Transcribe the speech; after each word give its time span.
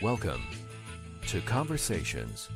Welcome 0.00 0.42
to 1.26 1.40
Conversations. 1.40 2.48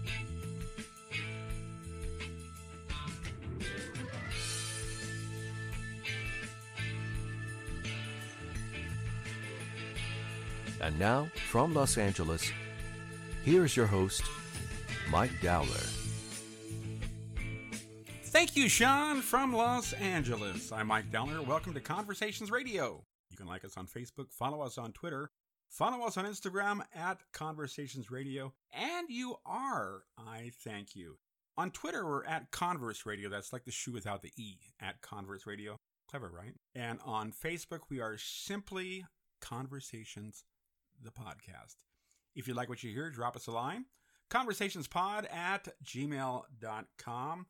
And 10.81 10.97
now, 11.01 11.29
from 11.49 11.75
Los 11.75 11.99
Angeles, 11.99 12.49
here's 13.43 13.77
your 13.77 13.87
host, 13.87 14.23
Mike 15.11 15.33
Dowler. 15.43 15.67
Thank 18.27 18.55
you, 18.55 18.69
Sean, 18.69 19.21
from 19.21 19.53
Los 19.53 19.95
Angeles. 19.95 20.71
I'm 20.71 20.87
Mike 20.87 21.11
Dowler. 21.11 21.43
Welcome 21.43 21.75
to 21.75 21.81
Conversations 21.81 22.53
Radio. 22.53 23.05
You 23.31 23.37
can 23.37 23.49
like 23.49 23.65
us 23.65 23.77
on 23.77 23.89
Facebook, 23.89 24.31
follow 24.31 24.61
us 24.61 24.79
on 24.79 24.93
Twitter, 24.93 25.33
follow 25.73 26.07
us 26.07 26.17
on 26.17 26.27
Instagram 26.27 26.83
at 26.95 27.23
Conversations 27.33 28.11
Radio, 28.11 28.53
and 28.73 29.09
you 29.09 29.37
are, 29.47 30.03
I 30.19 30.53
thank 30.63 30.95
you. 30.95 31.17
On 31.57 31.71
Twitter, 31.71 32.07
we're 32.07 32.25
at 32.25 32.51
Converse 32.51 33.05
Radio. 33.07 33.29
That's 33.29 33.53
like 33.53 33.65
the 33.65 33.71
shoe 33.71 33.93
without 33.93 34.23
the 34.23 34.33
E, 34.37 34.59
at 34.81 35.01
Converse 35.01 35.47
Radio. 35.47 35.81
Clever, 36.11 36.31
right? 36.31 36.55
And 36.75 36.99
on 37.05 37.33
Facebook, 37.33 37.81
we 37.91 38.01
are 38.01 38.17
simply 38.19 39.07
Conversations, 39.41 40.45
the 41.03 41.11
podcast. 41.11 41.77
If 42.35 42.47
you 42.47 42.55
like 42.55 42.69
what 42.69 42.83
you 42.83 42.93
hear, 42.93 43.11
drop 43.11 43.37
us 43.37 43.47
a 43.47 43.51
line. 43.51 43.87
Conversationspod 44.31 45.33
at 45.33 45.69
gmail.com. 45.85 47.47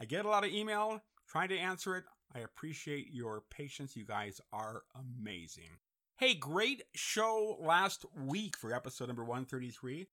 I 0.00 0.04
get 0.04 0.24
a 0.24 0.28
lot 0.28 0.44
of 0.44 0.50
email 0.50 1.02
trying 1.28 1.48
to 1.48 1.58
answer 1.58 1.96
it. 1.96 2.04
I 2.34 2.40
appreciate 2.40 3.08
your 3.12 3.42
patience. 3.50 3.96
You 3.96 4.04
guys 4.04 4.40
are 4.52 4.82
amazing. 4.94 5.78
Hey, 6.18 6.32
great 6.32 6.82
show 6.94 7.58
last 7.60 8.06
week 8.18 8.56
for 8.56 8.72
episode 8.72 9.08
number 9.08 9.22
133. 9.22 10.06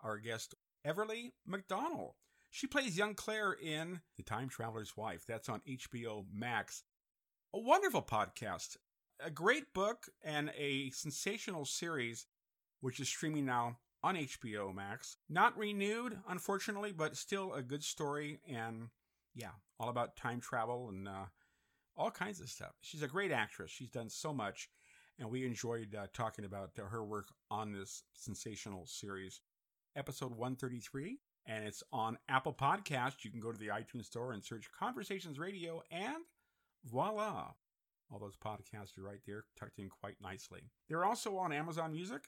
Our 0.00 0.16
guest, 0.16 0.54
Everly 0.86 1.32
McDonald. 1.46 2.14
She 2.50 2.66
plays 2.66 2.96
young 2.96 3.14
Claire 3.14 3.52
in 3.52 4.00
The 4.16 4.22
Time 4.22 4.48
Traveler's 4.48 4.96
Wife. 4.96 5.26
That's 5.28 5.50
on 5.50 5.60
HBO 5.68 6.24
Max. 6.32 6.84
A 7.52 7.58
wonderful 7.60 8.00
podcast, 8.00 8.78
a 9.22 9.30
great 9.30 9.74
book, 9.74 10.06
and 10.24 10.50
a 10.56 10.88
sensational 10.88 11.66
series, 11.66 12.26
which 12.80 12.98
is 12.98 13.10
streaming 13.10 13.44
now 13.44 13.76
on 14.02 14.14
HBO 14.14 14.74
Max. 14.74 15.18
Not 15.28 15.58
renewed, 15.58 16.18
unfortunately, 16.30 16.92
but 16.92 17.14
still 17.14 17.52
a 17.52 17.60
good 17.60 17.84
story 17.84 18.40
and 18.48 18.88
yeah, 19.34 19.50
all 19.78 19.90
about 19.90 20.16
time 20.16 20.40
travel 20.40 20.88
and 20.88 21.06
uh, 21.06 21.26
all 21.94 22.10
kinds 22.10 22.40
of 22.40 22.48
stuff. 22.48 22.72
She's 22.80 23.02
a 23.02 23.06
great 23.06 23.32
actress. 23.32 23.70
She's 23.70 23.90
done 23.90 24.08
so 24.08 24.32
much, 24.32 24.70
and 25.18 25.30
we 25.30 25.46
enjoyed 25.46 25.94
uh, 25.94 26.06
talking 26.12 26.44
about 26.44 26.70
her 26.76 27.04
work 27.04 27.28
on 27.50 27.72
this 27.72 28.02
sensational 28.14 28.86
series. 28.86 29.40
Episode 29.94 30.30
133, 30.30 31.18
and 31.46 31.64
it's 31.64 31.82
on 31.92 32.16
Apple 32.28 32.54
Podcast. 32.54 33.24
You 33.24 33.30
can 33.30 33.40
go 33.40 33.52
to 33.52 33.58
the 33.58 33.68
iTunes 33.68 34.06
Store 34.06 34.32
and 34.32 34.42
search 34.42 34.70
Conversations 34.78 35.38
Radio, 35.38 35.82
and 35.90 36.24
voila. 36.84 37.50
All 38.10 38.18
those 38.18 38.36
podcasts 38.36 38.98
are 38.98 39.02
right 39.02 39.20
there, 39.26 39.44
tucked 39.58 39.78
in 39.78 39.88
quite 39.88 40.16
nicely. 40.20 40.60
They're 40.88 41.04
also 41.04 41.36
on 41.36 41.52
Amazon 41.52 41.92
Music, 41.92 42.22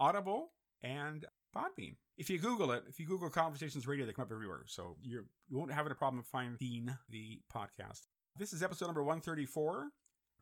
Audible, 0.00 0.50
and 0.82 1.24
Podbean. 1.56 1.96
If 2.16 2.30
you 2.30 2.38
Google 2.38 2.72
it, 2.72 2.84
if 2.88 3.00
you 3.00 3.06
Google 3.06 3.30
Conversations 3.30 3.86
Radio, 3.86 4.06
they 4.06 4.12
come 4.12 4.24
up 4.24 4.32
everywhere. 4.32 4.62
So 4.66 4.96
you're, 5.02 5.24
you 5.48 5.56
won't 5.56 5.72
have 5.72 5.86
a 5.86 5.94
problem 5.94 6.22
finding 6.22 6.90
the 7.08 7.40
podcast. 7.54 8.02
This 8.38 8.52
is 8.52 8.62
episode 8.62 8.86
number 8.86 9.02
134. 9.02 9.88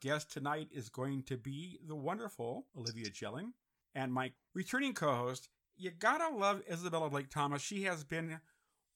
Guest 0.05 0.31
tonight 0.31 0.69
is 0.71 0.91
going 0.91 1.23
to 1.23 1.39
be 1.39 1.79
the 1.89 1.97
wonderful 1.97 2.67
Olivia 2.77 3.07
Jellin. 3.07 3.55
And 3.95 4.13
my 4.13 4.33
returning 4.55 4.93
co 4.93 5.15
host, 5.15 5.49
you 5.79 5.93
gotta 5.99 6.37
love 6.37 6.61
Isabella 6.71 7.09
Blake 7.09 7.31
Thomas. 7.31 7.63
She 7.63 7.85
has 7.85 8.05
been 8.05 8.39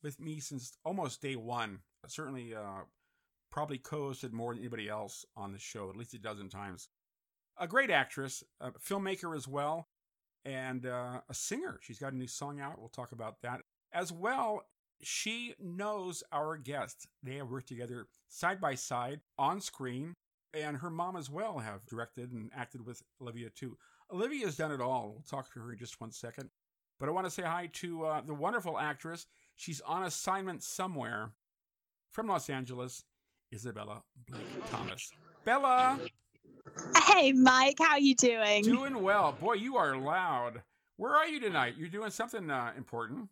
with 0.02 0.20
me 0.20 0.38
since 0.38 0.76
almost 0.84 1.22
day 1.22 1.34
one. 1.34 1.78
Certainly, 2.06 2.54
uh, 2.54 2.82
probably 3.50 3.78
co 3.78 4.10
hosted 4.10 4.32
more 4.32 4.52
than 4.52 4.62
anybody 4.62 4.90
else 4.90 5.24
on 5.34 5.52
the 5.52 5.58
show, 5.58 5.88
at 5.88 5.96
least 5.96 6.12
a 6.12 6.18
dozen 6.18 6.50
times. 6.50 6.90
A 7.56 7.66
great 7.66 7.90
actress, 7.90 8.44
a 8.60 8.72
filmmaker 8.72 9.34
as 9.34 9.48
well 9.48 9.88
and 10.44 10.84
uh, 10.84 11.22
a 11.26 11.34
singer. 11.34 11.80
She's 11.82 11.98
got 11.98 12.12
a 12.12 12.16
new 12.16 12.26
song 12.26 12.60
out. 12.60 12.78
We'll 12.78 12.90
talk 12.90 13.12
about 13.12 13.40
that. 13.40 13.62
As 13.94 14.12
well, 14.12 14.60
she 15.02 15.54
knows 15.58 16.22
our 16.32 16.58
guest. 16.58 17.06
They 17.22 17.36
have 17.36 17.50
worked 17.50 17.68
together 17.68 18.08
side 18.28 18.60
by 18.60 18.74
side 18.74 19.20
on 19.38 19.62
screen, 19.62 20.14
and 20.54 20.76
her 20.76 20.90
mom 20.90 21.16
as 21.16 21.30
well 21.30 21.58
have 21.58 21.84
directed 21.86 22.32
and 22.32 22.50
acted 22.54 22.84
with 22.84 23.02
Olivia 23.20 23.50
too. 23.50 23.76
Olivia's 24.12 24.56
done 24.56 24.72
it 24.72 24.80
all. 24.80 25.10
We'll 25.10 25.24
talk 25.28 25.52
to 25.52 25.60
her 25.60 25.72
in 25.72 25.78
just 25.78 26.00
one 26.00 26.12
second. 26.12 26.50
But 26.98 27.08
I 27.08 27.12
want 27.12 27.26
to 27.26 27.30
say 27.30 27.42
hi 27.42 27.70
to 27.74 28.04
uh, 28.06 28.20
the 28.26 28.34
wonderful 28.34 28.78
actress. 28.78 29.26
She's 29.56 29.80
on 29.82 30.04
assignment 30.04 30.62
somewhere 30.62 31.30
from 32.10 32.26
Los 32.26 32.50
Angeles, 32.50 33.04
Isabella 33.52 34.02
Blake 34.28 34.70
Thomas. 34.70 35.12
Bella! 35.44 36.00
Hey, 37.06 37.32
Mike, 37.32 37.76
how 37.80 37.96
you 37.96 38.14
doing? 38.14 38.62
Doing 38.62 39.02
well. 39.02 39.32
Boy, 39.40 39.54
you 39.54 39.76
are 39.76 39.96
loud. 39.96 40.62
Where 40.96 41.14
are 41.14 41.26
you 41.26 41.40
tonight? 41.40 41.74
You're 41.78 41.88
doing 41.88 42.10
something 42.10 42.50
uh, 42.50 42.72
important. 42.76 43.28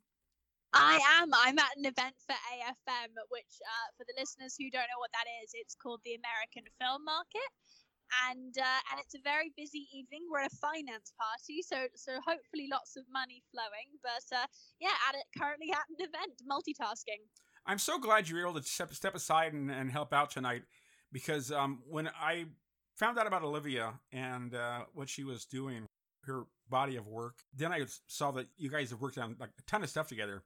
I 0.76 1.00
am. 1.20 1.32
I'm 1.32 1.58
at 1.58 1.76
an 1.76 1.86
event 1.88 2.14
for 2.26 2.36
AFM, 2.36 3.16
which, 3.32 3.54
uh, 3.64 3.88
for 3.96 4.04
the 4.04 4.12
listeners 4.20 4.54
who 4.58 4.68
don't 4.68 4.88
know 4.92 5.00
what 5.00 5.12
that 5.16 5.24
is, 5.42 5.50
it's 5.54 5.74
called 5.74 6.00
the 6.04 6.14
American 6.20 6.68
Film 6.76 7.04
Market, 7.04 7.50
and 8.28 8.52
uh, 8.60 8.80
and 8.92 9.00
it's 9.00 9.16
a 9.16 9.22
very 9.24 9.52
busy 9.56 9.88
evening. 9.92 10.28
We're 10.28 10.44
at 10.44 10.52
a 10.52 10.60
finance 10.60 11.16
party, 11.16 11.64
so 11.64 11.88
so 11.96 12.20
hopefully 12.20 12.68
lots 12.70 12.96
of 12.96 13.04
money 13.08 13.40
flowing. 13.48 13.88
But 14.04 14.26
uh, 14.36 14.46
yeah, 14.80 14.96
at 15.08 15.16
it 15.16 15.26
currently 15.32 15.72
at 15.72 15.88
an 15.88 16.00
event, 16.04 16.36
multitasking. 16.44 17.24
I'm 17.66 17.78
so 17.78 17.98
glad 17.98 18.28
you 18.28 18.36
were 18.36 18.46
able 18.46 18.60
to 18.60 18.62
step, 18.62 18.94
step 18.94 19.16
aside 19.16 19.52
and, 19.52 19.70
and 19.72 19.90
help 19.90 20.12
out 20.12 20.30
tonight, 20.30 20.62
because 21.10 21.50
um, 21.50 21.82
when 21.88 22.08
I 22.08 22.46
found 22.96 23.18
out 23.18 23.26
about 23.26 23.42
Olivia 23.42 23.94
and 24.12 24.54
uh, 24.54 24.80
what 24.94 25.08
she 25.08 25.24
was 25.24 25.44
doing, 25.44 25.86
her 26.26 26.44
body 26.68 26.96
of 26.96 27.06
work. 27.06 27.36
Then 27.54 27.72
I 27.72 27.84
saw 28.06 28.32
that 28.32 28.46
you 28.56 28.70
guys 28.70 28.90
have 28.90 29.00
worked 29.00 29.18
on 29.18 29.36
like 29.38 29.50
a 29.58 29.62
ton 29.62 29.82
of 29.82 29.90
stuff 29.90 30.08
together. 30.08 30.42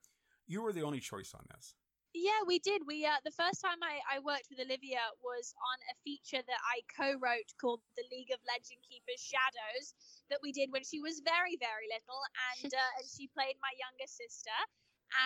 You 0.50 0.66
were 0.66 0.74
the 0.74 0.82
only 0.82 0.98
choice 0.98 1.30
on 1.30 1.46
this. 1.54 1.78
Yeah, 2.10 2.42
we 2.42 2.58
did. 2.58 2.82
We 2.82 3.06
uh, 3.06 3.22
the 3.22 3.30
first 3.30 3.62
time 3.62 3.78
I, 3.86 4.02
I 4.02 4.18
worked 4.18 4.50
with 4.50 4.58
Olivia 4.58 4.98
was 5.22 5.54
on 5.62 5.78
a 5.86 5.94
feature 6.02 6.42
that 6.42 6.62
I 6.66 6.82
co-wrote 6.90 7.54
called 7.62 7.78
The 7.94 8.02
League 8.10 8.34
of 8.34 8.42
Legend 8.42 8.82
Keepers 8.82 9.22
Shadows 9.22 9.94
that 10.26 10.42
we 10.42 10.50
did 10.50 10.74
when 10.74 10.82
she 10.82 10.98
was 10.98 11.22
very 11.22 11.54
very 11.62 11.86
little, 11.86 12.18
and 12.50 12.66
uh, 12.82 12.98
and 12.98 13.06
she 13.06 13.30
played 13.30 13.54
my 13.62 13.70
younger 13.78 14.10
sister, 14.10 14.58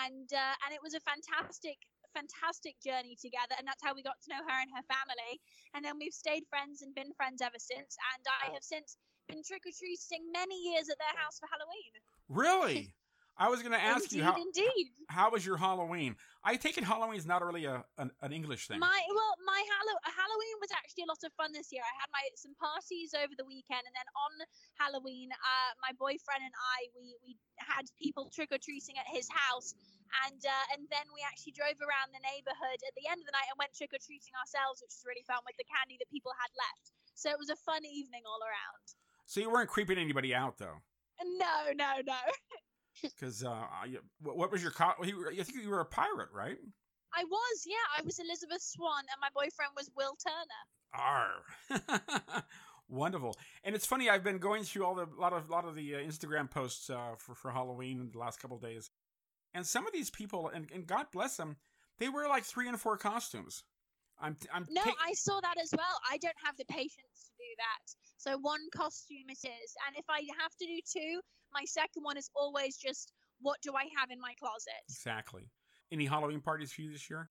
and 0.04 0.28
uh, 0.28 0.60
and 0.68 0.76
it 0.76 0.84
was 0.84 0.92
a 0.92 1.00
fantastic 1.08 1.80
fantastic 2.12 2.78
journey 2.78 3.18
together 3.18 3.58
and 3.58 3.66
that's 3.66 3.82
how 3.82 3.90
we 3.90 3.98
got 3.98 4.14
to 4.22 4.30
know 4.30 4.38
her 4.46 4.58
and 4.62 4.70
her 4.70 4.86
family. 4.86 5.40
And 5.74 5.82
then 5.82 5.98
we've 5.98 6.14
stayed 6.14 6.46
friends 6.46 6.78
and 6.78 6.94
been 6.94 7.10
friends 7.18 7.42
ever 7.42 7.58
since. 7.58 7.98
And 8.14 8.22
i 8.38 8.54
have 8.54 8.62
since 8.62 8.94
been 9.26 9.42
trick-or-treating 9.42 10.22
many 10.30 10.54
years 10.70 10.86
at 10.86 11.00
their 11.02 11.16
house 11.18 11.42
for 11.42 11.50
halloween. 11.50 11.92
Really 12.30 12.94
I 13.34 13.50
was 13.50 13.66
going 13.66 13.74
to 13.74 13.82
ask 13.82 14.14
indeed, 14.14 14.16
you 14.18 14.24
how 14.24 14.36
indeed. 14.38 14.86
how 15.10 15.30
was 15.34 15.42
your 15.42 15.58
Halloween? 15.58 16.14
I 16.46 16.54
take 16.54 16.78
it 16.78 16.86
Halloween 16.86 17.18
is 17.18 17.26
not 17.26 17.42
really 17.42 17.66
a 17.66 17.82
an, 17.98 18.14
an 18.22 18.30
English 18.30 18.70
thing. 18.70 18.78
My 18.78 19.00
well, 19.10 19.34
my 19.42 19.58
Hallow- 19.58 20.04
Halloween 20.06 20.56
was 20.62 20.70
actually 20.70 21.02
a 21.02 21.10
lot 21.10 21.18
of 21.26 21.34
fun 21.34 21.50
this 21.50 21.74
year. 21.74 21.82
I 21.82 21.94
had 21.98 22.10
my 22.14 22.22
some 22.38 22.54
parties 22.54 23.10
over 23.10 23.34
the 23.34 23.42
weekend, 23.42 23.82
and 23.82 23.94
then 23.94 24.06
on 24.14 24.32
Halloween, 24.78 25.34
uh, 25.34 25.72
my 25.82 25.90
boyfriend 25.98 26.46
and 26.46 26.54
I 26.54 26.86
we 26.94 27.18
we 27.26 27.34
had 27.58 27.90
people 27.98 28.30
trick 28.30 28.54
or 28.54 28.60
treating 28.62 28.94
at 29.02 29.08
his 29.10 29.26
house, 29.26 29.74
and 30.22 30.38
uh, 30.38 30.74
and 30.78 30.86
then 30.94 31.06
we 31.10 31.26
actually 31.26 31.58
drove 31.58 31.78
around 31.82 32.14
the 32.14 32.22
neighborhood 32.22 32.78
at 32.86 32.94
the 32.94 33.10
end 33.10 33.18
of 33.18 33.26
the 33.26 33.34
night 33.34 33.50
and 33.50 33.58
went 33.58 33.74
trick 33.74 33.90
or 33.90 33.98
treating 33.98 34.34
ourselves, 34.38 34.78
which 34.78 34.94
was 34.94 35.02
really 35.02 35.26
fun 35.26 35.42
with 35.42 35.58
the 35.58 35.66
candy 35.66 35.98
that 35.98 36.06
people 36.06 36.30
had 36.38 36.54
left. 36.54 36.94
So 37.18 37.34
it 37.34 37.38
was 37.38 37.50
a 37.50 37.58
fun 37.66 37.82
evening 37.82 38.22
all 38.30 38.38
around. 38.46 38.84
So 39.26 39.42
you 39.42 39.50
weren't 39.50 39.70
creeping 39.70 39.98
anybody 39.98 40.30
out 40.34 40.54
though. 40.58 40.78
No, 41.18 41.74
no, 41.74 41.98
no. 42.06 42.20
Because 43.02 43.42
uh, 43.44 43.64
what, 44.20 44.50
was 44.50 44.62
your? 44.62 44.72
Co- 44.72 44.94
you, 45.02 45.26
I 45.28 45.42
think 45.42 45.62
you 45.62 45.70
were 45.70 45.80
a 45.80 45.84
pirate, 45.84 46.28
right? 46.32 46.58
I 47.16 47.24
was, 47.24 47.64
yeah, 47.66 47.76
I 47.98 48.02
was 48.02 48.18
Elizabeth 48.18 48.62
Swann, 48.62 49.04
and 49.10 49.20
my 49.20 49.28
boyfriend 49.34 49.72
was 49.76 49.90
Will 49.96 50.16
Turner. 50.26 50.64
R. 52.32 52.42
Wonderful, 52.88 53.36
and 53.62 53.74
it's 53.74 53.86
funny. 53.86 54.10
I've 54.10 54.24
been 54.24 54.38
going 54.38 54.64
through 54.64 54.84
all 54.84 54.94
the 54.94 55.06
lot 55.18 55.32
of 55.32 55.48
lot 55.48 55.64
of 55.64 55.74
the 55.74 55.94
uh, 55.94 55.98
Instagram 55.98 56.50
posts 56.50 56.90
uh, 56.90 57.14
for 57.18 57.34
for 57.34 57.50
Halloween 57.50 58.00
in 58.00 58.10
the 58.12 58.18
last 58.18 58.40
couple 58.40 58.56
of 58.56 58.62
days, 58.62 58.90
and 59.54 59.66
some 59.66 59.86
of 59.86 59.92
these 59.92 60.10
people, 60.10 60.48
and, 60.48 60.68
and 60.72 60.86
God 60.86 61.06
bless 61.12 61.36
them, 61.36 61.56
they 61.98 62.08
wear 62.08 62.28
like 62.28 62.44
three 62.44 62.68
and 62.68 62.78
four 62.78 62.98
costumes. 62.98 63.64
I'm 64.20 64.36
I'm 64.52 64.66
No, 64.70 64.82
ta- 64.82 64.94
I 65.04 65.12
saw 65.14 65.40
that 65.40 65.54
as 65.60 65.70
well. 65.72 66.00
I 66.10 66.18
don't 66.18 66.36
have 66.44 66.56
the 66.56 66.66
patience 66.66 67.30
to 67.30 67.32
do 67.38 67.50
that. 67.58 67.94
So 68.16 68.38
one 68.38 68.60
costume 68.74 69.28
it 69.28 69.38
is, 69.42 69.74
and 69.86 69.96
if 69.96 70.04
I 70.08 70.22
have 70.40 70.54
to 70.60 70.66
do 70.66 70.78
two, 70.86 71.20
my 71.54 71.64
second 71.64 72.02
one 72.02 72.16
is 72.16 72.28
always 72.34 72.76
just 72.76 73.12
what 73.40 73.60
do 73.62 73.72
I 73.74 73.86
have 73.98 74.10
in 74.10 74.20
my 74.20 74.34
closet? 74.38 74.82
exactly. 74.88 75.50
Any 75.92 76.06
Halloween 76.06 76.40
parties 76.40 76.72
for 76.72 76.82
you 76.82 76.90
this 76.92 77.08
year? 77.08 77.30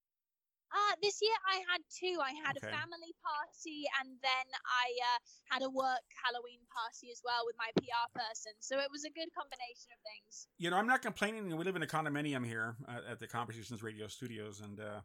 Uh, 0.74 0.96
this 1.04 1.20
year 1.22 1.38
I 1.46 1.62
had 1.70 1.82
two. 1.94 2.18
I 2.18 2.34
had 2.34 2.58
Okay. 2.58 2.68
a 2.68 2.72
family 2.74 3.14
party 3.22 3.86
and 4.02 4.10
then 4.22 4.48
I 4.66 4.88
uh, 5.14 5.20
had 5.54 5.62
a 5.62 5.70
work 5.70 6.02
Halloween 6.24 6.62
party 6.74 7.12
as 7.12 7.22
well 7.24 7.46
with 7.46 7.56
my 7.60 7.70
PR 7.78 8.10
person. 8.18 8.54
So 8.60 8.80
it 8.80 8.90
was 8.90 9.06
a 9.06 9.12
good 9.12 9.30
combination 9.38 9.94
of 9.94 10.00
things. 10.02 10.48
You 10.58 10.72
know, 10.72 10.78
I'm 10.78 10.88
not 10.88 11.02
complaining. 11.04 11.56
We 11.56 11.64
live 11.64 11.76
in 11.76 11.84
a 11.84 11.88
condominium 11.88 12.46
here 12.46 12.76
uh, 12.88 13.12
at 13.12 13.20
the 13.20 13.28
Conversations 13.28 13.84
Radio 13.84 14.08
Studios, 14.08 14.62
and 14.62 14.80
uh, 14.80 15.02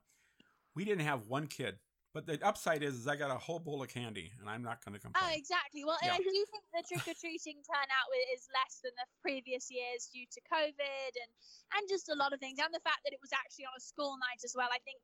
we 0.74 0.84
didn't 0.86 1.04
have 1.04 1.26
one 1.26 1.46
kid. 1.46 1.76
But 2.18 2.26
the 2.26 2.42
upside 2.42 2.82
is, 2.82 2.98
is 2.98 3.06
I 3.06 3.14
got 3.14 3.30
a 3.30 3.38
whole 3.38 3.62
bowl 3.62 3.78
of 3.78 3.94
candy, 3.94 4.34
and 4.42 4.50
I'm 4.50 4.58
not 4.58 4.82
going 4.82 4.90
to 4.90 4.98
complain. 4.98 5.22
Oh, 5.22 5.30
exactly. 5.30 5.86
Well, 5.86 6.02
Yeah. 6.02 6.14
I 6.14 6.18
do 6.18 6.34
think 6.50 6.66
the 6.74 6.82
trick 6.82 7.06
or 7.06 7.14
treating 7.14 7.62
turnout 7.62 8.10
is 8.34 8.50
less 8.50 8.82
than 8.82 8.90
the 8.98 9.06
previous 9.22 9.70
years 9.70 10.10
due 10.10 10.26
to 10.26 10.40
COVID 10.50 11.12
and 11.14 11.30
and 11.78 11.86
just 11.86 12.10
a 12.10 12.18
lot 12.18 12.34
of 12.34 12.42
things, 12.42 12.58
and 12.58 12.74
the 12.74 12.82
fact 12.82 13.06
that 13.06 13.14
it 13.14 13.22
was 13.22 13.30
actually 13.30 13.70
on 13.70 13.78
a 13.78 13.80
school 13.80 14.18
night 14.18 14.42
as 14.42 14.58
well. 14.58 14.66
I 14.66 14.82
think 14.82 14.98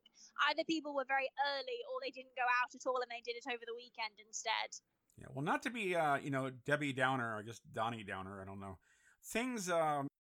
either 0.51 0.67
people 0.67 0.91
were 0.91 1.07
very 1.07 1.31
early 1.55 1.79
or 1.87 2.03
they 2.03 2.11
didn't 2.11 2.35
go 2.35 2.43
out 2.43 2.75
at 2.75 2.83
all 2.83 2.99
and 2.99 3.07
they 3.15 3.23
did 3.23 3.39
it 3.39 3.47
over 3.47 3.63
the 3.63 3.79
weekend 3.79 4.19
instead. 4.19 4.75
Yeah, 5.15 5.31
well, 5.31 5.47
not 5.47 5.63
to 5.63 5.71
be, 5.71 5.95
uh, 5.95 6.19
you 6.19 6.35
know, 6.35 6.51
Debbie 6.67 6.99
Downer, 6.99 7.39
I 7.39 7.47
guess 7.47 7.63
Donnie 7.63 8.03
Downer, 8.03 8.43
I 8.43 8.45
don't 8.45 8.59
know. 8.59 8.83
Things, 9.23 9.71
um, 9.71 10.11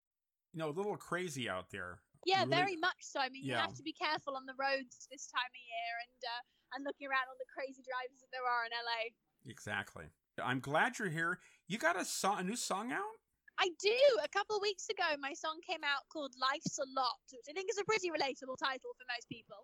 you 0.54 0.62
know, 0.62 0.70
a 0.70 0.76
little 0.78 0.94
crazy 0.94 1.50
out 1.50 1.74
there. 1.74 2.06
Yeah, 2.26 2.44
very 2.44 2.76
much 2.76 3.00
so. 3.00 3.20
I 3.20 3.28
mean, 3.28 3.44
you 3.44 3.54
have 3.54 3.74
to 3.76 3.84
be 3.84 3.92
careful 3.92 4.36
on 4.36 4.46
the 4.46 4.56
roads 4.56 5.08
this 5.12 5.28
time 5.28 5.52
of 5.52 5.62
year 5.62 5.92
and 6.08 6.20
uh, 6.24 6.42
and 6.74 6.80
looking 6.82 7.06
around 7.06 7.28
all 7.30 7.38
the 7.38 7.50
crazy 7.52 7.84
drivers 7.84 8.18
that 8.24 8.32
there 8.34 8.44
are 8.44 8.64
in 8.66 8.72
LA. 8.74 9.02
Exactly. 9.46 10.10
I'm 10.42 10.58
glad 10.58 10.98
you're 10.98 11.12
here. 11.12 11.38
You 11.68 11.78
got 11.78 11.94
a 11.94 12.04
song, 12.04 12.40
a 12.40 12.44
new 12.44 12.58
song 12.58 12.90
out? 12.90 13.14
I 13.62 13.70
do. 13.78 14.00
A 14.18 14.30
couple 14.34 14.58
of 14.58 14.66
weeks 14.66 14.90
ago, 14.90 15.14
my 15.22 15.30
song 15.30 15.62
came 15.62 15.86
out 15.86 16.02
called 16.10 16.34
"Life's 16.34 16.74
a 16.82 16.86
Lot," 16.90 17.22
which 17.30 17.46
I 17.46 17.54
think 17.54 17.70
is 17.70 17.78
a 17.78 17.86
pretty 17.86 18.10
relatable 18.10 18.58
title 18.58 18.90
for 18.98 19.06
most 19.06 19.30
people. 19.30 19.62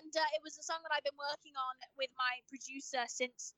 And 0.00 0.12
uh, 0.16 0.24
it 0.32 0.40
was 0.40 0.56
a 0.56 0.64
song 0.64 0.80
that 0.80 0.96
I've 0.96 1.04
been 1.04 1.20
working 1.20 1.52
on 1.54 1.74
with 2.00 2.10
my 2.16 2.40
producer 2.48 3.04
since 3.06 3.52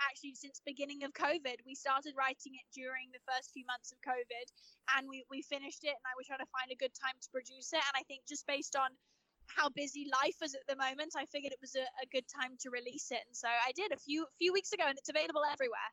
actually 0.00 0.34
since 0.34 0.60
beginning 0.64 1.04
of 1.04 1.12
COVID. 1.12 1.64
We 1.64 1.74
started 1.74 2.14
writing 2.16 2.54
it 2.56 2.66
during 2.74 3.10
the 3.12 3.22
first 3.24 3.52
few 3.52 3.64
months 3.66 3.92
of 3.92 3.98
COVID, 4.00 4.46
and 4.96 5.08
we 5.08 5.24
we 5.30 5.42
finished 5.42 5.84
it. 5.84 5.96
And 5.96 6.06
I 6.06 6.14
was 6.16 6.26
trying 6.26 6.44
to 6.44 6.52
find 6.54 6.70
a 6.70 6.78
good 6.78 6.94
time 6.94 7.16
to 7.20 7.28
produce 7.30 7.72
it. 7.72 7.82
And 7.82 7.94
I 7.96 8.04
think 8.04 8.26
just 8.28 8.46
based 8.46 8.76
on 8.76 8.90
how 9.46 9.68
busy 9.70 10.06
life 10.10 10.38
is 10.42 10.54
at 10.54 10.66
the 10.66 10.76
moment, 10.76 11.14
I 11.16 11.24
figured 11.26 11.52
it 11.52 11.62
was 11.62 11.76
a, 11.76 11.86
a 12.02 12.06
good 12.10 12.26
time 12.26 12.58
to 12.66 12.70
release 12.70 13.10
it. 13.10 13.22
And 13.26 13.36
so 13.36 13.48
I 13.48 13.72
did 13.72 13.92
a 13.92 14.00
few 14.00 14.26
few 14.38 14.52
weeks 14.52 14.72
ago, 14.72 14.84
and 14.86 14.98
it's 14.98 15.08
available 15.10 15.42
everywhere. 15.46 15.90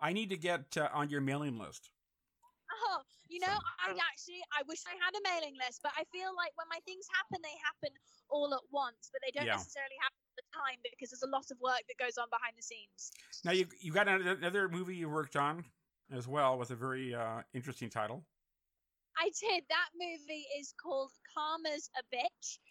I 0.00 0.12
need 0.12 0.30
to 0.30 0.38
get 0.38 0.76
uh, 0.76 0.88
on 0.94 1.10
your 1.10 1.20
mailing 1.20 1.58
list. 1.58 1.90
Oh, 2.70 3.00
you 3.28 3.40
know, 3.40 3.56
I 3.80 3.96
actually 3.96 4.44
I 4.52 4.62
wish 4.68 4.84
I 4.86 4.94
had 5.00 5.12
a 5.16 5.22
mailing 5.24 5.56
list, 5.56 5.80
but 5.82 5.92
I 5.96 6.04
feel 6.12 6.32
like 6.36 6.52
when 6.56 6.68
my 6.68 6.80
things 6.84 7.08
happen, 7.16 7.40
they 7.42 7.56
happen 7.64 7.92
all 8.28 8.52
at 8.54 8.64
once, 8.70 9.08
but 9.12 9.20
they 9.24 9.32
don't 9.32 9.48
Yeah. 9.48 9.56
necessarily 9.56 9.96
happen 10.00 10.27
time 10.52 10.78
because 10.82 11.10
there's 11.10 11.22
a 11.22 11.30
lot 11.30 11.50
of 11.50 11.58
work 11.60 11.82
that 11.88 11.98
goes 11.98 12.18
on 12.18 12.26
behind 12.30 12.54
the 12.56 12.62
scenes. 12.62 13.12
Now, 13.44 13.52
you 13.52 13.66
you 13.80 13.92
got 13.92 14.08
another 14.08 14.36
another 14.38 14.68
movie 14.68 14.96
you 14.96 15.08
worked 15.08 15.36
on 15.36 15.64
as 16.12 16.26
well 16.26 16.58
with 16.58 16.70
a 16.70 16.76
very 16.76 17.14
uh, 17.14 17.42
interesting 17.52 17.90
title. 17.90 18.24
I 19.18 19.34
did. 19.34 19.66
That 19.66 19.90
movie 19.98 20.46
is 20.62 20.70
called 20.78 21.10
Karma's 21.34 21.90
a 21.98 22.06
Bitch, 22.06 22.62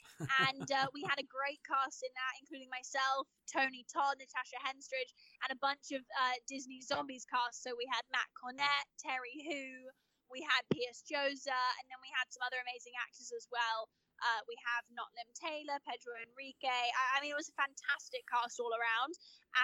and 0.48 0.64
uh, 0.72 0.88
we 0.96 1.04
had 1.04 1.20
a 1.20 1.28
great 1.28 1.60
cast 1.68 2.00
in 2.08 2.14
that, 2.16 2.34
including 2.40 2.72
myself, 2.72 3.28
Tony 3.52 3.84
Todd, 3.92 4.16
Natasha 4.16 4.56
Henstridge, 4.64 5.12
and 5.44 5.52
a 5.52 5.60
bunch 5.60 5.92
of 5.92 6.00
uh, 6.08 6.40
Disney 6.48 6.80
Zombies 6.80 7.28
cast. 7.28 7.68
So 7.68 7.76
we 7.76 7.84
had 7.92 8.08
Matt 8.16 8.32
Cornett, 8.32 8.88
Terry 8.96 9.36
Hu, 9.44 9.92
we 10.32 10.44
had 10.44 10.64
Pearce 10.72 11.04
Joza, 11.04 11.62
and 11.80 11.86
then 11.92 12.00
we 12.00 12.12
had 12.16 12.32
some 12.32 12.44
other 12.44 12.60
amazing 12.64 12.96
actors 13.00 13.32
as 13.36 13.48
well. 13.52 13.92
Uh, 14.22 14.42
we 14.50 14.58
have 14.64 14.84
Notlim 14.94 15.30
Taylor, 15.38 15.78
Pedro 15.86 16.18
Enrique. 16.22 16.68
I, 16.70 17.04
I 17.16 17.22
mean, 17.22 17.34
it 17.34 17.40
was 17.40 17.50
a 17.50 17.58
fantastic 17.58 18.26
cast 18.28 18.58
all 18.58 18.74
around. 18.74 19.14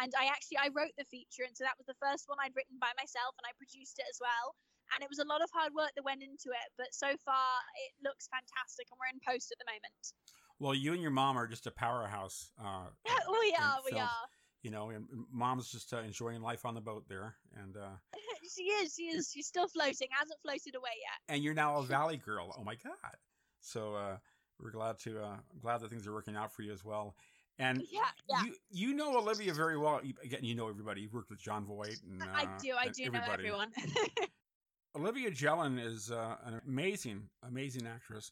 And 0.02 0.12
I 0.18 0.30
actually 0.30 0.62
I 0.62 0.70
wrote 0.74 0.94
the 0.98 1.08
feature, 1.10 1.46
and 1.46 1.54
so 1.54 1.66
that 1.66 1.78
was 1.78 1.90
the 1.90 1.98
first 1.98 2.30
one 2.30 2.38
I'd 2.42 2.56
written 2.58 2.78
by 2.78 2.94
myself, 2.98 3.38
and 3.38 3.46
I 3.46 3.54
produced 3.58 3.98
it 3.98 4.08
as 4.10 4.22
well 4.22 4.58
and 4.92 5.04
it 5.04 5.10
was 5.10 5.20
a 5.20 5.26
lot 5.26 5.42
of 5.42 5.50
hard 5.54 5.74
work 5.74 5.90
that 5.96 6.04
went 6.04 6.22
into 6.22 6.52
it 6.52 6.68
but 6.78 6.88
so 6.92 7.08
far 7.24 7.50
it 7.88 7.94
looks 8.04 8.28
fantastic 8.28 8.86
and 8.92 8.98
we're 9.00 9.10
in 9.10 9.20
post 9.24 9.52
at 9.52 9.58
the 9.58 9.66
moment 9.72 10.14
Well, 10.60 10.76
you 10.76 10.94
and 10.94 11.02
your 11.02 11.12
mom 11.12 11.38
are 11.38 11.48
just 11.48 11.68
a 11.68 11.72
powerhouse. 11.72 12.52
Uh, 12.60 12.88
we 13.06 13.56
are 13.60 13.80
we 13.84 13.92
films. 13.92 14.04
are 14.04 14.28
You 14.62 14.72
know, 14.72 14.90
and 14.92 15.06
mom's 15.32 15.72
just 15.72 15.94
uh, 15.94 16.00
enjoying 16.00 16.42
life 16.42 16.66
on 16.66 16.74
the 16.74 16.82
boat 16.82 17.04
there, 17.10 17.36
and 17.62 17.76
uh, 17.76 17.96
she 18.56 18.64
is 18.64 18.94
she 18.96 19.04
is 19.04 19.30
she's 19.34 19.48
still 19.48 19.68
floating 19.68 20.08
hasn't 20.12 20.40
floated 20.42 20.76
away 20.76 20.96
yet 21.02 21.36
and 21.36 21.44
you're 21.44 21.54
now 21.54 21.78
a 21.78 21.84
valley 21.84 22.18
girl. 22.18 22.54
Oh 22.58 22.64
my 22.64 22.76
god! 22.76 23.18
So 23.60 23.96
uh, 23.96 24.18
we're 24.60 24.72
glad 24.72 25.00
to 25.00 25.22
uh, 25.22 25.38
glad 25.62 25.82
that 25.82 25.90
things 25.90 26.08
are 26.08 26.14
working 26.14 26.36
out 26.36 26.52
for 26.54 26.62
you 26.62 26.72
as 26.72 26.84
well. 26.84 27.16
And 27.60 27.84
yeah 27.92 28.02
yeah 28.30 28.44
you 28.44 28.56
you 28.72 28.94
know 28.96 29.18
Olivia 29.18 29.54
very 29.54 29.78
well. 29.78 30.00
You- 30.04 30.14
Again, 30.24 30.40
you 30.44 30.56
know 30.56 30.68
everybody. 30.70 31.02
You've 31.02 31.14
worked 31.14 31.30
with 31.30 31.40
Jon 31.40 31.66
Voight, 31.66 32.00
and 32.10 32.22
uh, 32.24 32.26
i 32.34 32.48
do 32.62 32.74
i 32.80 32.88
do 32.88 33.10
know 33.12 33.22
everyone 33.32 33.72
Olivia 34.96 35.32
Jellin 35.32 35.80
is 35.80 36.12
uh, 36.12 36.36
an 36.46 36.62
amazing, 36.68 37.24
amazing 37.48 37.88
actress. 37.88 38.32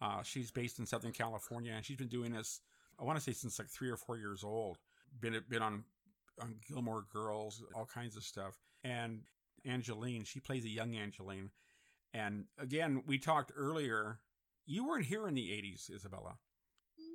Uh, 0.00 0.22
she's 0.22 0.50
based 0.52 0.78
in 0.78 0.86
Southern 0.86 1.10
California, 1.10 1.72
and 1.74 1.84
she's 1.84 1.96
been 1.96 2.06
doing 2.08 2.32
this. 2.32 2.60
I 3.00 3.04
want 3.04 3.18
to 3.18 3.22
say 3.24 3.32
since 3.32 3.58
like 3.58 3.68
three 3.68 3.90
or 3.90 3.96
four 3.96 4.16
years 4.16 4.44
old. 4.44 4.78
Been 5.20 5.40
been 5.48 5.62
on 5.62 5.84
on 6.40 6.56
Gilmore 6.68 7.04
Girls, 7.12 7.62
all 7.74 7.86
kinds 7.86 8.16
of 8.16 8.22
stuff. 8.22 8.58
And 8.84 9.22
Angelyne, 9.64 10.24
she 10.24 10.38
plays 10.38 10.64
a 10.64 10.68
young 10.68 10.94
Angelyne. 10.94 11.50
And 12.14 12.44
again, 12.58 13.02
we 13.06 13.18
talked 13.18 13.52
earlier. 13.56 14.18
You 14.66 14.86
weren't 14.86 15.06
here 15.06 15.26
in 15.28 15.34
the 15.34 15.48
'80s, 15.48 15.88
Isabella. 15.94 16.34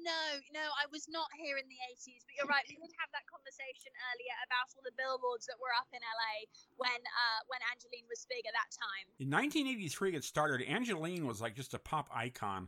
no 0.04 0.22
no 0.54 0.66
i 0.82 0.86
was 0.92 1.06
not 1.10 1.30
here 1.38 1.58
in 1.62 1.68
the 1.70 1.78
80s 1.94 2.22
but 2.26 2.34
you're 2.38 2.50
right 2.50 2.66
we 2.70 2.74
did 2.78 2.94
have 3.02 3.12
that 3.14 3.26
conversation 3.30 3.92
earlier 4.10 4.36
about 4.46 4.66
all 4.74 4.82
the 4.86 4.94
billboards 4.98 5.46
that 5.46 5.58
were 5.62 5.74
up 5.78 5.90
in 5.94 6.02
la 6.02 6.34
when 6.78 7.02
uh 7.06 7.40
when 7.50 7.62
angelyne 7.70 8.06
was 8.10 8.26
big 8.30 8.42
at 8.50 8.54
that 8.58 8.70
time 8.74 9.06
In 9.22 9.30
1983, 9.30 10.16
it 10.18 10.24
started. 10.24 10.66
Angelyne 10.68 11.26
was 11.28 11.42
like 11.42 11.56
just 11.56 11.74
a 11.74 11.80
pop 11.80 12.10
icon. 12.14 12.68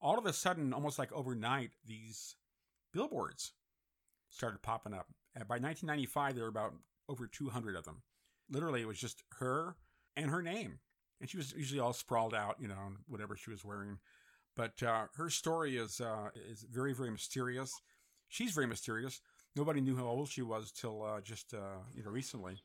All 0.00 0.18
of 0.18 0.26
a 0.26 0.32
sudden, 0.32 0.72
almost 0.74 0.98
like 0.98 1.12
overnight, 1.12 1.70
these 1.86 2.36
billboards 2.92 3.52
started 4.28 4.60
popping 4.60 4.92
up. 4.92 5.06
And 5.34 5.48
by 5.48 5.54
1995, 5.56 6.34
there 6.34 6.44
were 6.44 6.50
about 6.50 6.74
over 7.08 7.26
200 7.26 7.76
of 7.76 7.84
them. 7.84 8.02
Literally, 8.50 8.82
it 8.82 8.88
was 8.88 8.98
just 8.98 9.22
her 9.40 9.76
and 10.16 10.28
her 10.30 10.42
name. 10.42 10.80
And 11.20 11.30
she 11.30 11.38
was 11.38 11.52
usually 11.56 11.80
all 11.80 11.92
sprawled 11.94 12.34
out, 12.34 12.56
you 12.60 12.68
know, 12.68 12.92
whatever 13.08 13.36
she 13.36 13.50
was 13.50 13.64
wearing. 13.64 13.98
But 14.56 14.82
uh, 14.82 15.06
her 15.16 15.30
story 15.30 15.76
is 15.76 16.00
uh, 16.00 16.28
is 16.50 16.62
very, 16.70 16.92
very 16.94 17.10
mysterious. 17.10 17.72
She's 18.28 18.52
very 18.52 18.66
mysterious. 18.66 19.20
Nobody 19.56 19.80
knew 19.80 19.96
how 19.96 20.06
old 20.06 20.28
she 20.28 20.42
was 20.42 20.72
till 20.72 21.02
uh, 21.02 21.20
just 21.20 21.54
uh, 21.54 21.82
you 21.94 22.02
know 22.02 22.10
recently. 22.10 22.62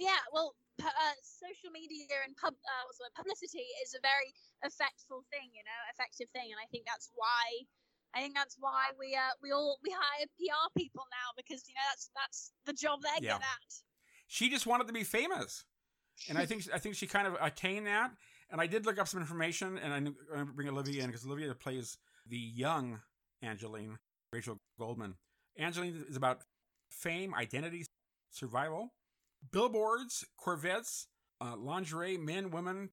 yeah 0.00 0.22
well 0.32 0.54
uh, 0.82 1.14
social 1.20 1.70
media 1.70 2.06
and 2.26 2.34
pub 2.36 2.54
uh, 2.54 2.82
what's 2.86 2.98
the 2.98 3.04
word? 3.04 3.14
publicity 3.14 3.66
is 3.84 3.92
a 3.94 4.00
very 4.00 4.32
effectful 4.64 5.20
thing 5.30 5.46
you 5.52 5.60
know 5.68 5.80
effective 5.92 6.26
thing 6.32 6.48
and 6.50 6.56
i 6.58 6.66
think 6.72 6.82
that's 6.88 7.10
why 7.14 7.44
i 8.16 8.18
think 8.24 8.34
that's 8.34 8.56
why 8.58 8.88
we 8.98 9.14
uh 9.14 9.34
we 9.42 9.52
all 9.52 9.76
we 9.84 9.90
hire 9.92 10.26
pr 10.40 10.64
people 10.74 11.04
now 11.12 11.28
because 11.36 11.68
you 11.68 11.74
know 11.76 11.86
that's 11.92 12.08
that's 12.16 12.40
the 12.64 12.72
job 12.72 12.98
they're 13.04 13.20
Yeah. 13.20 13.36
good 13.36 13.44
at 13.44 13.72
she 14.26 14.48
just 14.48 14.66
wanted 14.66 14.86
to 14.86 14.94
be 14.94 15.04
famous, 15.04 15.66
and 16.28 16.38
I 16.38 16.46
think 16.46 16.64
I 16.72 16.78
think 16.78 16.94
she 16.96 17.06
kind 17.06 17.26
of 17.28 17.36
attained 17.38 17.86
that. 17.86 18.12
And 18.52 18.60
I 18.60 18.66
did 18.66 18.84
look 18.84 18.98
up 18.98 19.08
some 19.08 19.20
information, 19.20 19.78
and 19.78 19.94
I 19.94 19.98
knew, 19.98 20.14
I'm 20.30 20.40
gonna 20.40 20.52
bring 20.52 20.68
Olivia 20.68 21.02
in 21.02 21.08
because 21.08 21.24
Olivia 21.24 21.54
plays 21.54 21.96
the 22.26 22.36
young 22.36 23.00
Angelyne, 23.42 23.98
Rachel 24.30 24.58
Goldman. 24.78 25.14
Angelyne 25.58 26.04
is 26.06 26.16
about 26.16 26.42
fame, 26.90 27.34
identity, 27.34 27.86
survival, 28.30 28.92
billboards, 29.50 30.26
Corvettes, 30.36 31.06
uh, 31.40 31.56
lingerie, 31.56 32.18
men, 32.18 32.50
women, 32.50 32.90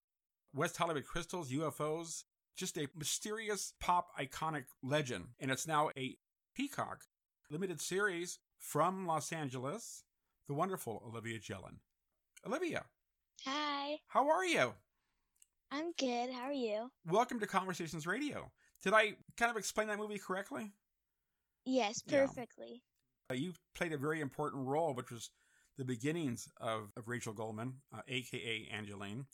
West 0.56 0.78
Hollywood 0.78 1.06
crystals, 1.06 1.52
UFOs. 1.52 2.24
Just 2.56 2.78
a 2.78 2.88
mysterious 2.96 3.74
pop 3.80 4.10
iconic 4.20 4.66
legend, 4.82 5.28
and 5.40 5.52
it's 5.52 5.68
now 5.68 5.92
a 5.98 6.18
Peacock 6.56 7.04
limited 7.50 7.80
series 7.80 8.40
from 8.58 9.06
Los 9.06 9.32
Angeles 9.32 10.04
the 10.48 10.54
wonderful 10.54 11.04
Olivia 11.06 11.38
Jellin. 11.40 11.80
Olivia, 12.46 12.86
Hi, 13.46 14.00
how 14.08 14.30
are 14.30 14.46
you? 14.46 14.74
I'm 15.72 15.92
good. 15.98 16.32
How 16.32 16.42
are 16.44 16.52
you? 16.54 16.90
Welcome 17.06 17.40
to 17.40 17.48
Conversations 17.48 18.08
Radio. 18.08 18.52
Did 18.84 18.94
I 18.94 19.14
kind 19.38 19.52
of 19.52 19.58
explain 19.58 19.88
that 19.90 20.00
movie 20.00 20.18
correctly? 20.18 20.72
Yes, 21.66 22.02
Yeah. 22.06 22.26
perfectly. 22.26 22.82
Uh, 23.30 23.36
you 23.36 23.54
played 23.76 23.94
a 23.94 23.98
very 23.98 24.22
important 24.22 24.66
role, 24.66 24.94
which 24.96 25.12
was 25.12 25.30
the 25.78 25.86
beginnings 25.86 26.50
of, 26.58 26.92
of 26.98 27.08
Rachel 27.08 27.34
Goldman, 27.34 27.82
uh, 27.94 28.02
aka 28.08 28.68
Angelyne. 28.72 29.26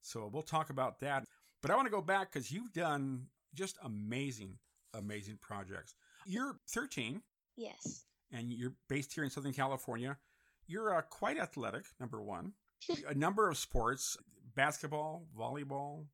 So 0.00 0.26
we'll 0.32 0.42
talk 0.42 0.70
about 0.70 0.98
that. 1.00 1.24
But 1.62 1.70
I 1.70 1.76
want 1.76 1.86
to 1.86 1.90
go 1.92 2.02
back 2.02 2.32
because 2.32 2.50
you've 2.50 2.72
done 2.72 3.26
just 3.54 3.78
amazing, 3.84 4.58
amazing 4.94 5.38
projects. 5.40 5.94
You're 6.26 6.58
13 6.70 7.22
Yes. 7.56 8.04
and 8.32 8.52
you're 8.52 8.74
based 8.88 9.14
here 9.14 9.22
in 9.24 9.30
Southern 9.30 9.52
California. 9.52 10.18
You're 10.66 10.96
uh, 10.96 11.02
quite 11.02 11.38
athletic, 11.38 11.84
number 12.00 12.20
one. 12.20 12.54
a 13.08 13.14
number 13.14 13.48
of 13.48 13.56
sports 13.56 14.16
basketball, 14.54 15.26
volleyball, 15.36 16.06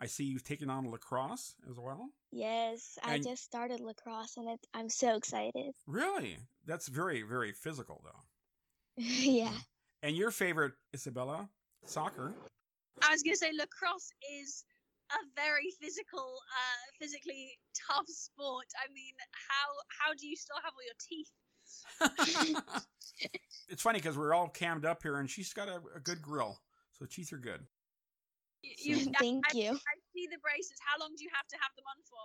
I 0.00 0.06
see 0.06 0.24
you've 0.24 0.44
taken 0.44 0.70
on 0.70 0.90
lacrosse 0.90 1.54
as 1.70 1.78
well. 1.78 2.10
Yes, 2.32 2.98
I 3.02 3.14
And- 3.14 3.24
just 3.24 3.44
started 3.44 3.80
lacrosse 3.80 4.36
and 4.36 4.48
it, 4.48 4.66
I'm 4.74 4.88
so 4.88 5.16
excited. 5.16 5.74
Really? 5.86 6.38
That's 6.66 6.88
very, 6.88 7.22
very 7.22 7.52
physical, 7.52 8.02
though. 8.04 8.22
yeah. 8.96 9.56
And 10.02 10.16
your 10.16 10.30
favorite, 10.30 10.74
Isabella, 10.94 11.48
soccer. 11.86 12.34
I 13.02 13.10
was 13.10 13.22
going 13.22 13.34
to 13.34 13.38
say 13.38 13.52
lacrosse 13.52 14.10
is 14.40 14.64
a 15.10 15.16
very 15.36 15.70
physical, 15.80 16.20
uh, 16.20 16.90
physically 17.00 17.58
tough 17.88 18.06
sport. 18.08 18.66
I 18.78 18.92
mean, 18.92 19.14
how 19.48 20.06
how 20.06 20.14
do 20.14 20.26
you 20.26 20.36
still 20.36 20.56
have 20.62 20.72
all 20.74 20.84
your 20.84 20.94
teeth? 21.00 21.30
it's 23.68 23.82
funny 23.82 23.98
because 23.98 24.16
we're 24.16 24.34
all 24.34 24.48
cammed 24.48 24.84
up 24.84 25.02
here, 25.02 25.16
and 25.16 25.28
she's 25.28 25.52
got 25.52 25.68
a, 25.68 25.80
a 25.96 26.00
good 26.00 26.22
grill, 26.22 26.60
so 26.98 27.06
teeth 27.06 27.32
are 27.32 27.38
good. 27.42 27.60
You, 28.62 28.96
you, 28.96 29.12
Thank 29.20 29.44
I, 29.44 29.52
you. 29.52 29.70
I 29.76 29.94
see 30.14 30.26
the 30.30 30.40
braces. 30.40 30.80
How 30.80 30.96
long 30.96 31.12
do 31.18 31.24
you 31.24 31.30
have 31.34 31.46
to 31.52 31.56
have 31.60 31.74
them 31.76 31.84
on 31.84 32.00
for? 32.08 32.24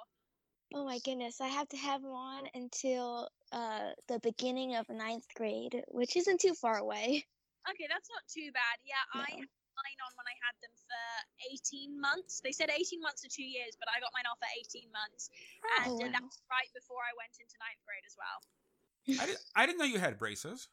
Oh 0.71 0.85
my 0.85 1.01
goodness, 1.03 1.41
I 1.41 1.49
have 1.49 1.67
to 1.73 1.77
have 1.77 2.01
them 2.05 2.13
on 2.13 2.45
until 2.53 3.27
uh, 3.51 3.91
the 4.07 4.21
beginning 4.21 4.75
of 4.77 4.88
ninth 4.88 5.25
grade, 5.35 5.81
which 5.89 6.15
isn't 6.15 6.39
too 6.39 6.53
far 6.53 6.77
away. 6.77 7.25
Okay, 7.67 7.89
that's 7.89 8.07
not 8.13 8.23
too 8.29 8.53
bad. 8.53 8.77
Yeah, 8.85 9.01
No. 9.17 9.25
I 9.25 9.29
had 9.29 9.49
mine 9.49 9.99
on 10.05 10.11
when 10.15 10.29
I 10.29 10.38
had 10.39 10.55
them 10.61 10.71
for 10.77 11.03
18 11.51 11.99
months. 11.99 12.39
They 12.39 12.53
said 12.53 12.69
18 12.69 13.01
months 13.01 13.25
or 13.25 13.29
two 13.33 13.43
years, 13.43 13.75
but 13.75 13.89
I 13.89 13.99
got 13.99 14.13
mine 14.13 14.29
off 14.29 14.39
at 14.45 14.53
18 14.55 14.88
months. 14.93 15.33
And 15.81 15.91
Oh, 15.91 15.97
uh, 15.97 16.11
that 16.13 16.23
was 16.23 16.39
right 16.47 16.71
before 16.71 17.01
I 17.01 17.13
went 17.17 17.33
into 17.41 17.57
ninth 17.59 17.81
grade 17.83 18.05
as 18.05 18.15
well. 18.15 18.39
I, 19.09 19.25
did, 19.25 19.38
I 19.57 19.65
didn't 19.65 19.79
know 19.81 19.89
you 19.89 19.99
had 19.99 20.21
braces. 20.21 20.69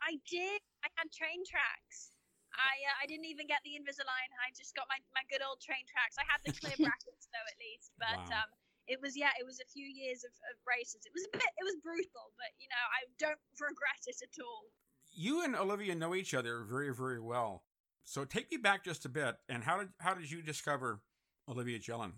I 0.00 0.16
did. 0.24 0.60
I 0.82 0.88
had 0.96 1.12
train 1.12 1.44
tracks. 1.44 2.13
I 2.56 2.74
uh, 2.86 3.02
I 3.02 3.04
didn't 3.06 3.26
even 3.26 3.46
get 3.46 3.60
the 3.66 3.74
Invisalign. 3.76 4.28
I 4.42 4.54
just 4.54 4.74
got 4.74 4.86
my, 4.88 4.98
my 5.14 5.22
good 5.30 5.42
old 5.42 5.60
train 5.60 5.84
tracks. 5.90 6.16
I 6.18 6.24
had 6.26 6.40
the 6.46 6.54
clear 6.54 6.74
brackets 6.86 7.26
though 7.30 7.46
at 7.50 7.58
least, 7.58 7.92
but 7.98 8.22
Wow. 8.30 8.44
um, 8.46 8.50
it 8.86 9.00
was 9.00 9.16
yeah, 9.16 9.32
it 9.40 9.46
was 9.46 9.58
a 9.60 9.68
few 9.68 9.86
years 9.86 10.22
of, 10.24 10.32
of 10.52 10.54
braces. 10.64 11.02
It 11.06 11.12
was 11.14 11.24
a 11.28 11.32
bit, 11.34 11.46
it 11.46 11.64
was 11.64 11.76
brutal, 11.82 12.32
but 12.36 12.52
you 12.60 12.68
know 12.70 12.84
I 12.94 13.08
don't 13.18 13.40
regret 13.60 14.02
it 14.06 14.18
at 14.22 14.36
all. 14.42 14.70
You 15.14 15.42
and 15.44 15.54
Olivia 15.54 15.94
know 15.94 16.14
each 16.14 16.34
other 16.34 16.64
very, 16.66 16.90
very 16.92 17.20
well. 17.20 17.62
So 18.02 18.24
take 18.24 18.50
me 18.50 18.58
back 18.58 18.84
just 18.84 19.06
a 19.06 19.08
bit. 19.08 19.36
And 19.48 19.64
how 19.64 19.78
did 19.78 19.90
how 19.98 20.14
did 20.14 20.30
you 20.30 20.42
discover 20.42 21.00
Olivia 21.48 21.78
Jellin? 21.78 22.12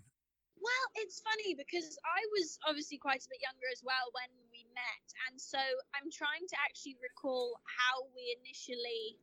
Well, 0.57 0.87
it's 0.99 1.21
funny 1.21 1.55
because 1.55 1.95
I 2.03 2.19
was 2.35 2.59
obviously 2.67 2.97
quite 2.97 3.23
a 3.23 3.29
bit 3.29 3.39
younger 3.39 3.69
as 3.71 3.79
well 3.85 4.11
when 4.11 4.27
we 4.51 4.67
met, 4.75 5.05
and 5.29 5.39
so 5.39 5.61
I'm 5.95 6.11
trying 6.11 6.43
to 6.49 6.57
actually 6.59 6.97
recall 6.99 7.55
how 7.63 8.03
we 8.11 8.35
initially 8.43 9.15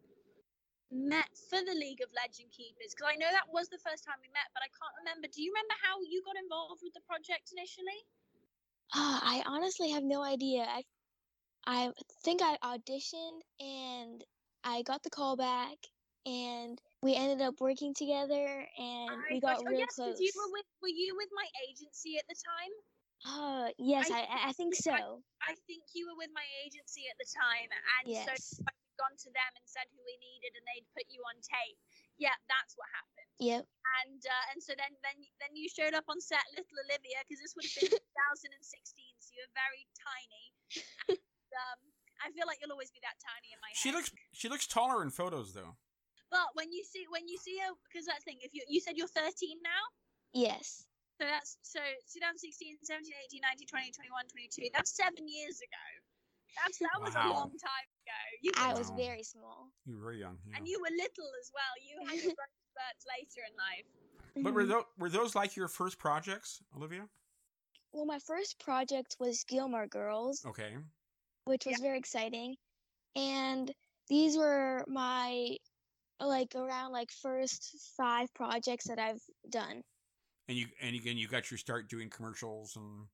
met 0.95 1.27
for 1.51 1.59
the 1.59 1.75
League 1.75 2.01
of 2.01 2.09
Legend 2.15 2.51
Keepers 2.55 2.95
because 2.95 3.11
I 3.11 3.17
know 3.19 3.31
that 3.31 3.51
was 3.53 3.69
the 3.69 3.79
first 3.83 4.05
time 4.07 4.17
we 4.23 4.31
met, 4.31 4.47
but 4.55 4.63
I 4.63 4.71
can't 4.71 4.95
remember. 5.03 5.27
Do 5.27 5.43
you 5.43 5.53
remember 5.53 5.75
how 5.83 5.99
you 6.07 6.23
got 6.23 6.39
involved 6.39 6.81
with 6.83 6.95
the 6.95 7.03
project 7.03 7.51
initially? 7.53 8.07
Ah, 8.95 9.21
I 9.23 9.43
honestly 9.47 9.91
have 9.91 10.05
no 10.05 10.23
idea. 10.23 10.63
I, 10.63 10.83
I 11.67 11.91
think 12.23 12.43
I 12.43 12.57
auditioned 12.63 13.43
and 13.59 14.23
I 14.63 14.83
got 14.83 15.03
the 15.03 15.11
call 15.11 15.37
back, 15.37 15.77
and 16.25 16.81
we 17.03 17.15
ended 17.15 17.43
up 17.43 17.61
working 17.61 17.93
together, 17.93 18.65
and 18.79 19.11
I 19.11 19.35
we 19.35 19.41
got 19.41 19.59
gotcha. 19.59 19.65
Oh, 19.67 19.71
real 19.71 19.87
close. 19.87 20.21
You 20.21 20.33
were 20.37 20.53
with 20.53 20.67
were 20.81 20.89
you 20.95 21.15
with 21.17 21.29
my 21.35 21.47
agency 21.69 22.17
at 22.19 22.25
the 22.29 22.37
time? 22.39 22.73
Oh, 23.27 23.73
yes, 23.79 24.11
I 24.11 24.21
I, 24.21 24.21
I, 24.23 24.49
I 24.49 24.53
think 24.53 24.75
think 24.75 24.95
I- 24.95 25.01
so. 25.01 25.23
I 25.43 25.55
think 25.67 25.83
you 25.93 26.07
were 26.09 26.17
with 26.17 26.31
my 26.33 26.45
agency 26.65 27.05
at 27.11 27.19
the 27.19 27.27
time, 27.29 27.69
and 28.01 28.15
so 28.15 28.31
Yes. 28.33 28.61
I'd 29.05 29.13
gone 29.13 29.21
to 29.21 29.31
them 29.37 29.53
and 29.61 29.67
said 29.69 29.85
who 29.93 30.01
we 30.09 30.17
needed, 30.17 30.57
and 30.57 30.65
they'd 30.65 30.89
put 30.97 31.05
you 31.13 31.21
on 31.29 31.37
tape. 31.45 31.77
Yeah, 32.17 32.33
that's 32.49 32.73
what 32.81 32.89
happened. 32.97 33.29
Yep. 33.37 33.67
and 34.01 34.23
uh, 34.25 34.45
and 34.55 34.63
so 34.63 34.73
then 34.79 34.95
then 35.05 35.19
then 35.43 35.53
you 35.53 35.69
showed 35.69 35.93
up 35.93 36.09
on 36.09 36.23
set, 36.25 36.41
little 36.57 36.79
Olivia, 36.89 37.21
because 37.27 37.43
this 37.43 37.53
would 37.59 37.67
have 37.69 37.93
been 37.93 38.01
2016, 38.57 39.21
so 39.21 39.35
you 39.37 39.45
were 39.45 39.53
very 39.53 39.85
tiny. 40.01 40.47
And, 41.45 41.61
um, 41.71 41.81
I 42.25 42.33
feel 42.35 42.47
like 42.51 42.59
you'll 42.59 42.73
always 42.75 42.91
be 42.91 42.99
that 43.07 43.15
tiny 43.23 43.53
in 43.55 43.61
my 43.63 43.69
head. 43.71 43.79
She 43.79 43.91
looks 43.95 44.11
she 44.35 44.49
looks 44.49 44.67
taller 44.67 45.03
in 45.07 45.11
photos 45.15 45.53
though. 45.55 45.77
But 46.35 46.51
when 46.59 46.73
you 46.75 46.83
see 46.83 47.07
when 47.11 47.29
you 47.31 47.39
see 47.39 47.59
her, 47.63 47.71
because 47.87 48.07
that 48.11 48.23
thing, 48.27 48.39
if 48.43 48.51
you 48.57 48.63
you 48.67 48.81
said 48.83 48.97
you're 48.99 49.07
13 49.11 49.31
now, 49.63 49.85
Yes. 50.35 50.83
so 51.21 51.27
that's 51.31 51.59
so 51.63 51.79
2016, 52.11 52.83
17, 52.83 53.07
18, 53.31 53.39
19, 53.39 53.67
20, 53.71 53.95
21, 53.95 54.27
22. 54.51 54.67
That's 54.75 54.91
seven 54.99 55.31
years 55.31 55.63
ago. 55.63 55.87
That's 56.63 56.79
that 56.79 56.99
was 57.01 57.15
a 57.15 57.29
long 57.29 57.51
time 57.51 57.87
ago. 58.03 58.21
You 58.43 58.53
I 58.57 58.75
was 58.75 58.91
Wow. 58.91 58.97
very 58.97 59.23
small. 59.23 59.71
You 59.87 59.99
were 59.99 60.13
young. 60.13 60.39
yeah. 60.47 60.59
and 60.59 60.69
you 60.69 60.81
were 60.81 60.91
little 60.91 61.31
as 61.41 61.51
well. 61.53 61.73
You 61.83 62.07
had 62.07 62.17
your 62.23 62.35
growth 62.39 62.57
spurts 62.71 63.05
later 63.09 63.47
in 63.51 63.57
life. 63.57 63.87
But 64.45 64.55
were 64.55 64.65
Mhm. 64.65 64.69
those 64.69 64.85
were 64.99 65.09
those 65.11 65.35
like 65.35 65.57
your 65.57 65.69
first 65.69 65.99
projects, 65.99 66.63
Olivia? 66.77 67.09
Well, 67.93 68.07
my 68.07 68.19
first 68.19 68.59
project 68.59 69.17
was 69.21 69.45
Gilmore 69.45 69.87
Girls, 69.87 70.45
Okay. 70.45 70.77
which 71.45 71.65
was 71.67 71.79
very 71.81 71.99
exciting. 71.99 72.57
And 73.15 73.73
these 74.09 74.37
were 74.37 74.85
my 74.89 75.57
like 76.21 76.55
around 76.55 76.93
like 76.93 77.11
first 77.13 77.77
five 77.97 78.33
projects 78.35 78.87
that 78.87 78.99
I've 78.99 79.23
done. 79.51 79.83
And 80.49 80.59
you 80.59 80.67
and 80.81 80.95
again 80.97 81.17
you 81.17 81.29
got 81.29 81.51
your 81.51 81.59
start 81.59 81.89
doing 81.89 82.11
commercials 82.11 82.77
and 82.77 83.07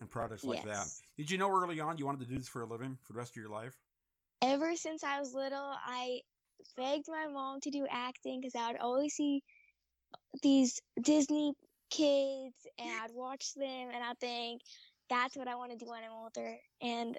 and 0.00 0.10
products 0.10 0.44
like 0.44 0.64
that. 0.64 0.86
Did 1.16 1.30
you 1.30 1.38
know 1.38 1.50
early 1.50 1.80
on 1.80 1.98
you 1.98 2.06
wanted 2.06 2.20
to 2.20 2.26
do 2.26 2.38
this 2.38 2.48
for 2.48 2.62
a 2.62 2.66
living 2.66 2.98
for 3.04 3.12
the 3.12 3.18
rest 3.18 3.32
of 3.32 3.36
your 3.36 3.50
life? 3.50 3.76
Ever 4.42 4.74
since 4.74 5.04
I 5.04 5.20
was 5.20 5.34
little, 5.34 5.74
I 5.86 6.20
begged 6.76 7.06
my 7.08 7.26
mom 7.30 7.60
to 7.60 7.70
do 7.70 7.86
acting 7.90 8.40
because 8.40 8.54
I 8.54 8.72
would 8.72 8.80
always 8.80 9.14
see 9.14 9.42
these 10.42 10.80
Disney 11.02 11.52
kids 11.90 12.54
and 12.78 12.90
I'd 13.02 13.12
watch 13.12 13.54
them 13.54 13.88
and 13.92 14.02
I'd 14.02 14.18
think 14.18 14.62
that's 15.08 15.36
what 15.36 15.48
I 15.48 15.56
want 15.56 15.72
to 15.72 15.78
do 15.78 15.90
when 15.90 16.04
I'm 16.04 16.12
older. 16.12 16.56
And 16.80 17.18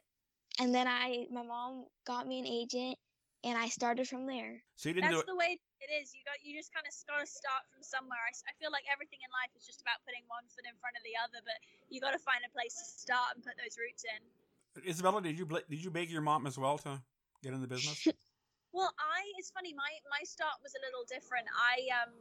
and 0.60 0.74
then 0.74 0.88
I 0.88 1.28
my 1.32 1.44
mom 1.44 1.86
got 2.06 2.28
me 2.28 2.40
an 2.40 2.48
agent 2.48 2.98
and 3.44 3.58
I 3.58 3.68
started 3.70 4.06
from 4.06 4.30
there. 4.30 4.62
So 4.78 4.90
you 4.90 4.96
didn't 4.98 5.12
That's 5.12 5.26
do 5.26 5.34
the 5.34 5.40
way 5.40 5.58
it 5.82 5.92
is. 5.92 6.14
You 6.14 6.22
got 6.26 6.38
you 6.46 6.54
just 6.54 6.70
kind 6.70 6.86
of 6.86 6.94
got 7.10 7.26
to 7.26 7.30
start 7.30 7.66
from 7.74 7.82
somewhere. 7.82 8.22
I 8.22 8.54
feel 8.62 8.70
like 8.70 8.86
everything 8.90 9.22
in 9.26 9.32
life 9.34 9.50
is 9.58 9.66
just 9.66 9.82
about 9.82 10.02
putting 10.06 10.22
one 10.30 10.46
foot 10.54 10.66
in 10.70 10.78
front 10.78 10.94
of 10.94 11.04
the 11.06 11.18
other, 11.18 11.42
but 11.42 11.58
you 11.90 11.98
got 11.98 12.14
to 12.14 12.22
find 12.22 12.46
a 12.46 12.52
place 12.54 12.78
to 12.78 12.86
start 12.86 13.38
and 13.38 13.42
put 13.42 13.58
those 13.58 13.78
roots 13.82 14.06
in. 14.06 14.22
Isabella, 14.86 15.20
did 15.22 15.38
you 15.38 15.46
did 15.46 15.82
you 15.82 15.90
beg 15.90 16.14
your 16.14 16.24
mom 16.24 16.46
as 16.46 16.56
well 16.56 16.78
to 16.86 17.02
get 17.42 17.54
in 17.54 17.62
the 17.62 17.70
business? 17.70 18.08
Well, 18.72 18.96
I 18.96 19.28
it's 19.36 19.52
funny. 19.52 19.76
My 19.76 19.92
my 20.08 20.24
start 20.24 20.56
was 20.64 20.72
a 20.72 20.82
little 20.88 21.04
different. 21.04 21.44
I 21.52 21.92
um 21.92 22.16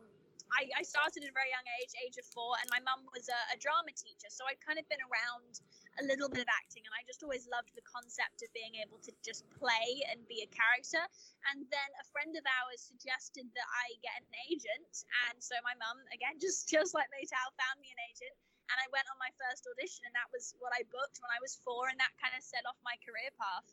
I, 0.50 0.66
I 0.74 0.82
started 0.82 1.22
at 1.22 1.30
a 1.30 1.36
very 1.36 1.50
young 1.54 1.66
age, 1.78 1.94
age 2.02 2.18
of 2.18 2.26
four, 2.26 2.58
and 2.58 2.66
my 2.74 2.82
mum 2.82 3.06
was 3.14 3.30
a, 3.30 3.40
a 3.54 3.56
drama 3.62 3.94
teacher, 3.94 4.26
so 4.34 4.42
I'd 4.50 4.58
kind 4.58 4.82
of 4.82 4.86
been 4.90 5.02
around 5.06 5.62
a 5.98 6.04
little 6.06 6.30
bit 6.30 6.46
of 6.46 6.50
acting, 6.54 6.86
and 6.86 6.94
I 6.94 7.02
just 7.08 7.26
always 7.26 7.50
loved 7.50 7.74
the 7.74 7.82
concept 7.82 8.46
of 8.46 8.48
being 8.54 8.78
able 8.78 9.02
to 9.02 9.10
just 9.26 9.42
play 9.50 10.04
and 10.06 10.22
be 10.30 10.46
a 10.46 10.48
character. 10.54 11.02
And 11.50 11.66
then 11.66 11.88
a 11.98 12.04
friend 12.14 12.32
of 12.38 12.44
ours 12.46 12.86
suggested 12.86 13.50
that 13.58 13.68
I 13.68 13.98
get 13.98 14.22
an 14.22 14.30
agent, 14.46 15.04
and 15.28 15.36
so 15.42 15.58
my 15.66 15.74
mum, 15.82 15.98
again, 16.14 16.38
just 16.44 16.70
just 16.70 16.94
like 16.94 17.10
Maytal, 17.10 17.50
found 17.58 17.82
me 17.82 17.90
an 17.90 18.00
agent. 18.06 18.36
And 18.70 18.78
I 18.78 18.86
went 18.94 19.10
on 19.10 19.18
my 19.18 19.34
first 19.34 19.66
audition, 19.66 20.06
and 20.06 20.14
that 20.14 20.30
was 20.30 20.54
what 20.62 20.70
I 20.70 20.86
booked 20.94 21.18
when 21.18 21.32
I 21.34 21.42
was 21.42 21.58
four, 21.66 21.90
and 21.90 21.98
that 21.98 22.14
kind 22.22 22.30
of 22.38 22.42
set 22.46 22.62
off 22.70 22.78
my 22.86 22.94
career 23.02 23.34
path. 23.34 23.66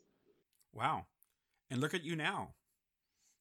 wow. 0.74 1.06
And 1.70 1.78
look 1.84 1.92
at 1.94 2.02
you 2.02 2.16
now. 2.16 2.56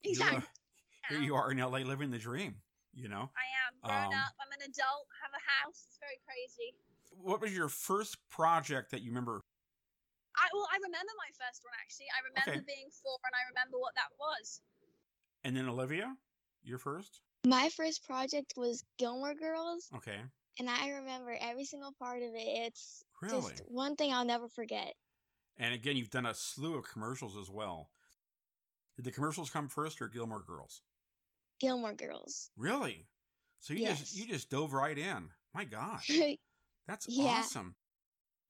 Exactly. 0.03 0.43
here 1.09 1.23
you 1.23 1.33
are 1.33 1.49
in 1.49 1.57
LA 1.57 1.81
living 1.87 2.11
the 2.11 2.19
dream. 2.19 2.61
You 2.93 3.07
know. 3.09 3.29
I 3.33 3.47
am 3.65 3.73
grown 3.81 4.13
Um, 4.13 4.21
up. 4.25 4.33
I'm 4.41 4.51
an 4.57 4.65
adult. 4.69 5.05
Have 5.21 5.31
a 5.33 5.43
house. 5.63 5.85
It's 5.87 5.97
very 6.01 6.19
crazy. 6.27 6.75
What 7.21 7.41
was 7.41 7.55
your 7.55 7.69
first 7.69 8.17
project 8.29 8.91
that 8.91 9.01
you 9.01 9.09
remember? 9.11 9.41
I 10.35 10.47
well, 10.53 10.67
I 10.71 10.77
remember 10.77 11.11
my 11.17 11.31
first 11.33 11.61
one 11.63 11.73
actually. 11.81 12.07
I 12.13 12.21
remember 12.29 12.63
Okay. 12.63 12.75
being 12.75 12.89
four, 12.91 13.17
and 13.25 13.33
I 13.33 13.49
remember 13.49 13.79
what 13.79 13.95
that 13.95 14.13
was. 14.19 14.61
And 15.43 15.55
then 15.55 15.67
Olivia, 15.67 16.15
your 16.63 16.77
first. 16.77 17.21
My 17.45 17.69
first 17.69 18.03
project 18.03 18.53
was 18.57 18.83
Gilmore 18.97 19.33
Girls 19.35 19.89
Okay. 19.95 20.19
and 20.59 20.69
I 20.69 20.89
remember 20.89 21.35
every 21.39 21.65
single 21.65 21.93
part 21.99 22.21
of 22.21 22.33
it. 22.35 22.47
It's 22.67 23.03
Really. 23.21 23.41
just 23.41 23.63
one 23.67 23.95
thing 23.95 24.13
I'll 24.13 24.25
never 24.25 24.49
forget. 24.49 24.93
And 25.57 25.73
again, 25.73 25.97
you've 25.97 26.09
done 26.09 26.25
a 26.25 26.33
slew 26.33 26.75
of 26.77 26.87
commercials 26.87 27.35
as 27.37 27.49
well. 27.49 27.89
Did 28.95 29.05
the 29.05 29.11
commercials 29.11 29.49
come 29.49 29.69
first 29.69 30.01
or 30.01 30.07
Gilmore 30.07 30.43
Girls? 30.43 30.81
Gilmore 31.59 31.93
Girls. 31.93 32.51
Really? 32.57 33.07
So 33.59 33.73
you 33.73 33.87
just 33.87 34.15
you 34.15 34.27
just 34.27 34.49
dove 34.49 34.73
right 34.73 34.97
in. 34.97 35.29
My 35.53 35.63
gosh, 35.65 36.09
that's 36.87 37.05
Yeah. 37.07 37.43
awesome. 37.43 37.75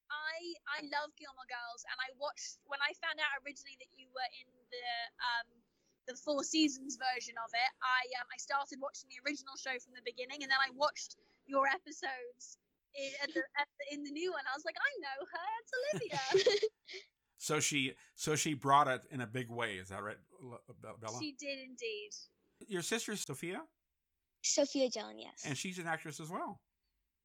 I 0.10 0.38
I 0.80 0.80
love 0.88 1.12
Gilmore 1.18 1.50
Girls, 1.50 1.82
and 1.92 1.98
I 2.00 2.14
watched 2.22 2.62
when 2.70 2.80
I 2.80 2.94
found 3.04 3.20
out 3.20 3.34
originally 3.44 3.76
that 3.82 3.92
you 3.98 4.08
were 4.14 4.30
in 4.40 4.48
the 4.72 4.88
um 5.20 5.48
the 6.08 6.16
Four 6.16 6.44
Seasons 6.46 6.96
version 6.96 7.36
of 7.44 7.52
it. 7.52 7.72
I 7.84 8.02
um 8.22 8.28
I 8.32 8.38
started 8.40 8.80
watching 8.80 9.10
the 9.12 9.20
original 9.28 9.58
show 9.60 9.76
from 9.84 9.98
the 9.98 10.06
beginning, 10.06 10.46
and 10.46 10.50
then 10.52 10.62
I 10.62 10.72
watched 10.78 11.18
your 11.50 11.68
episodes 11.68 12.62
in 12.96 13.12
at 13.24 13.34
the, 13.34 13.44
at 13.60 13.68
the, 13.82 13.84
in 13.92 14.04
the 14.04 14.12
new 14.12 14.32
one. 14.32 14.44
I 14.48 14.56
was 14.56 14.64
like, 14.64 14.78
I 14.80 14.92
know 15.04 15.20
her. 15.28 15.50
It's 15.60 15.74
Olivia. 15.76 16.70
So 17.40 17.60
she 17.60 17.94
so 18.16 18.36
she 18.36 18.56
brought 18.56 18.88
it 18.88 19.04
in 19.12 19.22
a 19.22 19.28
big 19.28 19.50
way. 19.52 19.76
Is 19.76 19.90
that 19.90 20.02
right, 20.02 20.18
Bella? 20.82 21.20
she 21.20 21.36
did 21.38 21.60
indeed. 21.60 22.10
Your 22.68 22.82
sister 22.82 23.16
Sophia. 23.16 23.62
Sophia 24.42 24.90
Jellin, 24.90 25.20
yes. 25.20 25.44
And 25.46 25.56
she's 25.56 25.78
an 25.78 25.86
actress 25.86 26.20
as 26.20 26.30
well. 26.32 26.60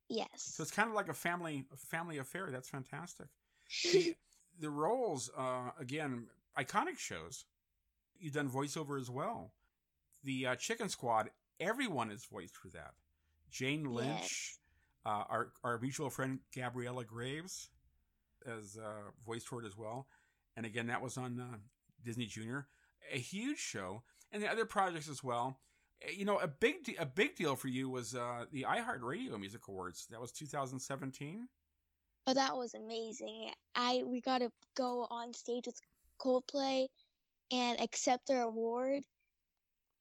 Yes. 0.09 0.29
So 0.37 0.63
it's 0.63 0.73
kind 0.73 0.89
of 0.89 0.95
like 0.95 1.09
a 1.09 1.15
family 1.15 1.67
a 1.73 1.77
family 1.77 2.19
affair. 2.19 2.49
That's 2.51 2.69
fantastic. 2.69 3.27
the, 3.93 4.15
the 4.61 4.71
roles, 4.71 5.31
uh, 5.37 5.71
again, 5.79 6.27
iconic 6.59 6.99
shows. 6.99 7.45
You've 8.19 8.35
done 8.35 8.49
voiceover 8.49 9.01
as 9.01 9.11
well. 9.11 9.53
The 10.23 10.47
uh, 10.47 10.55
Chicken 10.57 10.89
Squad, 10.89 11.31
everyone 11.59 12.11
is 12.11 12.25
voiced 12.25 12.57
for 12.57 12.69
that. 12.69 12.93
Jane 13.51 13.85
Lynch, 13.85 14.57
uh, 15.05 15.25
our 15.29 15.53
our 15.65 15.79
mutual 15.79 16.11
friend 16.11 16.39
Gabriella 16.55 17.05
Graves, 17.05 17.71
as 18.47 18.79
uh, 18.83 19.11
voiced 19.27 19.49
for 19.49 19.63
it 19.63 19.67
as 19.67 19.77
well. 19.77 20.07
And 20.57 20.67
again, 20.67 20.87
that 20.87 21.03
was 21.03 21.17
on 21.17 21.41
uh, 21.41 21.57
Disney 22.05 22.27
Junior, 22.27 22.67
a 23.13 23.19
huge 23.19 23.59
show, 23.59 24.03
and 24.31 24.43
the 24.43 24.51
other 24.51 24.65
projects 24.65 25.09
as 25.09 25.23
well. 25.25 25.59
Uh, 26.05 26.11
You 26.11 26.25
know, 26.25 26.39
a 26.39 26.49
big 26.49 26.85
de- 26.85 26.97
a 26.97 27.07
big 27.07 27.37
deal 27.37 27.57
for 27.57 27.69
you 27.69 27.89
was 27.89 28.15
uh, 28.15 28.47
the 28.53 28.63
iHeartRadio 28.69 29.39
Music 29.39 29.67
Awards. 29.69 30.07
That 30.11 30.21
was 30.21 30.33
2017. 30.33 31.49
Oh, 32.27 32.35
that 32.35 32.57
was 32.57 32.75
amazing. 32.75 33.51
I 33.75 34.03
we 34.07 34.21
got 34.21 34.39
to 34.39 34.51
go 34.77 35.07
on 35.11 35.35
stage 35.35 35.67
with 35.67 35.81
Coldplay 36.21 36.87
and 37.51 37.81
accept 37.81 38.27
their 38.27 38.43
award. 38.43 39.03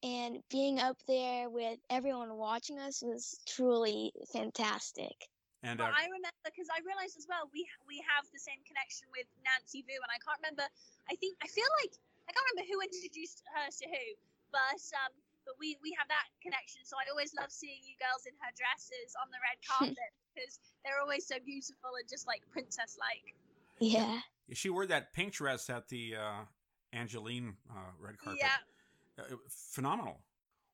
And 0.02 0.42
being 0.50 0.80
up 0.80 0.98
there 1.06 1.48
with 1.48 1.78
everyone 1.88 2.34
watching 2.34 2.78
us 2.78 3.02
was 3.02 3.38
truly 3.46 4.12
fantastic. 4.32 5.14
And 5.62 5.78
Well, 5.78 5.94
uh, 5.94 5.94
I 5.94 6.10
remember 6.10 6.42
because 6.42 6.66
I 6.74 6.82
realized 6.82 7.14
as 7.14 7.26
well 7.30 7.46
we 7.54 7.62
we 7.86 8.02
have 8.02 8.26
the 8.34 8.42
same 8.42 8.58
connection 8.66 9.06
with 9.14 9.30
Nancy 9.46 9.86
Vu, 9.86 9.94
and 9.94 10.10
I 10.10 10.18
can't 10.18 10.38
remember. 10.42 10.66
I 11.06 11.14
think 11.22 11.38
I 11.38 11.46
feel 11.46 11.70
like 11.82 11.94
I 12.26 12.34
can't 12.34 12.46
remember 12.50 12.66
who 12.66 12.82
introduced 12.82 13.46
her 13.54 13.70
to 13.70 13.86
who, 13.86 14.06
but 14.50 14.82
um, 15.06 15.14
but 15.44 15.54
we 15.58 15.76
we 15.82 15.94
have 15.98 16.08
that 16.08 16.26
connection. 16.42 16.82
So 16.84 16.96
I 16.96 17.08
always 17.10 17.34
love 17.34 17.50
seeing 17.50 17.80
you 17.82 17.94
girls 17.98 18.26
in 18.26 18.34
her 18.40 18.52
dresses 18.54 19.14
on 19.20 19.28
the 19.30 19.40
red 19.42 19.58
carpet 19.62 20.10
because 20.34 20.58
they're 20.84 21.00
always 21.00 21.26
so 21.26 21.36
beautiful 21.44 21.94
and 21.98 22.08
just 22.08 22.26
like 22.26 22.42
princess 22.50 22.96
like. 22.98 23.34
Yeah. 23.80 24.20
she 24.52 24.70
wore 24.70 24.86
that 24.86 25.12
pink 25.12 25.32
dress 25.32 25.68
at 25.70 25.88
the 25.88 26.14
uh, 26.14 26.44
Angelyne 26.92 27.56
uh, 27.70 27.90
red 27.98 28.18
carpet. 28.18 28.42
Yeah. 28.42 29.24
Uh, 29.24 29.36
phenomenal. 29.48 30.20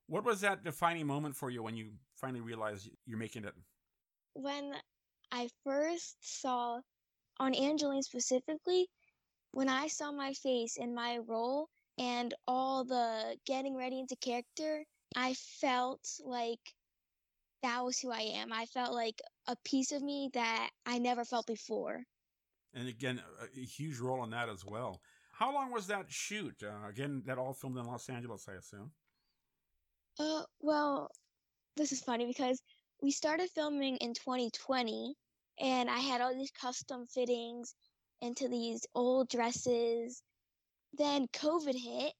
What 0.08 0.24
was 0.24 0.40
that 0.40 0.64
defining 0.64 1.06
moment 1.06 1.36
for 1.36 1.50
you 1.50 1.62
when 1.62 1.76
you 1.76 1.92
finally 2.14 2.40
realized 2.40 2.90
you're 3.06 3.18
making 3.18 3.44
it? 3.44 3.54
When 4.34 4.74
I 5.30 5.48
first 5.64 6.16
saw 6.20 6.80
on 7.38 7.54
Angelyne 7.54 8.02
specifically, 8.02 8.88
when 9.52 9.68
I 9.68 9.86
saw 9.88 10.12
my 10.12 10.32
face 10.32 10.76
in 10.76 10.94
my 10.94 11.18
role 11.26 11.68
and 11.98 12.34
all 12.46 12.84
the 12.84 13.36
getting 13.46 13.76
ready 13.76 13.98
into 13.98 14.16
character, 14.16 14.84
I 15.16 15.34
felt 15.34 16.00
like 16.24 16.60
that 17.62 17.84
was 17.84 17.98
who 17.98 18.10
I 18.10 18.20
am. 18.20 18.52
I 18.52 18.66
felt 18.66 18.94
like 18.94 19.20
a 19.46 19.56
piece 19.64 19.92
of 19.92 20.02
me 20.02 20.30
that 20.34 20.70
I 20.86 20.98
never 20.98 21.24
felt 21.24 21.46
before. 21.46 22.04
And 22.74 22.88
again, 22.88 23.20
a, 23.40 23.60
a 23.60 23.64
huge 23.64 23.98
role 23.98 24.22
in 24.24 24.30
that 24.30 24.48
as 24.48 24.64
well. 24.64 25.00
How 25.32 25.52
long 25.52 25.72
was 25.72 25.86
that 25.86 26.06
shoot? 26.08 26.62
Uh, 26.62 26.88
again, 26.88 27.22
that 27.26 27.38
all 27.38 27.54
filmed 27.54 27.78
in 27.78 27.84
Los 27.84 28.08
Angeles, 28.08 28.46
I 28.48 28.54
assume. 28.54 28.90
Uh, 30.18 30.42
well, 30.60 31.10
this 31.76 31.92
is 31.92 32.00
funny 32.00 32.26
because 32.26 32.60
we 33.00 33.12
started 33.12 33.48
filming 33.54 33.96
in 33.98 34.14
2020, 34.14 35.14
and 35.60 35.88
I 35.88 35.98
had 35.98 36.20
all 36.20 36.34
these 36.34 36.50
custom 36.50 37.06
fittings 37.06 37.74
into 38.20 38.48
these 38.48 38.84
old 38.94 39.28
dresses. 39.28 40.22
Then 40.94 41.26
COVID 41.28 41.74
hit, 41.74 42.12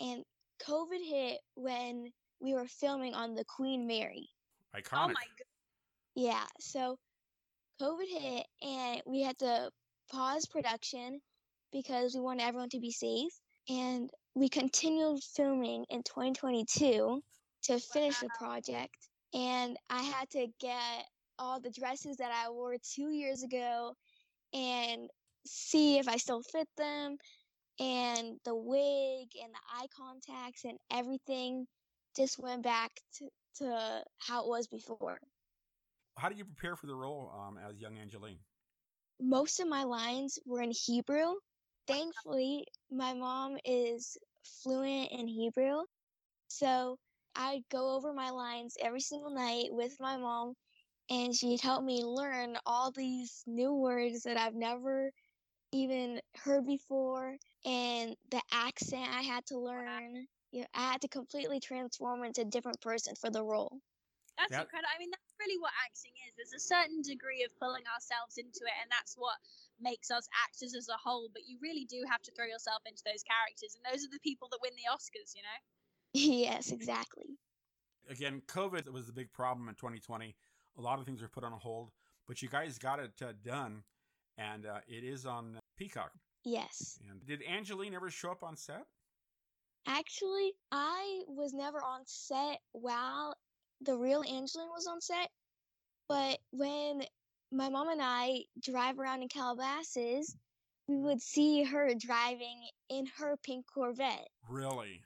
and 0.00 0.24
COVID 0.66 1.04
hit 1.04 1.38
when 1.54 2.10
we 2.40 2.54
were 2.54 2.66
filming 2.66 3.14
on 3.14 3.34
the 3.34 3.44
Queen 3.44 3.86
Mary. 3.86 4.28
Oh 4.74 4.78
Iconic. 4.78 5.08
my 5.08 5.12
god. 5.14 5.46
Yeah, 6.14 6.44
so 6.58 6.98
COVID 7.80 8.08
hit, 8.08 8.46
and 8.62 9.02
we 9.06 9.22
had 9.22 9.38
to 9.38 9.70
pause 10.10 10.46
production 10.46 11.20
because 11.72 12.14
we 12.14 12.20
wanted 12.20 12.44
everyone 12.44 12.70
to 12.70 12.80
be 12.80 12.90
safe. 12.90 13.32
And 13.68 14.10
we 14.34 14.48
continued 14.48 15.22
filming 15.34 15.84
in 15.90 16.02
2022 16.02 17.20
to 17.64 17.78
finish 17.80 18.18
the 18.20 18.28
project. 18.38 18.96
And 19.34 19.76
I 19.90 20.02
had 20.02 20.30
to 20.30 20.46
get 20.60 21.04
all 21.38 21.60
the 21.60 21.70
dresses 21.70 22.16
that 22.18 22.30
I 22.32 22.50
wore 22.50 22.76
two 22.94 23.10
years 23.10 23.42
ago 23.42 23.94
and 24.54 25.10
see 25.46 25.98
if 25.98 26.08
I 26.08 26.16
still 26.16 26.42
fit 26.42 26.68
them. 26.76 27.16
And 27.78 28.38
the 28.44 28.54
wig 28.54 29.28
and 29.42 29.52
the 29.52 29.60
eye 29.74 29.86
contacts 29.96 30.64
and 30.64 30.78
everything 30.90 31.66
just 32.16 32.38
went 32.38 32.62
back 32.62 32.90
to, 33.18 33.28
to 33.58 34.02
how 34.18 34.44
it 34.44 34.48
was 34.48 34.66
before. 34.66 35.18
How 36.16 36.28
did 36.30 36.38
you 36.38 36.46
prepare 36.46 36.76
for 36.76 36.86
the 36.86 36.94
role 36.94 37.30
um, 37.36 37.58
as 37.58 37.78
young 37.78 37.98
Angelyne? 37.98 38.38
most 39.20 39.60
of 39.60 39.68
my 39.68 39.84
lines 39.84 40.38
were 40.44 40.62
in 40.62 40.72
Hebrew. 40.72 41.34
Thankfully, 41.86 42.66
my 42.90 43.14
mom 43.14 43.56
is 43.64 44.16
fluent 44.62 45.10
in 45.12 45.26
Hebrew. 45.26 45.82
So 46.48 46.98
I'd 47.34 47.62
go 47.70 47.94
over 47.94 48.12
my 48.12 48.30
lines 48.30 48.76
every 48.80 49.00
single 49.00 49.30
night 49.30 49.66
with 49.70 49.96
my 50.00 50.16
mom, 50.16 50.54
and 51.10 51.34
she'd 51.34 51.60
help 51.60 51.84
me 51.84 52.02
learn 52.02 52.58
all 52.66 52.90
these 52.90 53.42
new 53.46 53.72
words 53.74 54.22
that 54.22 54.36
I've 54.36 54.54
never 54.54 55.10
even 55.72 56.20
heard 56.36 56.66
before, 56.66 57.36
and 57.64 58.16
the 58.30 58.42
accent 58.52 59.08
I 59.10 59.22
had 59.22 59.44
to 59.46 59.58
learn. 59.58 60.26
You 60.52 60.60
know, 60.62 60.66
I 60.74 60.92
had 60.92 61.00
to 61.02 61.08
completely 61.08 61.60
transform 61.60 62.24
into 62.24 62.42
a 62.42 62.44
different 62.44 62.80
person 62.80 63.14
for 63.16 63.30
the 63.30 63.42
role. 63.44 63.80
That's 64.38 64.50
That- 64.52 64.62
incredible. 64.62 64.90
I 64.94 64.98
mean, 64.98 65.10
that's 65.10 65.34
really 65.40 65.58
what 65.58 65.72
acting 65.84 66.12
is. 66.28 66.34
There's 66.36 66.52
a 66.52 66.60
certain 66.60 67.02
degree 67.02 67.42
of 67.42 67.50
pulling 67.58 67.84
ourselves 67.86 68.36
into 68.38 68.64
it, 68.64 68.72
and 68.80 68.90
that's 68.90 69.14
what 69.16 69.36
makes 69.80 70.10
us 70.10 70.28
actors 70.44 70.74
as 70.74 70.88
a 70.88 70.96
whole. 70.96 71.28
But 71.32 71.46
you 71.46 71.58
really 71.60 71.84
do 71.84 72.04
have 72.08 72.22
to 72.22 72.32
throw 72.32 72.46
yourself 72.46 72.82
into 72.86 73.02
those 73.04 73.22
characters, 73.22 73.74
and 73.74 73.84
those 73.84 74.04
are 74.04 74.10
the 74.10 74.20
people 74.20 74.48
that 74.50 74.58
win 74.62 74.72
the 74.76 74.88
Oscars, 74.92 75.34
you 75.34 75.42
know? 75.42 75.58
yes, 76.12 76.70
exactly. 76.70 77.38
Again, 78.08 78.42
COVID 78.46 78.88
was 78.90 79.06
the 79.06 79.12
big 79.12 79.32
problem 79.32 79.68
in 79.68 79.74
2020. 79.74 80.36
A 80.78 80.80
lot 80.80 80.98
of 80.98 81.06
things 81.06 81.22
were 81.22 81.28
put 81.28 81.42
on 81.44 81.52
hold, 81.52 81.90
but 82.26 82.40
you 82.42 82.48
guys 82.48 82.78
got 82.78 83.00
it 83.00 83.20
uh, 83.22 83.32
done, 83.42 83.82
and 84.38 84.66
uh, 84.66 84.78
it 84.88 85.04
is 85.04 85.26
on 85.26 85.58
Peacock. 85.76 86.10
Yes. 86.44 86.98
And 87.10 87.24
did 87.26 87.42
Angelyne 87.42 87.94
ever 87.94 88.10
show 88.10 88.30
up 88.30 88.42
on 88.42 88.56
set? 88.56 88.84
Actually, 89.86 90.52
I 90.72 91.22
was 91.28 91.52
never 91.52 91.78
on 91.78 92.00
set 92.06 92.58
while 92.72 93.34
the 93.80 93.96
real 93.96 94.22
Angelyne 94.22 94.68
was 94.74 94.86
on 94.86 95.00
set. 95.00 95.30
But 96.08 96.38
when 96.52 97.02
my 97.52 97.68
mom 97.68 97.88
and 97.88 98.00
I 98.02 98.44
drive 98.62 98.98
around 98.98 99.22
in 99.22 99.28
Calabasas, 99.28 100.36
we 100.88 100.96
would 100.96 101.20
see 101.20 101.64
her 101.64 101.90
driving 101.98 102.68
in 102.88 103.06
her 103.18 103.36
pink 103.44 103.66
Corvette. 103.72 104.28
Really? 104.48 105.02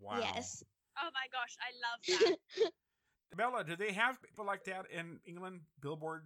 Wow. 0.00 0.18
Yes. 0.20 0.62
Oh 0.98 1.08
my 1.12 1.26
gosh, 1.30 1.56
I 1.60 2.20
love 2.24 2.38
that. 2.62 2.70
Bella, 3.36 3.64
do 3.64 3.76
they 3.76 3.92
have 3.92 4.20
people 4.22 4.44
like 4.44 4.64
that 4.64 4.86
in 4.90 5.20
England? 5.26 5.60
Billboard? 5.80 6.24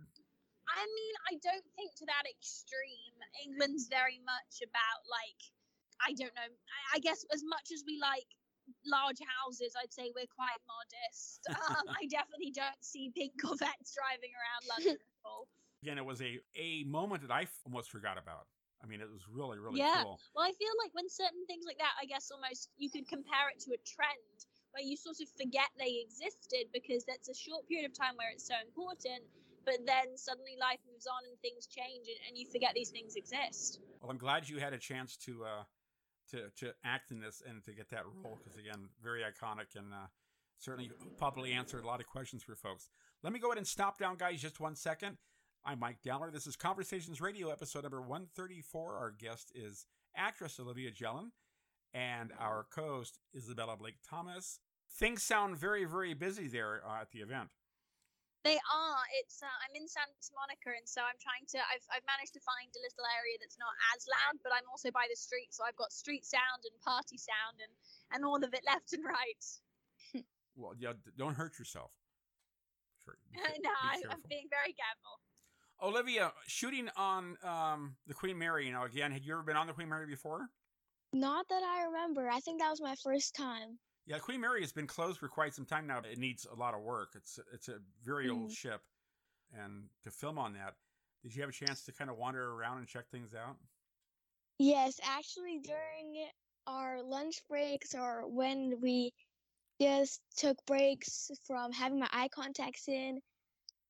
I 0.68 0.82
mean, 0.84 1.14
I 1.30 1.34
don't 1.44 1.66
think 1.76 1.94
to 2.00 2.06
that 2.06 2.24
extreme. 2.28 3.16
England's 3.44 3.86
very 3.88 4.20
much 4.24 4.64
about 4.64 5.00
like, 5.08 5.40
I 6.00 6.12
don't 6.16 6.34
know. 6.34 6.48
I, 6.48 6.96
I 6.96 6.98
guess 7.00 7.24
as 7.32 7.44
much 7.44 7.68
as 7.72 7.84
we 7.86 8.00
like 8.00 8.28
large 8.86 9.20
houses, 9.20 9.76
I'd 9.76 9.92
say 9.92 10.12
we're 10.14 10.30
quite 10.30 10.60
modest. 10.64 11.44
Um, 11.54 11.88
I 11.88 12.06
definitely 12.06 12.52
don't 12.52 12.80
see 12.80 13.12
pink 13.14 13.32
Corvettes 13.42 13.92
driving 13.92 14.32
around 14.32 14.62
London 14.72 14.96
at 15.00 15.20
all. 15.24 15.48
Again, 15.82 15.98
it 15.98 16.04
was 16.04 16.20
a, 16.22 16.40
a 16.56 16.84
moment 16.84 17.22
that 17.22 17.32
I 17.32 17.46
almost 17.64 17.90
forgot 17.90 18.16
about. 18.16 18.48
I 18.82 18.86
mean, 18.86 19.00
it 19.00 19.08
was 19.08 19.24
really, 19.28 19.58
really 19.58 19.80
Yeah. 19.80 20.04
cool. 20.04 20.20
Well, 20.36 20.44
I 20.44 20.52
feel 20.52 20.72
like 20.80 20.92
when 20.92 21.08
certain 21.08 21.44
things 21.48 21.64
like 21.64 21.78
that, 21.78 21.96
I 22.00 22.04
guess 22.04 22.30
almost 22.30 22.68
you 22.76 22.90
could 22.90 23.08
compare 23.08 23.48
it 23.48 23.60
to 23.64 23.72
a 23.72 23.80
trend 23.84 24.44
where 24.72 24.84
you 24.84 24.96
sort 24.96 25.20
of 25.20 25.28
forget 25.40 25.70
they 25.78 26.04
existed 26.04 26.68
because 26.72 27.04
that's 27.08 27.28
a 27.28 27.34
short 27.34 27.64
period 27.68 27.88
of 27.88 27.96
time 27.96 28.16
where 28.16 28.28
it's 28.28 28.44
so 28.46 28.58
important, 28.60 29.24
but 29.64 29.78
then 29.86 30.16
suddenly 30.16 30.56
life 30.60 30.78
moves 30.90 31.06
on 31.06 31.24
and 31.28 31.38
things 31.40 31.66
change 31.66 32.08
and, 32.08 32.18
and 32.28 32.38
you 32.38 32.46
forget 32.50 32.72
these 32.74 32.90
things 32.90 33.16
exist. 33.16 33.80
Well, 34.00 34.10
I'm 34.10 34.18
glad 34.18 34.48
you 34.48 34.58
had 34.58 34.72
a 34.72 34.78
chance 34.78 35.16
to 35.24 35.44
uh, 35.44 35.64
to 36.30 36.50
to 36.64 36.74
act 36.84 37.10
in 37.10 37.20
this 37.20 37.42
and 37.46 37.62
to 37.64 37.72
get 37.72 37.90
that 37.90 38.04
role 38.04 38.38
because 38.42 38.58
again, 38.58 38.88
very 39.02 39.22
iconic 39.22 39.76
and 39.76 39.92
uh, 39.92 40.06
certainly 40.58 40.90
probably 41.18 41.52
answered 41.52 41.84
a 41.84 41.86
lot 41.86 42.00
of 42.00 42.06
questions 42.06 42.42
for 42.42 42.54
folks. 42.54 42.88
Let 43.22 43.32
me 43.32 43.38
go 43.38 43.48
ahead 43.48 43.58
and 43.58 43.66
stop 43.66 43.98
down, 43.98 44.16
guys, 44.16 44.40
just 44.40 44.60
one 44.60 44.76
second. 44.76 45.16
I'm 45.64 45.78
Mike 45.78 46.02
Dowler. 46.04 46.30
This 46.30 46.46
is 46.46 46.56
Conversations 46.56 47.22
Radio, 47.22 47.50
episode 47.50 47.84
number 47.84 48.02
134. 48.02 48.96
Our 48.96 49.10
guest 49.10 49.50
is 49.54 49.86
actress 50.14 50.60
Olivia 50.60 50.90
Jellin, 50.90 51.30
and 51.94 52.32
our 52.38 52.66
co-host 52.74 53.18
Isabella 53.34 53.76
Blake 53.76 53.96
Thomas. 54.08 54.60
Things 54.98 55.22
sound 55.22 55.56
very, 55.56 55.86
very 55.86 56.12
busy 56.12 56.48
there 56.48 56.82
uh, 56.86 57.00
at 57.00 57.12
the 57.12 57.20
event. 57.20 57.48
They 58.44 58.60
are. 58.60 59.02
It's 59.24 59.40
uh, 59.40 59.48
I'm 59.64 59.72
in 59.72 59.88
Santa 59.88 60.12
Monica, 60.36 60.76
and 60.76 60.84
so 60.84 61.00
I'm 61.00 61.16
trying 61.16 61.48
to. 61.56 61.58
I've 61.64 61.84
I've 61.88 62.04
managed 62.04 62.36
to 62.36 62.42
find 62.44 62.68
a 62.68 62.80
little 62.84 63.08
area 63.16 63.40
that's 63.40 63.56
not 63.56 63.72
as 63.96 64.04
loud, 64.04 64.36
but 64.44 64.52
I'm 64.52 64.68
also 64.68 64.92
by 64.92 65.08
the 65.08 65.16
street, 65.16 65.56
so 65.56 65.64
I've 65.64 65.80
got 65.80 65.96
street 65.96 66.28
sound 66.28 66.60
and 66.68 66.76
party 66.84 67.16
sound 67.16 67.64
and 67.64 67.72
and 68.12 68.20
all 68.20 68.36
of 68.36 68.52
it 68.52 68.60
left 68.68 68.92
and 68.92 69.00
right. 69.00 69.44
Well, 70.56 70.76
yeah, 70.78 70.92
don't 71.18 71.34
hurt 71.34 71.58
yourself. 71.58 71.90
Sure. 73.04 73.16
be 73.32 73.40
no, 73.64 73.70
be 73.70 74.06
I, 74.06 74.12
I'm 74.12 74.22
being 74.28 74.46
very 74.52 74.76
careful. 74.76 75.18
Olivia, 75.82 76.32
shooting 76.46 76.88
on 76.96 77.36
um, 77.42 77.96
the 78.06 78.14
Queen 78.14 78.38
Mary. 78.38 78.66
You 78.66 78.72
know, 78.72 78.84
again, 78.84 79.10
had 79.10 79.24
you 79.24 79.34
ever 79.34 79.42
been 79.42 79.56
on 79.56 79.66
the 79.66 79.72
Queen 79.72 79.88
Mary 79.88 80.06
before? 80.06 80.48
Not 81.12 81.48
that 81.48 81.62
I 81.62 81.84
remember. 81.86 82.28
I 82.28 82.40
think 82.40 82.60
that 82.60 82.70
was 82.70 82.80
my 82.80 82.94
first 83.02 83.34
time. 83.34 83.78
Yeah, 84.06 84.18
Queen 84.18 84.40
Mary 84.40 84.60
has 84.60 84.72
been 84.72 84.86
closed 84.86 85.18
for 85.18 85.28
quite 85.28 85.54
some 85.54 85.64
time 85.64 85.86
now. 85.86 86.00
It 86.00 86.18
needs 86.18 86.44
a 86.44 86.54
lot 86.54 86.74
of 86.74 86.82
work. 86.82 87.14
It's 87.16 87.38
it's 87.52 87.68
a 87.68 87.78
very 88.02 88.28
old 88.28 88.50
Mhm. 88.50 88.56
ship, 88.56 88.82
and 89.50 89.88
to 90.02 90.10
film 90.10 90.38
on 90.38 90.52
that, 90.54 90.74
did 91.22 91.34
you 91.34 91.40
have 91.42 91.50
a 91.50 91.52
chance 91.54 91.84
to 91.84 91.92
kind 91.92 92.10
of 92.10 92.16
wander 92.18 92.52
around 92.52 92.78
and 92.78 92.88
check 92.88 93.08
things 93.08 93.34
out? 93.34 93.56
Yes, 94.58 95.00
actually, 95.02 95.60
during 95.60 96.30
our 96.66 97.02
lunch 97.02 97.46
breaks 97.48 97.94
or 97.94 98.26
when 98.28 98.80
we 98.80 99.12
just 99.80 100.20
took 100.36 100.64
breaks 100.66 101.30
from 101.46 101.72
having 101.72 101.98
my 101.98 102.08
eye 102.12 102.28
contacts 102.28 102.88
in, 102.88 103.20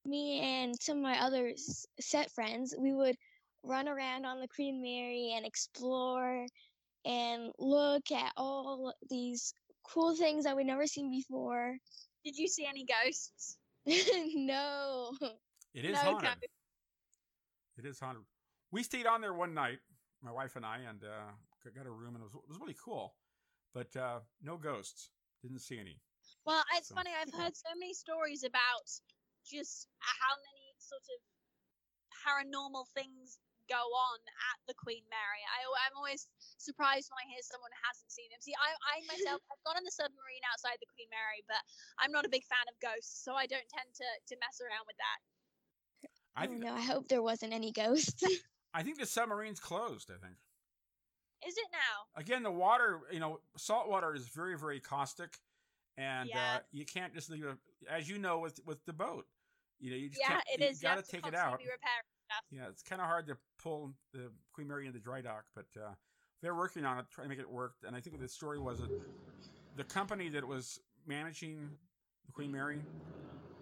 me 0.05 0.41
and 0.41 0.81
some 0.81 0.99
of 0.99 1.03
my 1.03 1.21
other 1.21 1.55
set 2.01 2.31
friends, 2.33 2.75
we 2.79 2.93
would 2.93 3.17
run 3.63 3.89
around 3.89 4.27
on 4.27 4.41
the 4.41 4.49
Queen 4.49 4.81
Mary 4.83 5.33
and 5.35 5.47
explore 5.47 6.47
and 7.05 7.53
look 7.59 8.11
at 8.13 8.33
all 8.37 8.95
these 9.11 9.55
cool 9.85 10.17
things 10.17 10.45
that 10.45 10.57
we'd 10.57 10.67
never 10.67 10.87
seen 10.87 11.11
before. 11.11 11.77
Did 12.25 12.37
you 12.37 12.49
see 12.49 12.67
any 12.67 12.85
ghosts? 12.87 13.59
no. 13.87 15.13
It 15.75 15.85
is 15.85 15.93
No 15.95 15.99
haunted. 16.13 16.23
ghosts. 16.25 16.49
It 17.79 17.87
is 17.87 18.01
haunted. 18.01 18.23
We 18.71 18.83
stayed 18.83 19.07
on 19.07 19.21
there 19.21 19.35
one 19.35 19.55
night, 19.55 19.79
my 20.23 20.33
wife 20.33 20.57
and 20.57 20.65
I, 20.65 20.79
and 20.89 21.03
uh, 21.05 21.71
got 21.77 21.87
a 21.87 21.91
room, 21.91 22.15
and 22.15 22.23
it 22.23 22.25
was, 22.25 22.35
it 22.35 22.49
was 22.49 22.59
really 22.61 22.77
cool. 22.83 23.15
But 23.75 23.95
uh, 23.97 24.21
no 24.43 24.57
ghosts. 24.57 25.11
Didn't 25.43 25.61
see 25.61 25.79
any. 25.79 26.01
Well, 26.47 26.65
it's 26.77 26.89
So- 26.89 26.95
funny. 26.95 27.11
I've 27.21 27.33
heard 27.33 27.55
so 27.57 27.69
many 27.79 27.93
stories 27.93 28.45
about 28.45 28.89
just 29.45 29.89
how 30.01 30.35
many 30.37 30.65
sort 30.79 31.03
of 31.13 31.21
paranormal 32.25 32.87
things 32.95 33.39
go 33.69 33.81
on 33.81 34.19
at 34.53 34.59
the 34.69 34.75
Queen 34.77 35.03
Mary. 35.09 35.43
I, 35.47 35.65
I'm 35.87 35.97
always 35.97 36.29
surprised 36.59 37.09
when 37.11 37.25
I 37.25 37.27
hear 37.33 37.43
someone 37.45 37.71
hasn't 37.85 38.11
seen 38.13 38.29
them. 38.31 38.41
See, 38.41 38.55
I, 38.57 38.71
I 38.93 38.95
myself, 39.09 39.41
I've 39.53 39.63
gone 39.65 39.77
on 39.81 39.85
the 39.85 39.95
submarine 39.95 40.45
outside 40.53 40.77
the 40.81 40.91
Queen 40.93 41.09
Mary, 41.13 41.41
but 41.49 41.61
I'm 42.01 42.13
not 42.13 42.25
a 42.25 42.33
big 42.33 42.45
fan 42.45 42.65
of 42.69 42.77
ghosts, 42.81 43.23
so 43.25 43.35
I 43.35 43.47
don't 43.47 43.67
tend 43.73 43.89
to, 44.01 44.09
to 44.33 44.35
mess 44.41 44.61
around 44.61 44.85
with 44.89 44.99
that. 45.01 45.19
I 46.37 46.43
I 46.43 46.47
don't 46.47 46.59
think, 46.61 46.65
know. 46.67 46.75
I 46.75 46.83
hope 46.83 47.09
there 47.09 47.23
wasn't 47.23 47.53
any 47.53 47.71
ghosts. 47.73 48.23
I 48.75 48.83
think 48.83 48.99
the 48.99 49.07
submarine's 49.07 49.61
closed. 49.61 50.11
I 50.11 50.19
think. 50.19 50.35
Is 51.47 51.57
it 51.57 51.69
now? 51.71 52.21
Again, 52.21 52.43
the 52.43 52.51
water, 52.51 53.01
you 53.13 53.21
know, 53.21 53.41
salt 53.57 53.89
water 53.89 54.15
is 54.15 54.27
very, 54.29 54.57
very 54.59 54.81
caustic, 54.81 55.39
and 55.97 56.29
Yeah. 56.29 56.57
uh, 56.57 56.59
you 56.73 56.85
can't 56.85 57.15
just 57.15 57.31
leave 57.31 57.45
it. 57.45 57.57
As 57.89 58.09
you 58.09 58.19
know, 58.19 58.39
with 58.39 58.59
with 58.65 58.85
the 58.87 58.93
boat, 58.93 59.27
you 59.79 59.91
know, 59.91 59.97
you 59.97 60.09
just 60.09 60.21
Yeah, 60.21 60.29
can't, 60.29 60.45
it 60.55 60.61
you 60.61 60.67
is. 60.67 60.83
You 60.83 60.89
Gotta 60.89 61.03
to 61.03 61.09
take 61.09 61.27
it 61.27 61.35
out. 61.35 61.59
Be 61.59 61.67
repairing 61.67 62.09
stuff. 62.31 62.45
Yeah, 62.51 62.69
it's 62.69 62.83
kind 62.83 63.01
of 63.01 63.07
hard 63.07 63.27
to 63.29 63.37
pull 63.65 63.95
the 64.13 64.31
Queen 64.53 64.69
Mary 64.69 64.87
into 64.87 64.97
the 64.97 65.03
dry 65.03 65.23
dock, 65.23 65.45
but 65.55 65.67
uh, 65.77 65.95
they're 66.43 66.55
working 66.55 66.85
on 66.85 66.99
it, 66.99 67.07
trying 67.11 67.25
to 67.25 67.31
make 67.31 67.41
it 67.41 67.51
work. 67.51 67.73
And 67.87 67.97
I 67.97 68.01
think 68.01 68.21
the 68.21 68.29
story 68.29 68.59
was 68.59 68.79
that 68.81 68.91
the 69.77 69.85
company 69.85 70.29
that 70.29 70.47
was 70.47 70.79
managing 71.07 71.71
the 72.27 72.33
Queen 72.33 72.53
Mary 72.53 72.79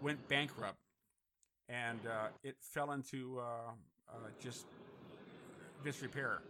went 0.02 0.28
bankrupt, 0.28 0.78
and 1.68 2.00
uh, 2.06 2.28
it 2.42 2.56
fell 2.60 2.92
into 2.92 3.38
uh, 3.40 3.70
uh, 4.10 4.14
just 4.42 4.66
disrepair. 5.84 6.40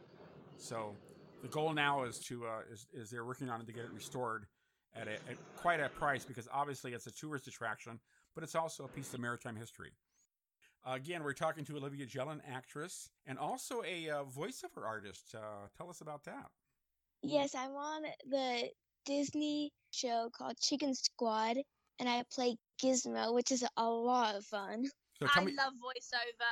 So 0.57 0.95
the 1.43 1.49
goal 1.49 1.73
now 1.75 2.05
is 2.05 2.19
to 2.29 2.47
uh, 2.47 2.73
is, 2.73 2.87
is 2.95 3.11
they're 3.11 3.25
working 3.25 3.51
on 3.51 3.61
it 3.61 3.67
to 3.67 3.73
get 3.73 3.85
it 3.85 3.93
restored 3.93 4.47
at, 4.95 5.09
a, 5.09 5.13
at 5.13 5.37
quite 5.57 5.81
a 5.81 5.89
price 5.91 6.25
because 6.25 6.49
obviously 6.53 6.93
it's 6.93 7.07
a 7.07 7.13
tourist 7.13 7.47
attraction, 7.47 8.01
but 8.35 8.43
it's 8.43 8.55
also 8.55 8.85
a 8.85 8.89
piece 8.89 9.13
of 9.15 9.21
maritime 9.21 9.57
history. 9.57 9.93
Again, 10.85 11.23
we're 11.23 11.33
talking 11.33 11.65
to 11.67 11.77
Olivia 11.77 12.07
Jellin, 12.07 12.41
actress, 12.51 13.09
and 13.27 13.39
also 13.39 13.83
a 13.87 14.11
uh, 14.11 14.25
voiceover 14.25 14.85
artist. 14.85 15.35
Uh, 15.35 15.69
tell 15.77 15.89
us 15.89 16.01
about 16.01 16.25
that. 16.25 16.51
Yes, 17.23 17.55
I'm 17.55 17.71
on 17.71 18.03
the 18.29 18.69
Disney 19.07 19.71
show 19.93 20.29
called 20.37 20.59
Chicken 20.59 20.95
Squad, 20.95 21.59
and 22.01 22.09
I 22.09 22.25
play 22.35 22.57
Gizmo, 22.83 23.33
which 23.33 23.53
is 23.53 23.65
a 23.77 23.89
lot 23.89 24.35
of 24.35 24.45
fun. 24.45 24.87
So 25.21 25.29
I 25.31 25.45
me, 25.45 25.55
love 25.55 25.75
voiceover. 25.79 26.51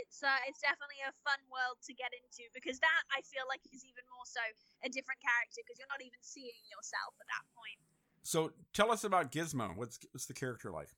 It's 0.00 0.22
uh, 0.24 0.40
it's 0.48 0.60
definitely 0.64 1.04
a 1.04 1.12
fun 1.20 1.36
world 1.52 1.76
to 1.84 1.92
get 1.92 2.10
into 2.16 2.48
because 2.54 2.80
that 2.80 3.02
I 3.12 3.20
feel 3.28 3.44
like 3.46 3.60
is 3.76 3.84
even 3.84 4.02
more 4.08 4.24
so 4.24 4.40
a 4.82 4.88
different 4.88 5.20
character 5.20 5.60
because 5.60 5.78
you're 5.78 5.92
not 5.92 6.00
even 6.00 6.18
seeing 6.24 6.64
yourself 6.72 7.12
at 7.20 7.28
that 7.28 7.44
point. 7.52 7.78
so 8.24 8.56
tell 8.72 8.90
us 8.90 9.04
about 9.04 9.30
Gizmo. 9.30 9.76
What's 9.76 10.00
what's 10.12 10.24
the 10.24 10.34
character 10.34 10.72
like? 10.72 10.88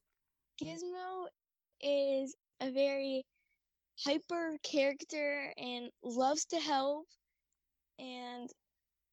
Gizmo 0.62 1.27
is 1.83 2.35
a 2.61 2.71
very 2.71 3.25
hyper 4.05 4.57
character 4.62 5.53
and 5.57 5.90
loves 6.03 6.44
to 6.47 6.57
help 6.57 7.07
and 7.99 8.49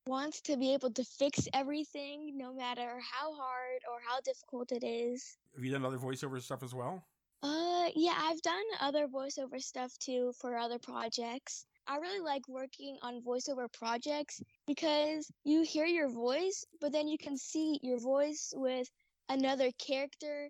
wants 0.08 0.42
to 0.42 0.58
be 0.58 0.74
able 0.74 0.92
to 0.92 1.04
fix 1.04 1.48
everything 1.54 2.38
no 2.38 2.54
matter 2.54 3.00
how 3.00 3.34
hard 3.34 3.82
or 3.92 4.00
how 4.08 4.20
difficult 4.24 4.72
it 4.72 4.86
is. 4.86 5.38
Have 5.56 5.64
you 5.64 5.72
done 5.72 5.86
other 5.86 5.98
voiceover 5.98 6.42
stuff 6.42 6.62
as 6.62 6.76
well? 6.76 7.04
Uh, 7.42 7.90
yeah, 7.96 8.16
I've 8.18 8.42
done 8.42 8.64
other 8.80 9.08
voiceover 9.08 9.60
stuff 9.62 9.92
too 10.00 10.32
for 10.40 10.58
other 10.58 10.80
projects. 10.80 11.66
I 11.88 11.98
really 11.98 12.20
like 12.20 12.48
working 12.48 12.98
on 13.04 13.22
voiceover 13.22 13.72
projects 13.72 14.42
because 14.66 15.32
you 15.44 15.62
hear 15.62 15.86
your 15.86 16.10
voice, 16.10 16.66
but 16.82 16.92
then 16.92 17.08
you 17.08 17.18
can 17.18 17.38
see 17.38 17.80
your 17.84 18.00
voice 18.00 18.54
with 18.56 18.88
another 19.30 19.72
character 19.78 20.50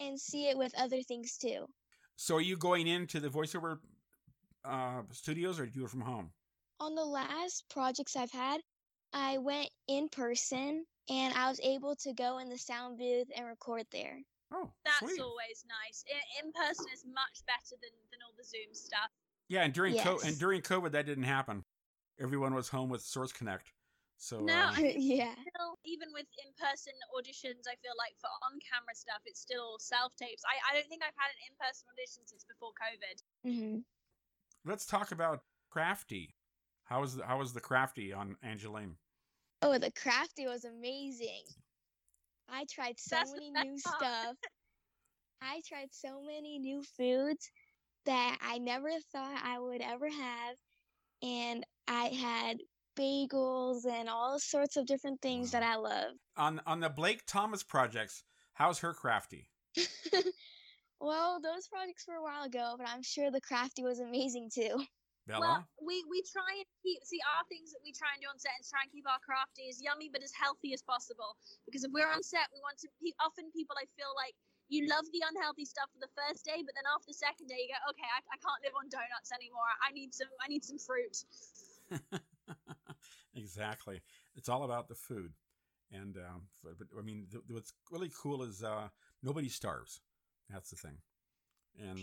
and 0.00 0.20
see 0.20 0.48
it 0.48 0.58
with 0.58 0.72
other 0.78 1.02
things 1.02 1.38
too. 1.38 1.66
So 2.16 2.36
are 2.36 2.40
you 2.40 2.56
going 2.56 2.86
into 2.86 3.20
the 3.20 3.28
voiceover 3.28 3.78
uh, 4.64 5.02
studios 5.12 5.60
or 5.60 5.66
do 5.66 5.78
you 5.78 5.84
it 5.84 5.90
from 5.90 6.00
home? 6.00 6.30
On 6.80 6.94
the 6.94 7.04
last 7.04 7.64
projects 7.70 8.16
I've 8.16 8.32
had, 8.32 8.60
I 9.12 9.38
went 9.38 9.68
in 9.88 10.08
person 10.08 10.84
and 11.08 11.34
I 11.34 11.48
was 11.48 11.60
able 11.62 11.94
to 11.96 12.12
go 12.14 12.38
in 12.38 12.48
the 12.48 12.58
sound 12.58 12.98
booth 12.98 13.28
and 13.36 13.46
record 13.46 13.84
there. 13.92 14.18
Oh, 14.52 14.70
That's 14.84 14.98
sweet. 14.98 15.20
always 15.20 15.64
nice. 15.68 16.04
In, 16.10 16.46
in 16.46 16.52
person 16.52 16.86
is 16.92 17.04
much 17.06 17.44
better 17.46 17.76
than, 17.80 17.90
than 18.10 18.20
all 18.24 18.34
the 18.36 18.44
Zoom 18.44 18.72
stuff. 18.72 19.10
Yeah, 19.48 19.62
and 19.62 19.72
during 19.72 19.96
co- 19.96 20.20
and 20.24 20.38
during 20.38 20.60
COVID 20.62 20.92
that 20.92 21.06
didn't 21.06 21.24
happen. 21.24 21.64
Everyone 22.20 22.54
was 22.54 22.68
home 22.68 22.88
with 22.88 23.02
Source 23.02 23.32
Connect. 23.32 23.72
So 24.18 24.40
No, 24.40 24.72
uh, 24.72 24.96
yeah. 24.96 25.34
Still, 25.36 25.78
even 25.84 26.08
with 26.12 26.26
in-person 26.44 26.92
auditions, 27.14 27.68
I 27.68 27.76
feel 27.84 27.94
like 27.98 28.16
for 28.20 28.28
on-camera 28.48 28.94
stuff, 28.94 29.20
it's 29.24 29.40
still 29.40 29.78
self-tapes. 29.78 30.42
I, 30.44 30.72
I 30.72 30.74
don't 30.74 30.88
think 30.88 31.02
I've 31.02 31.16
had 31.16 31.30
an 31.30 31.40
in-person 31.52 31.86
audition 31.92 32.22
since 32.26 32.44
before 32.44 32.72
COVID. 32.76 33.16
hmm 33.44 33.78
let's 34.66 34.84
talk 34.84 35.12
about 35.12 35.40
Crafty. 35.70 36.34
How 36.84 37.00
was 37.00 37.16
the, 37.16 37.24
how 37.24 37.38
was 37.38 37.52
the 37.52 37.60
Crafty 37.60 38.12
on 38.12 38.36
Angelyne? 38.42 38.96
Oh, 39.62 39.78
the 39.78 39.90
crafty 39.92 40.46
was 40.46 40.64
amazing. 40.64 41.42
I 42.48 42.64
tried 42.70 42.98
so 42.98 43.16
That's 43.16 43.32
many 43.32 43.50
new 43.50 43.78
part. 43.84 43.96
stuff. 43.96 44.36
I 45.40 45.62
tried 45.66 45.88
so 45.92 46.22
many 46.22 46.58
new 46.58 46.82
foods 46.82 47.50
that 48.04 48.38
I 48.40 48.58
never 48.58 48.90
thought 49.12 49.40
I 49.42 49.58
would 49.58 49.80
ever 49.80 50.08
have. 50.08 50.56
And 51.22 51.64
I 51.88 52.06
had 52.08 52.58
bagels 52.98 53.86
and 53.86 54.08
all 54.08 54.38
sorts 54.38 54.76
of 54.76 54.86
different 54.86 55.20
things 55.20 55.50
that 55.52 55.62
I 55.62 55.76
love. 55.76 56.12
On 56.36 56.60
on 56.66 56.80
the 56.80 56.88
Blake 56.88 57.26
Thomas 57.26 57.62
projects, 57.62 58.24
how's 58.54 58.80
her 58.80 58.92
Crafty? 58.92 59.48
well, 61.00 61.40
those 61.40 61.68
projects 61.68 62.08
were 62.08 62.16
a 62.16 62.22
while 62.22 62.44
ago, 62.44 62.74
but 62.78 62.88
I'm 62.88 63.02
sure 63.02 63.30
the 63.30 63.40
crafty 63.40 63.84
was 63.84 64.00
amazing 64.00 64.50
too. 64.52 64.80
Bella? 65.26 65.42
Well, 65.42 65.60
we, 65.82 66.06
we 66.06 66.22
try 66.22 66.46
and 66.54 66.70
keep, 66.86 67.02
see, 67.02 67.18
our 67.34 67.42
things 67.50 67.74
that 67.74 67.82
we 67.82 67.90
try 67.90 68.14
and 68.14 68.22
do 68.22 68.30
on 68.30 68.38
set 68.38 68.54
is 68.62 68.70
try 68.70 68.86
and 68.86 68.90
keep 68.94 69.02
our 69.10 69.18
crafty 69.26 69.66
as 69.66 69.82
yummy 69.82 70.06
but 70.06 70.22
as 70.22 70.30
healthy 70.30 70.70
as 70.70 70.86
possible. 70.86 71.34
Because 71.66 71.82
if 71.82 71.90
we're 71.90 72.06
on 72.06 72.22
set, 72.22 72.46
we 72.54 72.62
want 72.62 72.78
to, 72.78 72.88
pe- 73.02 73.18
often 73.18 73.50
people, 73.50 73.74
I 73.74 73.90
feel 73.98 74.14
like, 74.14 74.38
you 74.68 74.86
love 74.90 75.06
the 75.14 75.22
unhealthy 75.22 75.62
stuff 75.62 75.86
for 75.94 76.02
the 76.02 76.10
first 76.18 76.42
day, 76.42 76.58
but 76.58 76.74
then 76.74 76.86
after 76.90 77.14
the 77.14 77.18
second 77.18 77.46
day, 77.46 77.54
you 77.58 77.70
go, 77.70 77.78
okay, 77.94 78.06
I, 78.06 78.18
I 78.18 78.38
can't 78.42 78.62
live 78.66 78.74
on 78.74 78.90
donuts 78.90 79.30
anymore. 79.30 79.70
I 79.78 79.94
need 79.94 80.10
some, 80.10 80.30
I 80.42 80.50
need 80.50 80.66
some 80.66 80.78
fruit. 80.78 81.14
exactly. 83.36 84.00
It's 84.34 84.48
all 84.48 84.64
about 84.64 84.88
the 84.88 84.94
food. 84.94 85.32
And 85.92 86.16
um, 86.16 86.42
but, 86.64 86.74
I 86.98 87.02
mean, 87.02 87.26
th- 87.30 87.44
what's 87.48 87.72
really 87.92 88.10
cool 88.20 88.42
is 88.42 88.64
uh, 88.64 88.88
nobody 89.22 89.48
starves. 89.48 90.00
That's 90.50 90.70
the 90.70 90.76
thing. 90.76 90.98
And 91.78 92.00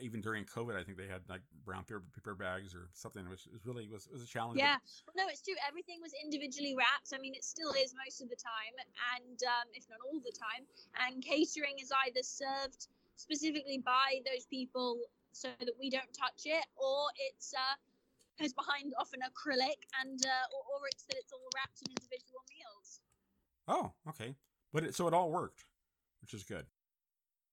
even 0.00 0.20
during 0.20 0.44
COVID, 0.44 0.78
I 0.78 0.84
think 0.84 0.96
they 0.96 1.08
had 1.08 1.22
like 1.28 1.42
brown 1.64 1.82
paper, 1.82 2.02
paper 2.14 2.34
bags 2.34 2.74
or 2.74 2.88
something, 2.94 3.28
which 3.28 3.48
was 3.52 3.66
really 3.66 3.88
was, 3.88 4.08
was 4.12 4.22
a 4.22 4.26
challenge. 4.26 4.58
Yeah, 4.58 4.76
no, 5.16 5.24
it's 5.26 5.42
true. 5.42 5.54
Everything 5.66 5.98
was 6.00 6.12
individually 6.22 6.74
wrapped. 6.78 7.12
I 7.12 7.18
mean, 7.18 7.34
it 7.34 7.44
still 7.44 7.72
is 7.72 7.94
most 8.06 8.22
of 8.22 8.28
the 8.28 8.36
time, 8.36 8.74
and 9.18 9.38
um, 9.42 9.66
if 9.74 9.84
not 9.90 9.98
all 10.06 10.20
the 10.20 10.32
time. 10.32 10.64
And 11.02 11.22
catering 11.22 11.82
is 11.82 11.90
either 12.06 12.22
served 12.22 12.86
specifically 13.16 13.78
by 13.78 14.22
those 14.24 14.46
people 14.46 14.98
so 15.32 15.48
that 15.58 15.74
we 15.78 15.90
don't 15.90 16.12
touch 16.14 16.46
it, 16.46 16.64
or 16.76 17.06
it's 17.30 17.54
uh, 17.54 17.74
goes 18.40 18.56
behind 18.56 18.96
often 18.96 19.20
acrylic, 19.20 19.84
and 20.00 20.16
uh, 20.24 20.54
or, 20.56 20.62
or 20.72 20.88
it's 20.88 21.04
that 21.04 21.20
it's 21.20 21.32
all 21.32 21.44
wrapped 21.52 21.84
in 21.84 21.92
individual 21.92 22.40
meals. 22.48 22.88
Oh, 23.68 23.92
okay. 24.08 24.34
But 24.72 24.84
it, 24.88 24.94
so 24.96 25.06
it 25.06 25.14
all 25.14 25.30
worked, 25.30 25.68
which 26.24 26.32
is 26.32 26.42
good. 26.42 26.64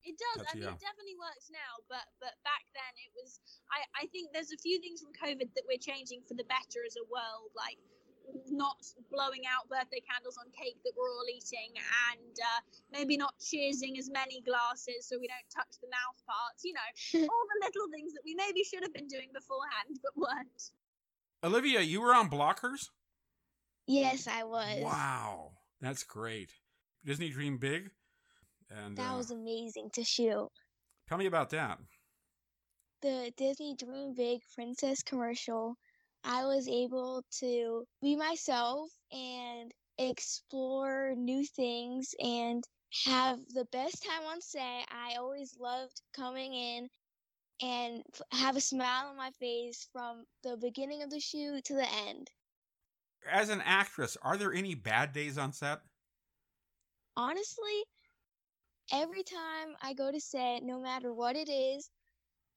It 0.07 0.15
does. 0.15 0.39
That's- 0.39 0.55
I 0.55 0.55
mean, 0.55 0.63
yeah. 0.71 0.79
it 0.79 0.79
definitely 0.79 1.19
works 1.19 1.51
now, 1.51 1.83
but 1.91 2.07
but 2.23 2.39
back 2.47 2.63
then 2.71 2.93
it 3.03 3.11
was. 3.11 3.43
I 3.67 3.83
I 3.91 4.03
think 4.15 4.31
there's 4.31 4.55
a 4.55 4.61
few 4.63 4.79
things 4.79 5.03
from 5.03 5.11
COVID 5.11 5.51
that 5.51 5.67
we're 5.67 5.81
changing 5.81 6.23
for 6.23 6.39
the 6.39 6.47
better 6.47 6.79
as 6.87 6.95
a 6.95 7.05
world, 7.11 7.51
like 7.59 7.75
not 8.51 8.79
blowing 9.11 9.43
out 9.47 9.67
birthday 9.67 10.03
candles 10.03 10.35
on 10.39 10.47
cake 10.51 10.79
that 10.83 10.95
we're 10.95 11.11
all 11.11 11.27
eating, 11.27 11.75
and 12.11 12.35
uh, 12.39 12.59
maybe 12.91 13.17
not 13.17 13.35
cheersing 13.39 13.99
as 13.99 14.07
many 14.07 14.39
glasses 14.41 15.07
so 15.07 15.19
we 15.19 15.27
don't 15.27 15.47
touch 15.51 15.79
the 15.83 15.91
mouth 15.91 16.17
parts. 16.23 16.63
You 16.63 16.75
know, 16.75 16.89
all 17.31 17.45
the 17.51 17.59
little 17.67 17.91
things 17.91 18.15
that 18.15 18.23
we 18.23 18.35
maybe 18.35 18.63
should 18.63 18.83
have 18.83 18.95
been 18.95 19.11
doing 19.11 19.31
beforehand 19.35 19.99
but 19.99 20.15
weren't. 20.15 20.71
Olivia, 21.43 21.81
you 21.81 22.01
were 22.01 22.15
on 22.15 22.29
Blockers? 22.29 22.89
Yes, 23.85 24.27
I 24.27 24.43
was. 24.43 24.81
Wow. 24.81 25.51
That's 25.81 26.03
great. 26.03 26.51
Disney 27.05 27.29
Dream 27.29 27.57
Big? 27.57 27.91
And 28.69 28.97
That 28.97 29.13
uh, 29.13 29.17
was 29.17 29.31
amazing 29.31 29.91
to 29.93 30.03
shoot. 30.03 30.49
tell 31.07 31.17
me 31.17 31.25
about 31.27 31.51
that. 31.51 31.77
The 33.01 33.31
Disney 33.37 33.75
Dream 33.75 34.13
Big 34.15 34.41
Princess 34.55 35.03
commercial, 35.03 35.75
I 36.23 36.45
was 36.45 36.67
able 36.67 37.23
to 37.39 37.85
be 38.01 38.15
myself 38.15 38.89
and 39.11 39.71
explore 39.99 41.13
new 41.15 41.45
things 41.45 42.13
and 42.19 42.63
have 43.05 43.37
the 43.53 43.65
best 43.71 44.03
time 44.03 44.23
on 44.27 44.41
set. 44.41 44.87
I 44.89 45.15
always 45.19 45.55
loved 45.59 46.01
coming 46.15 46.53
in 46.53 46.87
and 47.61 48.03
have 48.31 48.55
a 48.55 48.61
smile 48.61 49.07
on 49.07 49.17
my 49.17 49.31
face 49.39 49.87
from 49.91 50.25
the 50.43 50.57
beginning 50.57 51.03
of 51.03 51.09
the 51.09 51.19
shoot 51.19 51.63
to 51.65 51.73
the 51.73 51.87
end. 52.07 52.29
As 53.29 53.49
an 53.49 53.61
actress, 53.65 54.17
are 54.21 54.37
there 54.37 54.53
any 54.53 54.75
bad 54.75 55.11
days 55.13 55.37
on 55.37 55.53
set? 55.53 55.79
honestly, 57.17 57.83
every 58.93 59.23
time 59.23 59.75
I 59.81 59.93
go 59.93 60.11
to 60.11 60.21
set, 60.21 60.63
no 60.63 60.79
matter 60.79 61.13
what 61.13 61.35
it 61.35 61.49
is, 61.49 61.89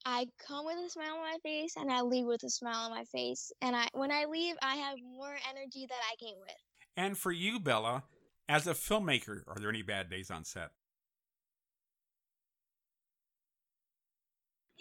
I 0.04 0.26
come 0.46 0.64
with 0.64 0.76
a 0.78 0.88
smile 0.88 1.16
on 1.16 1.22
my 1.22 1.38
face 1.42 1.74
and 1.76 1.90
I 1.90 2.02
leave 2.02 2.26
with 2.26 2.42
a 2.44 2.50
smile 2.50 2.86
on 2.86 2.90
my 2.90 3.04
face. 3.04 3.50
And 3.60 3.74
I 3.74 3.88
when 3.92 4.12
I 4.12 4.26
leave, 4.26 4.54
I 4.62 4.76
have 4.76 4.98
more 5.02 5.36
energy 5.50 5.86
that 5.88 6.00
I 6.12 6.16
came 6.24 6.36
with. 6.40 6.56
And 6.96 7.18
for 7.18 7.32
you, 7.32 7.58
Bella, 7.58 8.04
as 8.48 8.66
a 8.66 8.74
filmmaker, 8.74 9.42
are 9.46 9.56
there 9.58 9.68
any 9.68 9.82
bad 9.82 10.08
days 10.08 10.30
on 10.30 10.44
set? 10.44 10.70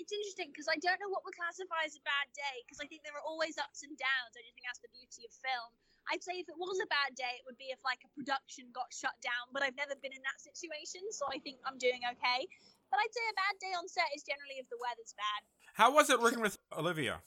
It's 0.10 0.18
interesting 0.18 0.50
because 0.50 0.66
I 0.66 0.82
don't 0.82 0.98
know 0.98 1.14
what 1.14 1.22
would 1.22 1.38
classify 1.38 1.86
as 1.86 1.94
a 1.94 2.02
bad 2.02 2.34
day 2.34 2.66
because 2.66 2.82
I 2.82 2.90
think 2.90 3.06
there 3.06 3.14
are 3.14 3.22
always 3.22 3.62
ups 3.62 3.86
and 3.86 3.94
downs. 3.94 4.34
I 4.34 4.42
just 4.42 4.58
think 4.58 4.66
that's 4.66 4.82
the 4.82 4.90
beauty 4.90 5.22
of 5.22 5.30
film. 5.38 5.70
I'd 6.10 6.26
say 6.26 6.42
if 6.42 6.50
it 6.50 6.58
was 6.58 6.82
a 6.82 6.90
bad 6.90 7.14
day, 7.14 7.38
it 7.38 7.46
would 7.46 7.62
be 7.62 7.70
if 7.70 7.78
like 7.86 8.02
a 8.02 8.10
production 8.18 8.74
got 8.74 8.90
shut 8.90 9.14
down, 9.22 9.54
but 9.54 9.62
I've 9.62 9.78
never 9.78 9.94
been 10.02 10.10
in 10.10 10.26
that 10.26 10.42
situation, 10.42 11.06
so 11.14 11.30
I 11.30 11.38
think 11.38 11.62
I'm 11.62 11.78
doing 11.78 12.02
okay. 12.18 12.50
But 12.90 12.98
I'd 13.06 13.14
say 13.14 13.22
a 13.22 13.38
bad 13.38 13.62
day 13.62 13.70
on 13.78 13.86
set 13.86 14.10
is 14.18 14.26
generally 14.26 14.58
if 14.58 14.66
the 14.74 14.82
weather's 14.82 15.14
bad. 15.14 15.46
How 15.78 15.94
was 15.94 16.10
it 16.10 16.18
working 16.18 16.42
with 16.42 16.58
Olivia? 16.74 17.22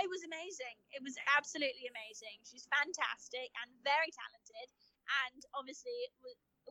It 0.00 0.08
was 0.08 0.24
amazing. 0.24 0.80
It 0.96 1.04
was 1.04 1.20
absolutely 1.36 1.92
amazing. 1.92 2.40
She's 2.48 2.64
fantastic 2.72 3.52
and 3.60 3.68
very 3.84 4.08
talented, 4.16 4.68
and 5.28 5.44
obviously 5.52 5.92
it 6.08 6.16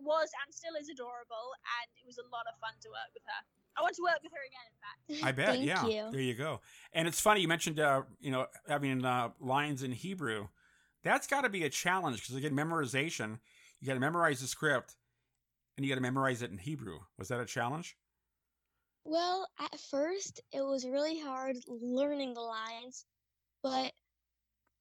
was 0.02 0.34
and 0.42 0.50
still 0.50 0.74
is 0.82 0.90
adorable, 0.90 1.54
and 1.78 1.94
it 2.02 2.10
was 2.10 2.18
a 2.18 2.26
lot 2.34 2.50
of 2.50 2.58
fun 2.58 2.74
to 2.82 2.90
work 2.90 3.14
with 3.14 3.22
her. 3.30 3.46
I 3.78 3.82
want 3.82 3.96
to 3.96 4.02
work 4.04 4.20
with 4.24 4.32
her 4.32 4.44
again, 4.48 5.18
in 5.18 5.22
fact. 5.22 5.28
I 5.28 5.32
bet. 5.36 5.56
Thank 5.56 5.66
yeah. 5.66 5.86
you. 5.86 6.12
There 6.12 6.22
you 6.22 6.34
go. 6.34 6.62
And 6.94 7.08
it's 7.08 7.20
funny 7.20 7.42
you 7.42 7.48
mentioned, 7.48 7.80
uh, 7.80 8.04
you 8.20 8.32
know, 8.32 8.48
having 8.68 9.04
uh, 9.04 9.30
lines 9.40 9.84
in 9.84 9.92
Hebrew. 9.92 10.48
That's 11.04 11.28
got 11.28 11.42
to 11.42 11.50
be 11.50 11.64
a 11.64 11.70
challenge 11.70 12.22
because 12.22 12.36
again, 12.36 12.54
memorization. 12.54 13.40
You 13.80 13.88
got 13.88 13.96
to 13.96 14.00
memorize 14.00 14.40
the 14.40 14.48
script, 14.48 14.96
and 15.76 15.86
you 15.86 15.92
got 15.92 15.96
to 15.96 16.02
memorize 16.02 16.42
it 16.42 16.52
in 16.52 16.58
Hebrew. 16.58 17.00
Was 17.18 17.28
that 17.28 17.42
a 17.42 17.46
challenge? 17.46 17.98
Well, 19.04 19.46
at 19.60 19.80
first 19.92 20.40
it 20.54 20.62
was 20.62 20.86
really 20.86 21.20
hard 21.20 21.58
learning 21.68 22.34
the 22.34 22.42
lines, 22.42 23.06
but 23.62 23.92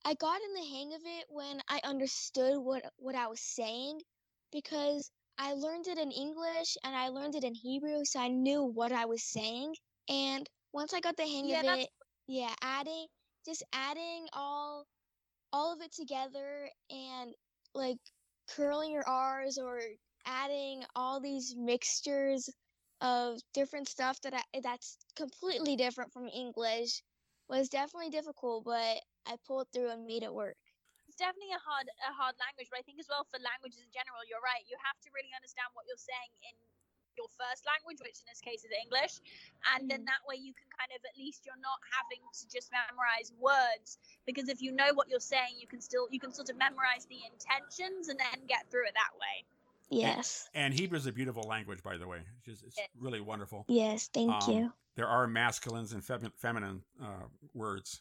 I 0.05 0.15
got 0.15 0.41
in 0.41 0.55
the 0.55 0.69
hang 0.69 0.95
of 0.95 1.01
it 1.05 1.27
when 1.29 1.61
I 1.69 1.81
understood 1.85 2.59
what 2.59 2.85
what 2.97 3.15
I 3.15 3.27
was 3.27 3.41
saying 3.41 4.01
because 4.53 5.11
I 5.39 5.55
learned 5.55 5.89
it 5.89 5.99
in 5.99 6.11
English 6.13 6.77
and 6.85 6.95
I 6.97 7.09
learned 7.09 7.35
it 7.35 7.45
in 7.45 7.55
Hebrew, 7.55 8.05
so 8.05 8.21
I 8.21 8.29
knew 8.29 8.63
what 8.65 8.93
I 8.93 9.07
was 9.07 9.23
saying. 9.25 9.75
And 10.09 10.49
once 10.73 10.93
I 10.95 11.01
got 11.01 11.17
the 11.17 11.25
hang 11.25 11.51
Yeah, 11.51 11.61
of 11.61 11.65
it, 11.65 11.91
yeah, 12.27 12.55
adding 12.63 13.07
just 13.47 13.63
adding 13.73 14.29
all 14.33 14.87
all 15.53 15.73
of 15.75 15.81
it 15.83 15.93
together 15.93 16.69
and 16.91 17.35
like 17.75 17.99
curling 18.49 18.93
your 18.93 19.09
R's 19.09 19.59
or 19.59 19.81
adding 20.27 20.85
all 20.95 21.21
these 21.21 21.55
mixtures 21.57 22.49
of 23.01 23.41
different 23.55 23.89
stuff 23.89 24.21
that 24.23 24.35
I, 24.35 24.61
that's 24.63 24.99
completely 25.17 25.77
different 25.77 26.13
from 26.13 26.29
English 26.29 27.03
was 27.49 27.69
definitely 27.69 28.11
difficult, 28.11 28.65
but 28.65 29.03
I 29.27 29.37
pulled 29.47 29.69
through 29.73 29.91
and 29.91 30.07
made 30.07 30.23
it 30.23 30.33
work. 30.35 30.57
It's 31.23 31.31
definitely 31.31 31.55
a 31.55 31.63
hard 31.63 31.87
a 32.03 32.11
hard 32.11 32.35
language 32.43 32.67
but 32.67 32.83
i 32.83 32.83
think 32.83 32.99
as 32.99 33.07
well 33.07 33.23
for 33.31 33.39
languages 33.39 33.79
in 33.79 33.91
general 33.95 34.19
you're 34.27 34.43
right 34.43 34.67
you 34.67 34.75
have 34.83 34.99
to 34.99 35.07
really 35.15 35.31
understand 35.39 35.71
what 35.79 35.87
you're 35.87 35.95
saying 35.95 36.35
in 36.51 36.55
your 37.15 37.31
first 37.39 37.63
language 37.63 38.03
which 38.03 38.19
in 38.19 38.27
this 38.27 38.43
case 38.43 38.67
is 38.67 38.75
english 38.75 39.23
and 39.77 39.87
then 39.87 40.03
Mhm. 40.03 40.11
that 40.11 40.23
way 40.27 40.35
you 40.35 40.51
can 40.51 40.67
kind 40.75 40.91
of 40.91 40.99
at 41.07 41.15
least 41.15 41.47
you're 41.47 41.61
not 41.63 41.79
having 41.95 42.19
to 42.27 42.45
just 42.51 42.75
memorize 42.75 43.31
words 43.39 44.03
because 44.27 44.51
if 44.51 44.59
you 44.59 44.73
know 44.75 44.91
what 44.99 45.07
you're 45.07 45.23
saying 45.23 45.55
you 45.63 45.69
can 45.71 45.79
still 45.79 46.11
you 46.11 46.19
can 46.19 46.33
sort 46.35 46.51
of 46.51 46.57
memorize 46.59 47.07
the 47.07 47.23
intentions 47.23 48.11
and 48.11 48.19
then 48.19 48.43
get 48.51 48.67
through 48.71 48.91
it 48.91 48.95
that 48.99 49.15
way 49.15 49.47
Yes. 49.93 50.49
And 50.55 50.73
Hebrew 50.73 50.97
is 50.97 51.05
a 51.05 51.13
beautiful 51.13 51.43
language, 51.43 51.83
by 51.83 51.99
the 51.99 52.09
way. 52.09 52.21
It's, 52.47 52.63
just, 52.63 52.63
it's 52.79 52.89
really 52.99 53.21
wonderful. 53.21 53.67
Yes, 53.69 54.09
thank 54.09 54.31
Um, 54.31 54.51
you. 54.51 54.73
There 54.95 55.07
are 55.07 55.27
masculines 55.27 55.93
and 55.93 56.03
femi- 56.03 56.33
feminine 56.35 56.83
uh, 56.99 57.27
words. 57.53 58.01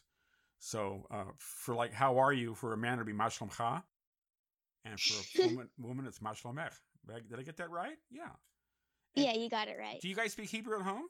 So 0.64 1.04
uh, 1.10 1.24
for 1.38 1.74
like, 1.74 1.92
how 1.92 2.18
are 2.18 2.32
you? 2.32 2.54
For 2.54 2.72
a 2.72 2.76
man, 2.76 2.94
it'd 2.94 3.06
be 3.06 3.12
mashlomcha. 3.12 3.82
And 4.84 4.98
for 4.98 5.42
a 5.42 5.46
woman, 5.48 5.68
woman 5.76 6.06
it's 6.06 6.20
mashlomech. 6.20 6.72
Did 7.06 7.40
I- 7.40 7.42
get 7.42 7.56
that 7.56 7.70
right? 7.70 7.96
Yeah. 8.12 8.28
And 9.16 9.26
Yeah, 9.26 9.34
you 9.34 9.50
got 9.50 9.66
it 9.66 9.76
right. 9.76 10.00
Do 10.00 10.08
you 10.08 10.14
guys 10.14 10.30
speak 10.32 10.48
Hebrew 10.48 10.78
at 10.78 10.82
home? 10.82 11.06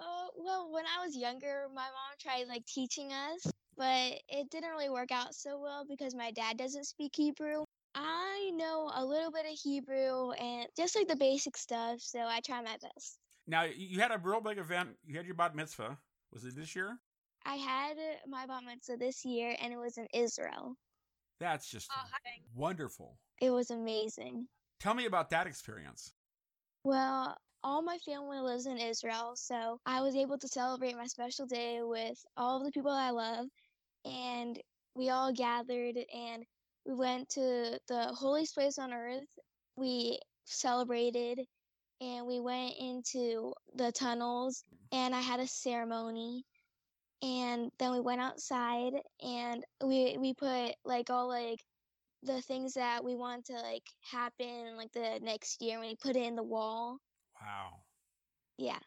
Oh, 0.00 0.30
well, 0.36 0.72
when 0.72 0.84
I 0.86 1.06
was 1.06 1.16
younger, 1.16 1.66
my 1.72 1.82
mom 1.82 2.16
tried 2.20 2.48
like 2.48 2.66
teaching 2.66 3.12
us, 3.12 3.46
but 3.76 4.14
it 4.28 4.50
didn't 4.50 4.70
really 4.70 4.90
work 4.90 5.12
out 5.12 5.36
so 5.36 5.60
well 5.60 5.84
because 5.88 6.16
my 6.16 6.32
dad 6.32 6.56
doesn't 6.56 6.84
speak 6.84 7.12
Hebrew. 7.14 7.62
I 7.94 8.50
know 8.54 8.90
a 8.92 9.04
little 9.04 9.30
bit 9.30 9.46
of 9.46 9.56
Hebrew 9.62 10.32
and 10.32 10.66
just 10.76 10.96
like 10.96 11.06
the 11.06 11.16
basic 11.16 11.56
stuff, 11.56 12.00
so 12.00 12.20
I 12.26 12.40
try 12.40 12.60
my 12.60 12.76
best. 12.82 13.18
Now, 13.46 13.62
you 13.62 14.00
had 14.00 14.10
a 14.10 14.18
real 14.18 14.40
big 14.40 14.58
event. 14.58 14.90
You 15.06 15.16
had 15.16 15.26
your 15.26 15.36
bat 15.36 15.54
mitzvah. 15.54 15.96
Was 16.32 16.44
it 16.44 16.56
this 16.56 16.74
year? 16.74 16.98
I 17.44 17.56
had 17.56 17.96
my 18.26 18.46
bat 18.46 18.62
mitzvah 18.64 18.96
this 18.96 19.24
year 19.24 19.56
and 19.60 19.72
it 19.72 19.78
was 19.78 19.98
in 19.98 20.06
Israel. 20.12 20.76
That's 21.40 21.68
just 21.70 21.90
Oh, 21.94 22.08
wonderful. 22.54 23.18
It 23.40 23.50
was 23.50 23.70
amazing. 23.70 24.48
Tell 24.80 24.94
me 24.94 25.06
about 25.06 25.30
that 25.30 25.46
experience. 25.46 26.12
Well, 26.84 27.36
all 27.62 27.82
my 27.82 27.98
family 27.98 28.38
lives 28.38 28.66
in 28.66 28.78
Israel, 28.78 29.32
so 29.34 29.80
I 29.84 30.00
was 30.00 30.14
able 30.14 30.38
to 30.38 30.48
celebrate 30.48 30.96
my 30.96 31.06
special 31.06 31.46
day 31.46 31.80
with 31.82 32.18
all 32.36 32.58
of 32.58 32.64
the 32.64 32.70
people 32.72 32.90
I 32.90 33.10
love, 33.10 33.46
and 34.04 34.58
we 34.94 35.10
all 35.10 35.32
gathered 35.32 35.96
and 36.12 36.44
we 36.86 36.94
went 36.94 37.28
to 37.30 37.78
the 37.88 38.04
holiest 38.18 38.54
place 38.54 38.78
on 38.78 38.92
earth. 38.92 39.28
We 39.76 40.18
celebrated 40.44 41.40
and 42.00 42.26
we 42.26 42.40
went 42.40 42.74
into 42.78 43.52
the 43.74 43.92
tunnels 43.92 44.64
and 44.92 45.14
I 45.14 45.20
had 45.20 45.40
a 45.40 45.46
ceremony 45.46 46.44
and 47.22 47.70
then 47.78 47.92
we 47.92 48.00
went 48.00 48.20
outside 48.20 48.94
and 49.22 49.64
we 49.82 50.16
we 50.18 50.34
put 50.34 50.74
like 50.84 51.10
all 51.10 51.28
like 51.28 51.60
the 52.22 52.42
things 52.42 52.74
that 52.74 53.04
we 53.04 53.14
want 53.16 53.46
to 53.46 53.54
like 53.54 53.84
happen 54.02 54.76
like 54.76 54.92
the 54.92 55.20
next 55.22 55.62
year 55.62 55.78
and 55.78 55.86
we 55.86 55.96
put 55.96 56.16
it 56.16 56.24
in 56.24 56.36
the 56.36 56.42
wall. 56.42 56.98
Wow. 57.40 57.84
Yeah. 58.58 58.80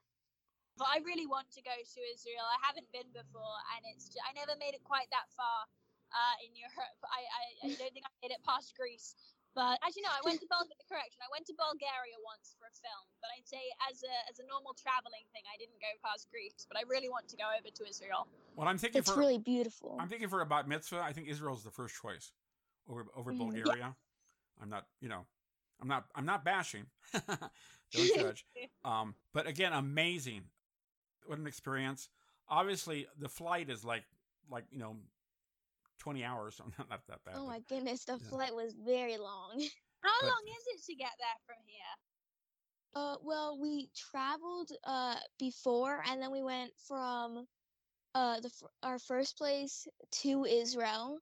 but 0.78 0.88
i 0.90 1.00
really 1.06 1.28
want 1.28 1.50
to 1.52 1.62
go 1.62 1.72
to 1.72 2.00
israel 2.14 2.46
i 2.48 2.60
haven't 2.66 2.92
been 2.92 3.12
before 3.14 3.58
and 3.76 3.86
it's 3.94 4.10
ju- 4.10 4.24
i 4.28 4.34
never 4.34 4.58
made 4.60 4.74
it 4.74 4.84
quite 4.84 5.08
that 5.12 5.28
far 5.36 5.68
uh, 6.12 6.36
in 6.46 6.56
europe 6.56 7.00
I, 7.06 7.22
I 7.40 7.44
i 7.66 7.76
don't 7.76 7.94
think 7.94 8.06
i 8.06 8.12
made 8.22 8.32
it 8.34 8.44
past 8.44 8.76
greece 8.76 9.16
but 9.56 9.76
actually 9.84 10.06
no 10.06 10.14
i 10.16 10.22
went 10.24 10.40
to 10.40 10.48
bulgaria 10.56 10.86
correction 10.88 11.20
i 11.24 11.30
went 11.34 11.44
to 11.48 11.54
bulgaria 11.60 12.18
once 12.24 12.56
for 12.58 12.66
a 12.72 12.76
film 12.80 13.06
but 13.20 13.30
i'd 13.36 13.48
say 13.48 13.62
as 13.90 14.00
a 14.04 14.16
as 14.32 14.40
a 14.40 14.46
normal 14.48 14.72
traveling 14.78 15.26
thing 15.36 15.44
i 15.52 15.58
didn't 15.60 15.78
go 15.84 15.92
past 16.04 16.28
greece 16.32 16.64
but 16.70 16.76
i 16.80 16.84
really 16.88 17.10
want 17.12 17.28
to 17.28 17.36
go 17.36 17.48
over 17.52 17.70
to 17.70 17.84
israel 17.88 18.28
Well, 18.56 18.68
I'm 18.68 18.78
thinking 18.78 19.00
It's 19.00 19.12
for 19.12 19.20
really 19.20 19.40
beautiful. 19.40 19.98
I'm 20.00 20.08
thinking 20.12 20.28
for 20.28 20.42
a 20.42 20.46
bat 20.46 20.68
mitzvah. 20.68 21.02
I 21.02 21.14
think 21.14 21.28
Israel's 21.28 21.64
the 21.64 21.72
first 21.72 21.96
choice 22.02 22.32
over 22.90 23.06
over. 23.16 23.32
Yeah. 23.32 23.38
Bulgaria. 23.38 23.96
I'm 24.62 24.70
not, 24.70 24.84
you 25.00 25.10
know, 25.10 25.26
I'm 25.82 25.88
not 25.88 26.06
I'm 26.16 26.26
not 26.26 26.44
bashing. 26.44 26.86
Don't 27.94 28.16
judge. 28.16 28.46
Um, 28.86 29.16
but 29.34 29.48
again, 29.48 29.74
amazing. 29.74 30.44
What 31.26 31.40
an 31.40 31.48
experience. 31.48 32.10
Obviously, 32.50 33.08
the 33.18 33.30
flight 33.30 33.70
is 33.70 33.86
like 33.86 34.04
like 34.50 34.66
you 34.72 34.80
know, 34.80 34.98
twenty 36.02 36.24
hours. 36.24 36.56
So 36.56 36.66
not 36.78 36.90
that 37.08 37.20
bad. 37.26 37.36
Oh 37.36 37.46
but- 37.46 37.48
my 37.48 37.60
goodness, 37.70 38.04
the 38.06 38.14
yeah. 38.22 38.30
flight 38.30 38.56
was 38.56 38.74
very 38.86 39.18
long. 39.18 39.54
How 40.04 40.10
But- 40.22 40.28
long 40.28 40.44
is 40.48 40.66
it 40.80 40.86
to 40.88 40.96
get 40.96 41.12
there 41.20 41.40
from 41.46 41.58
here? 41.66 41.96
Uh, 42.94 43.16
well, 43.24 43.58
we 43.62 43.90
traveled 44.12 44.70
uh 44.84 45.16
before, 45.40 46.04
and 46.10 46.22
then 46.22 46.32
we 46.32 46.44
went 46.44 46.72
from 46.88 47.46
uh 48.16 48.40
the 48.42 48.52
our 48.84 49.00
first 49.00 49.38
place 49.38 49.88
to 50.24 50.44
Israel, 50.46 51.20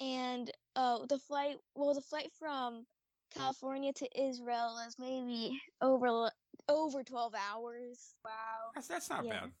and 0.00 0.50
uh 0.74 0.98
the 1.08 1.18
flight. 1.18 1.56
Well, 1.76 1.94
the 1.94 2.00
flight 2.00 2.30
from 2.38 2.84
California 3.34 3.92
to 3.92 4.08
Israel 4.20 4.76
is 4.88 4.96
maybe 4.98 5.60
over 5.80 6.30
over 6.68 7.04
twelve 7.04 7.34
hours. 7.34 8.14
Wow. 8.24 8.72
That's 8.74 8.88
that's 8.88 9.08
not 9.10 9.24
Yeah. 9.24 9.40
bad. 9.40 9.52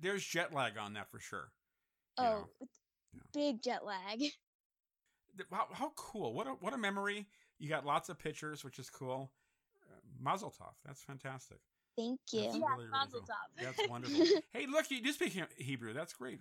There's 0.00 0.24
jet 0.24 0.54
lag 0.54 0.78
on 0.78 0.94
that 0.94 1.10
for 1.10 1.18
sure. 1.18 1.50
Oh, 2.16 2.46
Yeah. 2.60 2.66
Yeah. 3.18 3.40
big 3.40 3.62
jet 3.62 3.84
lag. 3.84 4.22
How, 5.52 5.68
how 5.70 5.92
cool! 5.94 6.34
What 6.34 6.48
a 6.48 6.58
what 6.58 6.74
a 6.74 6.78
memory! 6.78 7.28
You 7.58 7.68
got 7.68 7.86
lots 7.86 8.08
of 8.08 8.18
pictures, 8.18 8.64
which 8.64 8.78
is 8.78 8.90
cool. 8.90 9.30
Uh, 9.86 10.00
Mazel 10.18 10.50
tov. 10.50 10.74
That's 10.84 11.02
fantastic. 11.02 11.58
Thank 11.94 12.18
you. 12.32 12.42
That's 12.42 12.58
Yeah, 12.58 12.74
really, 12.74 12.90
really 12.90 12.90
Mazel 12.90 13.22
cool. 13.22 13.30
tov. 13.30 13.48
That's 13.54 13.82
wonderful. 13.90 14.26
hey, 14.50 14.66
look, 14.66 14.90
you 14.90 15.02
do 15.02 15.12
speak 15.12 15.38
Hebrew. 15.56 15.92
That's 15.92 16.12
great. 16.12 16.40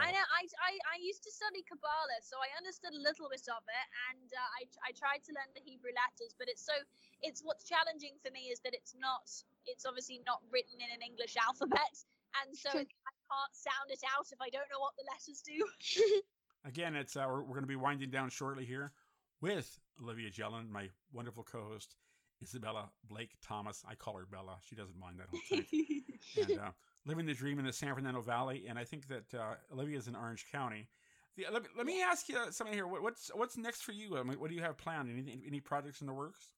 I 0.00 0.10
know. 0.10 0.24
I, 0.32 0.42
I 0.64 0.72
I 0.90 0.96
used 0.98 1.22
to 1.22 1.30
study 1.30 1.62
Kabbalah, 1.62 2.20
so 2.24 2.34
I 2.40 2.48
understood 2.56 2.96
a 2.96 3.02
little 3.04 3.28
bit 3.28 3.44
of 3.46 3.62
it, 3.68 3.86
and 4.10 4.28
uh, 4.32 4.48
I 4.58 4.66
I 4.88 4.90
tried 4.96 5.22
to 5.28 5.32
learn 5.36 5.52
the 5.52 5.62
Hebrew 5.62 5.92
letters. 5.92 6.32
But 6.38 6.48
it's 6.48 6.64
so 6.64 6.72
it's 7.20 7.44
what's 7.44 7.62
challenging 7.68 8.16
for 8.24 8.32
me 8.32 8.48
is 8.48 8.60
that 8.64 8.72
it's 8.72 8.96
not. 8.96 9.28
It's 9.66 9.84
obviously 9.84 10.24
not 10.24 10.40
written 10.50 10.80
in 10.80 10.88
an 10.88 11.04
English 11.04 11.36
alphabet, 11.36 11.94
and 12.40 12.56
so. 12.56 12.72
I 12.80 13.12
can't 13.28 13.54
sound 13.54 13.90
it 13.90 14.00
out 14.16 14.26
if 14.32 14.40
I 14.40 14.48
don't 14.50 14.68
know 14.72 14.80
what 14.80 14.94
the 14.96 15.04
letters 15.06 15.42
do. 15.42 16.20
Again, 16.68 16.96
it's 16.96 17.16
uh, 17.16 17.24
we're, 17.28 17.42
we're 17.42 17.54
going 17.54 17.62
to 17.62 17.66
be 17.66 17.76
winding 17.76 18.10
down 18.10 18.30
shortly 18.30 18.64
here 18.64 18.92
with 19.40 19.78
Olivia 20.02 20.30
Jellin, 20.30 20.70
my 20.70 20.88
wonderful 21.12 21.44
co-host 21.44 21.96
Isabella 22.42 22.90
Blake 23.08 23.36
Thomas. 23.42 23.84
I 23.88 23.94
call 23.94 24.16
her 24.16 24.26
Bella. 24.26 24.56
She 24.62 24.74
doesn't 24.74 24.98
mind 24.98 25.18
that 25.18 25.28
whole 25.30 25.60
thing. 25.60 26.02
and 26.50 26.60
uh, 26.60 26.70
living 27.06 27.26
the 27.26 27.34
dream 27.34 27.58
in 27.58 27.64
the 27.64 27.72
San 27.72 27.94
Fernando 27.94 28.20
Valley. 28.20 28.64
And 28.68 28.78
I 28.78 28.84
think 28.84 29.08
that 29.08 29.34
uh, 29.34 29.54
Olivia 29.72 29.98
is 29.98 30.08
in 30.08 30.16
Orange 30.16 30.46
County. 30.50 30.88
The, 31.36 31.46
let, 31.52 31.62
me, 31.62 31.68
let 31.76 31.86
me 31.86 32.02
ask 32.02 32.28
you 32.28 32.36
something 32.50 32.74
here. 32.74 32.86
What, 32.86 33.02
what's 33.02 33.30
what's 33.34 33.56
next 33.56 33.82
for 33.82 33.92
you? 33.92 34.18
I 34.18 34.22
mean, 34.24 34.40
what 34.40 34.50
do 34.50 34.56
you 34.56 34.62
have 34.62 34.76
planned? 34.76 35.08
Any 35.08 35.40
any 35.46 35.60
projects 35.60 36.00
in 36.00 36.06
the 36.06 36.12
works? 36.12 36.48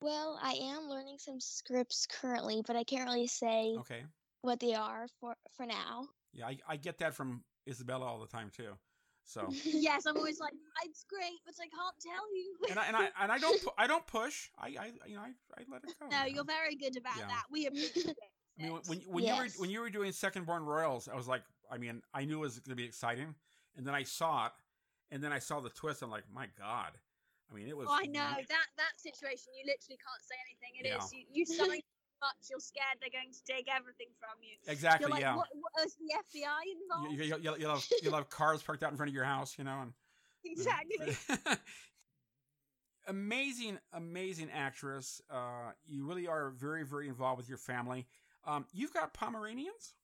Well, 0.00 0.40
I 0.42 0.54
am 0.54 0.88
learning 0.88 1.18
some 1.18 1.38
scripts 1.38 2.06
currently, 2.06 2.62
but 2.66 2.74
I 2.74 2.82
can't 2.82 3.08
really 3.08 3.28
say 3.28 3.76
Okay. 3.78 4.02
What 4.42 4.60
they 4.60 4.74
are 4.74 5.06
for 5.20 5.34
for 5.56 5.66
now. 5.66 6.08
Yeah, 6.32 6.46
I, 6.46 6.58
I 6.68 6.76
get 6.76 6.98
that 6.98 7.14
from 7.14 7.42
Isabella 7.68 8.06
all 8.06 8.20
the 8.20 8.26
time 8.26 8.50
too. 8.54 8.72
So 9.24 9.46
yes, 9.64 10.04
I'm 10.04 10.16
always 10.16 10.40
like, 10.40 10.52
it's 10.84 11.04
great, 11.08 11.38
but 11.46 11.54
I 11.54 11.68
can't 11.70 11.94
tell 12.02 12.36
you. 12.36 12.56
and 12.70 12.76
I 12.78 12.86
and 12.86 12.96
I 12.96 13.08
and 13.22 13.30
I 13.30 13.38
don't 13.38 13.62
pu- 13.64 13.70
I 13.78 13.86
don't 13.86 14.04
push. 14.04 14.48
I, 14.58 14.66
I 14.66 14.90
you 15.06 15.14
know 15.14 15.22
I, 15.22 15.30
I 15.56 15.64
let 15.70 15.84
it 15.84 15.94
go. 16.00 16.08
no, 16.10 16.24
you 16.26 16.34
you're 16.34 16.44
very 16.44 16.74
good 16.74 16.96
about 16.96 17.16
Yeah. 17.16 17.28
that. 17.28 17.44
We 17.48 17.66
appreciate 17.66 18.06
it. 18.08 18.16
I 18.58 18.62
mean, 18.64 18.72
when- 18.72 18.82
when 18.88 18.98
when 19.06 19.24
you 19.24 19.36
were 19.36 19.48
when 19.58 19.70
you 19.70 19.80
were 19.80 19.90
doing 19.90 20.10
Second 20.10 20.44
Born 20.44 20.64
Royals, 20.64 21.06
I 21.08 21.14
was 21.14 21.28
like, 21.28 21.44
I 21.70 21.78
mean, 21.78 22.02
I 22.12 22.24
knew 22.24 22.38
it 22.38 22.40
was 22.40 22.58
going 22.58 22.76
to 22.76 22.82
be 22.82 22.84
exciting, 22.84 23.32
and 23.76 23.86
then 23.86 23.94
I 23.94 24.02
saw 24.02 24.46
it, 24.46 24.52
and 25.12 25.22
then 25.22 25.32
I 25.32 25.38
saw 25.38 25.60
the 25.60 25.70
twist. 25.70 26.02
I'm 26.02 26.10
like, 26.10 26.24
my 26.34 26.48
god! 26.58 26.90
I 27.48 27.54
mean, 27.54 27.68
it 27.68 27.76
was. 27.76 27.86
Oh, 27.88 27.94
I 27.96 28.06
know 28.06 28.26
that 28.26 28.66
that 28.76 28.94
situation. 28.98 29.52
You 29.56 29.70
literally 29.70 29.98
can't 30.02 30.22
say 30.26 30.34
anything. 30.50 30.72
It 30.82 30.86
is 30.98 31.12
Yeah. 31.12 31.18
you. 31.18 31.24
You 31.30 31.46
sign 31.46 31.80
too 32.22 32.26
much. 32.26 32.50
You're 32.50 32.60
scared 32.60 32.98
they're 33.00 33.10
going 33.10 33.32
to 33.32 33.44
take 33.44 33.68
everything 33.74 34.08
from 34.18 34.38
you. 34.42 34.56
Exactly. 34.66 35.04
You're 35.04 35.10
like, 35.10 35.22
yeah. 35.22 35.36
what, 35.36 35.48
what 35.52 35.86
is 35.86 35.94
the 35.96 36.12
FBI 36.14 36.44
You, 36.66 36.76
involved? 36.82 37.12
you, 37.12 37.40
you'll, 37.42 37.58
you'll 37.58 37.74
have 37.74 37.86
you'll 38.02 38.14
have 38.14 38.30
cars 38.30 38.62
parked 38.62 38.82
out 38.82 38.90
in 38.90 38.96
front 38.96 39.08
of 39.10 39.14
your 39.14 39.24
house, 39.24 39.56
you 39.58 39.64
know, 39.64 39.80
and 39.82 39.92
exactly. 40.44 41.16
amazing, 43.06 43.78
amazing 43.92 44.48
actress. 44.52 45.20
Uh, 45.30 45.72
you 45.86 46.06
really 46.06 46.26
are 46.26 46.50
very, 46.50 46.84
very 46.84 47.08
involved 47.08 47.38
with 47.38 47.48
your 47.48 47.58
family. 47.58 48.06
Um, 48.44 48.66
you've 48.72 48.92
got 48.92 49.14
Pomeranians. 49.14 49.94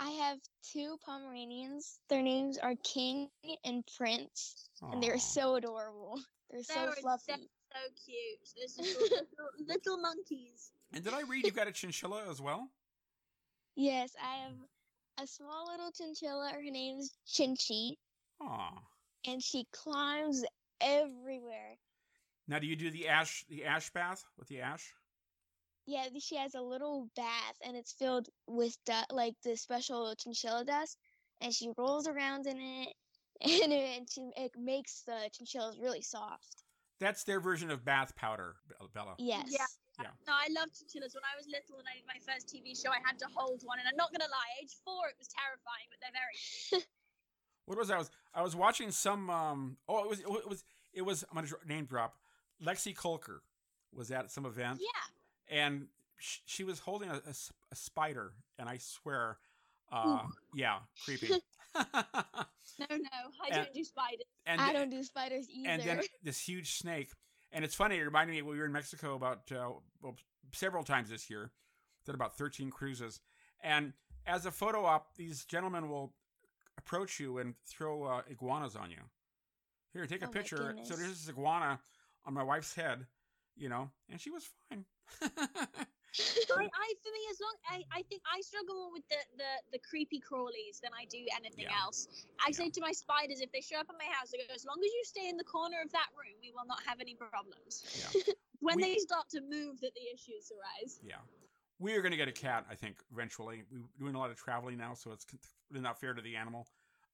I 0.00 0.10
have 0.10 0.38
two 0.62 0.96
Pomeranians. 1.04 1.98
Their 2.08 2.22
names 2.22 2.56
are 2.56 2.74
King 2.84 3.28
and 3.64 3.84
Prince, 3.96 4.68
and 4.80 5.02
they're 5.02 5.18
so 5.18 5.56
adorable. 5.56 6.20
They're 6.50 6.62
so 6.62 6.74
They're 6.74 6.92
fluffy. 6.92 7.32
so, 7.32 7.34
so 7.34 7.78
cute. 8.06 8.40
This 8.56 8.78
is 8.78 8.96
little, 8.96 9.26
little 9.66 9.98
monkeys. 9.98 10.70
And 10.92 11.04
did 11.04 11.12
I 11.12 11.22
read 11.22 11.44
you've 11.44 11.56
got 11.56 11.68
a 11.68 11.72
chinchilla 11.72 12.28
as 12.30 12.40
well? 12.40 12.68
Yes, 13.80 14.10
I 14.20 14.42
have 14.42 14.54
a 15.22 15.26
small 15.28 15.68
little 15.70 15.92
chinchilla. 15.92 16.50
Her 16.52 16.68
name's 16.68 17.12
Chinchi, 17.28 17.92
Aw. 18.40 18.72
and 19.24 19.40
she 19.40 19.68
climbs 19.72 20.44
everywhere. 20.80 21.78
Now, 22.48 22.58
do 22.58 22.66
you 22.66 22.74
do 22.74 22.90
the 22.90 23.06
ash 23.06 23.44
the 23.48 23.64
ash 23.64 23.90
bath 23.90 24.24
with 24.36 24.48
the 24.48 24.62
ash? 24.62 24.94
Yeah, 25.86 26.06
she 26.18 26.34
has 26.36 26.56
a 26.56 26.60
little 26.60 27.08
bath, 27.14 27.54
and 27.64 27.76
it's 27.76 27.92
filled 27.92 28.28
with 28.48 28.76
du- 28.84 29.06
like 29.10 29.34
the 29.44 29.56
special 29.56 30.12
chinchilla 30.16 30.64
dust, 30.64 30.98
and 31.40 31.54
she 31.54 31.70
rolls 31.78 32.08
around 32.08 32.48
in 32.48 32.56
it, 32.56 32.94
and 33.62 33.72
it, 33.72 33.98
and 33.98 34.10
she, 34.10 34.28
it 34.36 34.50
makes 34.58 35.02
the 35.06 35.30
chinchillas 35.32 35.78
really 35.80 36.02
soft. 36.02 36.64
That's 36.98 37.22
their 37.22 37.38
version 37.38 37.70
of 37.70 37.84
bath 37.84 38.16
powder, 38.16 38.56
Bella. 38.92 39.14
Yes. 39.18 39.46
Yeah. 39.50 39.66
Yeah. 40.00 40.10
No, 40.26 40.32
I 40.32 40.46
loved 40.54 40.78
chinchillas. 40.78 41.14
When 41.14 41.24
I 41.24 41.34
was 41.36 41.46
little 41.46 41.78
and 41.78 41.88
I 41.90 41.96
did 41.98 42.06
my 42.06 42.20
first 42.22 42.46
TV 42.46 42.74
show, 42.80 42.90
I 42.90 43.00
had 43.04 43.18
to 43.18 43.26
hold 43.34 43.62
one. 43.64 43.78
And 43.80 43.88
I'm 43.88 43.96
not 43.96 44.10
going 44.10 44.20
to 44.22 44.30
lie, 44.30 44.50
age 44.62 44.74
four, 44.84 45.08
it 45.08 45.16
was 45.18 45.28
terrifying, 45.28 45.86
but 45.90 45.98
they're 46.00 46.14
very 46.14 46.84
What 47.66 47.76
was 47.78 47.88
that? 47.88 47.94
I 47.94 47.98
was 47.98 48.10
I 48.34 48.42
was 48.42 48.56
watching 48.56 48.90
some. 48.90 49.28
Um, 49.28 49.76
oh, 49.88 50.04
it 50.04 50.08
was 50.08 50.20
it 50.20 50.48
was 50.48 50.64
it 50.94 51.02
was. 51.02 51.24
I'm 51.30 51.34
gonna 51.34 51.48
name 51.66 51.84
drop. 51.84 52.14
Lexy 52.64 52.96
Kolker 52.96 53.40
was 53.92 54.10
at 54.10 54.30
some 54.30 54.46
event, 54.46 54.80
Yeah. 54.80 55.58
and 55.64 55.88
sh- 56.16 56.38
she 56.46 56.64
was 56.64 56.78
holding 56.78 57.10
a 57.10 57.20
a 57.26 57.74
spider, 57.76 58.32
and 58.58 58.70
I 58.70 58.78
swear, 58.78 59.36
uh, 59.92 60.20
yeah, 60.54 60.78
creepy. 61.04 61.28
No, 62.78 62.86
no, 62.90 62.96
I 63.42 63.48
And- 63.48 63.54
don't 63.64 63.74
do 63.74 63.84
spiders. 63.84 64.24
and 64.46 64.60
I 64.60 64.72
don't 64.72 64.90
do 64.90 65.02
spiders 65.02 65.48
either. 65.50 65.68
and 65.70 65.82
then 65.82 66.00
this 66.22 66.38
huge 66.40 66.78
snake. 66.78 67.10
And 67.52 67.64
it's 67.64 67.74
funny. 67.74 67.96
It 67.96 68.02
reminded 68.02 68.34
me 68.34 68.42
we 68.42 68.58
were 68.58 68.66
in 68.66 68.72
Mexico 68.72 69.14
about 69.14 69.50
uh, 69.50 69.70
well, 70.02 70.16
several 70.52 70.84
times 70.84 71.10
this 71.10 71.30
year. 71.30 71.50
Did 72.04 72.14
about 72.14 72.36
thirteen 72.36 72.70
cruises, 72.70 73.20
and 73.62 73.92
as 74.26 74.46
a 74.46 74.50
photo 74.50 74.84
op, 74.84 75.14
these 75.16 75.44
gentlemen 75.44 75.88
will 75.90 76.14
approach 76.78 77.20
you 77.20 77.38
and 77.38 77.54
throw 77.66 78.04
uh, 78.04 78.22
iguanas 78.30 78.76
on 78.76 78.90
you. 78.90 79.02
Here, 79.92 80.06
take 80.06 80.22
a 80.22 80.26
Oh 80.26 80.30
picture. 80.30 80.76
So 80.84 80.94
there's 80.94 81.10
this 81.10 81.28
iguana 81.28 81.80
on 82.24 82.34
my 82.34 82.42
wife's 82.42 82.74
head, 82.74 83.06
you 83.56 83.68
know, 83.68 83.90
and 84.10 84.20
she 84.20 84.30
was 84.30 84.48
fine. 84.68 84.84
I, 86.20 86.66
I, 86.66 86.88
for 87.02 87.12
me, 87.14 87.22
as 87.30 87.38
long 87.40 87.56
I, 87.70 87.76
I 87.92 88.02
think 88.08 88.22
I 88.26 88.40
struggle 88.40 88.74
more 88.74 88.92
with 88.92 89.06
the, 89.08 89.20
the, 89.36 89.78
the 89.78 89.80
creepy 89.80 90.20
crawlies 90.20 90.80
than 90.82 90.90
I 90.96 91.04
do 91.06 91.18
anything 91.36 91.66
Yeah. 91.70 91.80
else. 91.82 92.08
I 92.44 92.50
say 92.50 92.70
to 92.70 92.80
my 92.80 92.92
spiders, 92.92 93.40
if 93.40 93.50
they 93.52 93.60
show 93.60 93.78
up 93.78 93.86
at 93.88 93.96
my 93.98 94.08
house, 94.12 94.30
I 94.34 94.38
go, 94.38 94.54
as 94.54 94.64
long 94.66 94.78
as 94.82 94.90
you 94.92 95.02
stay 95.04 95.28
in 95.28 95.36
the 95.36 95.44
corner 95.44 95.78
of 95.84 95.90
that 95.92 96.08
room, 96.18 96.34
we 96.42 96.50
will 96.50 96.66
not 96.66 96.82
have 96.86 97.00
any 97.00 97.14
problems. 97.14 97.84
Yeah. 97.94 98.34
when 98.60 98.76
We- 98.76 98.82
they 98.82 98.96
start 98.98 99.28
to 99.30 99.40
move, 99.40 99.80
that 99.80 99.92
the 99.94 100.06
issues 100.14 100.50
arise. 100.50 101.00
yeah, 101.02 101.22
we 101.78 101.94
are 101.94 102.02
going 102.02 102.12
to 102.12 102.18
get 102.18 102.28
a 102.28 102.32
cat. 102.32 102.66
I 102.70 102.74
think 102.74 102.98
eventually. 103.12 103.62
We're 103.70 103.80
doing 103.98 104.14
a 104.14 104.18
lot 104.18 104.30
of 104.30 104.36
traveling 104.36 104.78
now, 104.78 104.94
so 104.94 105.12
it's 105.12 105.26
not 105.70 106.00
fair 106.00 106.14
to 106.14 106.22
the 106.22 106.34
animal. 106.36 106.66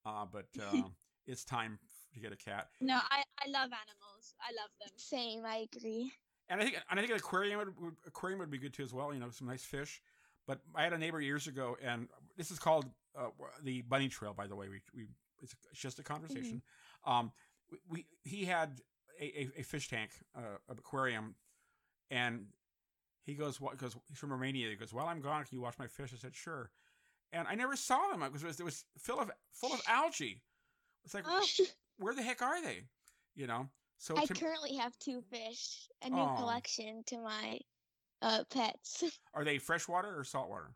Uh, 0.06 0.24
but 0.30 0.46
uh, 0.60 0.82
it's 1.26 1.44
time 1.44 1.78
to 2.14 2.20
get 2.20 2.32
a 2.32 2.36
cat. 2.36 2.68
No, 2.80 2.94
I, 3.10 3.22
I 3.44 3.48
love 3.48 3.70
animals. 3.72 4.34
I 4.40 4.52
love 4.56 4.70
them. 4.80 4.88
Same, 4.96 5.44
I 5.44 5.66
agree. 5.72 6.12
And 6.48 6.60
I 6.60 6.64
think 6.64 6.76
and 6.90 6.98
I 6.98 7.02
think 7.02 7.12
an 7.12 7.18
aquarium 7.18 7.58
would, 7.58 7.80
would 7.80 7.96
aquarium 8.06 8.40
would 8.40 8.50
be 8.50 8.58
good 8.58 8.74
too 8.74 8.82
as 8.82 8.92
well. 8.92 9.12
You 9.12 9.20
know, 9.20 9.30
some 9.30 9.46
nice 9.46 9.64
fish. 9.64 10.02
But 10.46 10.60
I 10.74 10.82
had 10.82 10.92
a 10.92 10.98
neighbor 10.98 11.20
years 11.20 11.46
ago, 11.46 11.76
and 11.82 12.08
this 12.36 12.50
is 12.50 12.58
called 12.58 12.84
uh, 13.18 13.28
the 13.62 13.80
bunny 13.82 14.08
trail. 14.08 14.34
By 14.34 14.46
the 14.46 14.54
way, 14.54 14.68
we, 14.68 14.80
we 14.94 15.06
it's 15.42 15.54
just 15.72 15.98
a 15.98 16.02
conversation. 16.02 16.62
Um, 17.06 17.32
we, 17.70 17.78
we 17.88 18.06
he 18.24 18.44
had 18.44 18.80
a, 19.20 19.24
a, 19.24 19.60
a 19.60 19.62
fish 19.62 19.88
tank, 19.88 20.10
uh, 20.36 20.58
an 20.68 20.76
aquarium, 20.78 21.34
and 22.10 22.46
he 23.24 23.34
goes, 23.34 23.60
"What?" 23.60 23.72
Because 23.72 23.96
he's 24.08 24.18
from 24.18 24.32
Romania. 24.32 24.68
He 24.68 24.76
goes, 24.76 24.92
"While 24.92 25.06
I'm 25.06 25.20
gone, 25.20 25.44
can 25.44 25.56
you 25.56 25.62
watch 25.62 25.78
my 25.78 25.86
fish?" 25.86 26.10
I 26.14 26.18
said, 26.18 26.34
"Sure." 26.34 26.70
And 27.32 27.48
I 27.48 27.54
never 27.54 27.74
saw 27.74 28.10
them 28.10 28.20
because 28.20 28.44
it 28.44 28.46
was, 28.46 28.60
it 28.60 28.64
was 28.64 28.84
full 28.98 29.18
of 29.18 29.30
full 29.52 29.72
of 29.72 29.80
algae. 29.88 30.42
It's 31.04 31.14
like, 31.14 31.24
where 31.98 32.14
the 32.14 32.22
heck 32.22 32.42
are 32.42 32.62
they? 32.62 32.82
You 33.34 33.46
know. 33.46 33.68
So 33.98 34.14
I 34.16 34.26
to- 34.26 34.34
currently 34.34 34.76
have 34.76 34.98
two 34.98 35.22
fish, 35.30 35.88
a 36.02 36.10
new 36.10 36.16
Aw. 36.20 36.36
collection 36.36 37.02
to 37.06 37.18
my 37.20 37.58
uh, 38.22 38.44
pets. 38.50 39.04
are 39.34 39.44
they 39.44 39.58
freshwater 39.58 40.18
or 40.18 40.24
saltwater? 40.24 40.74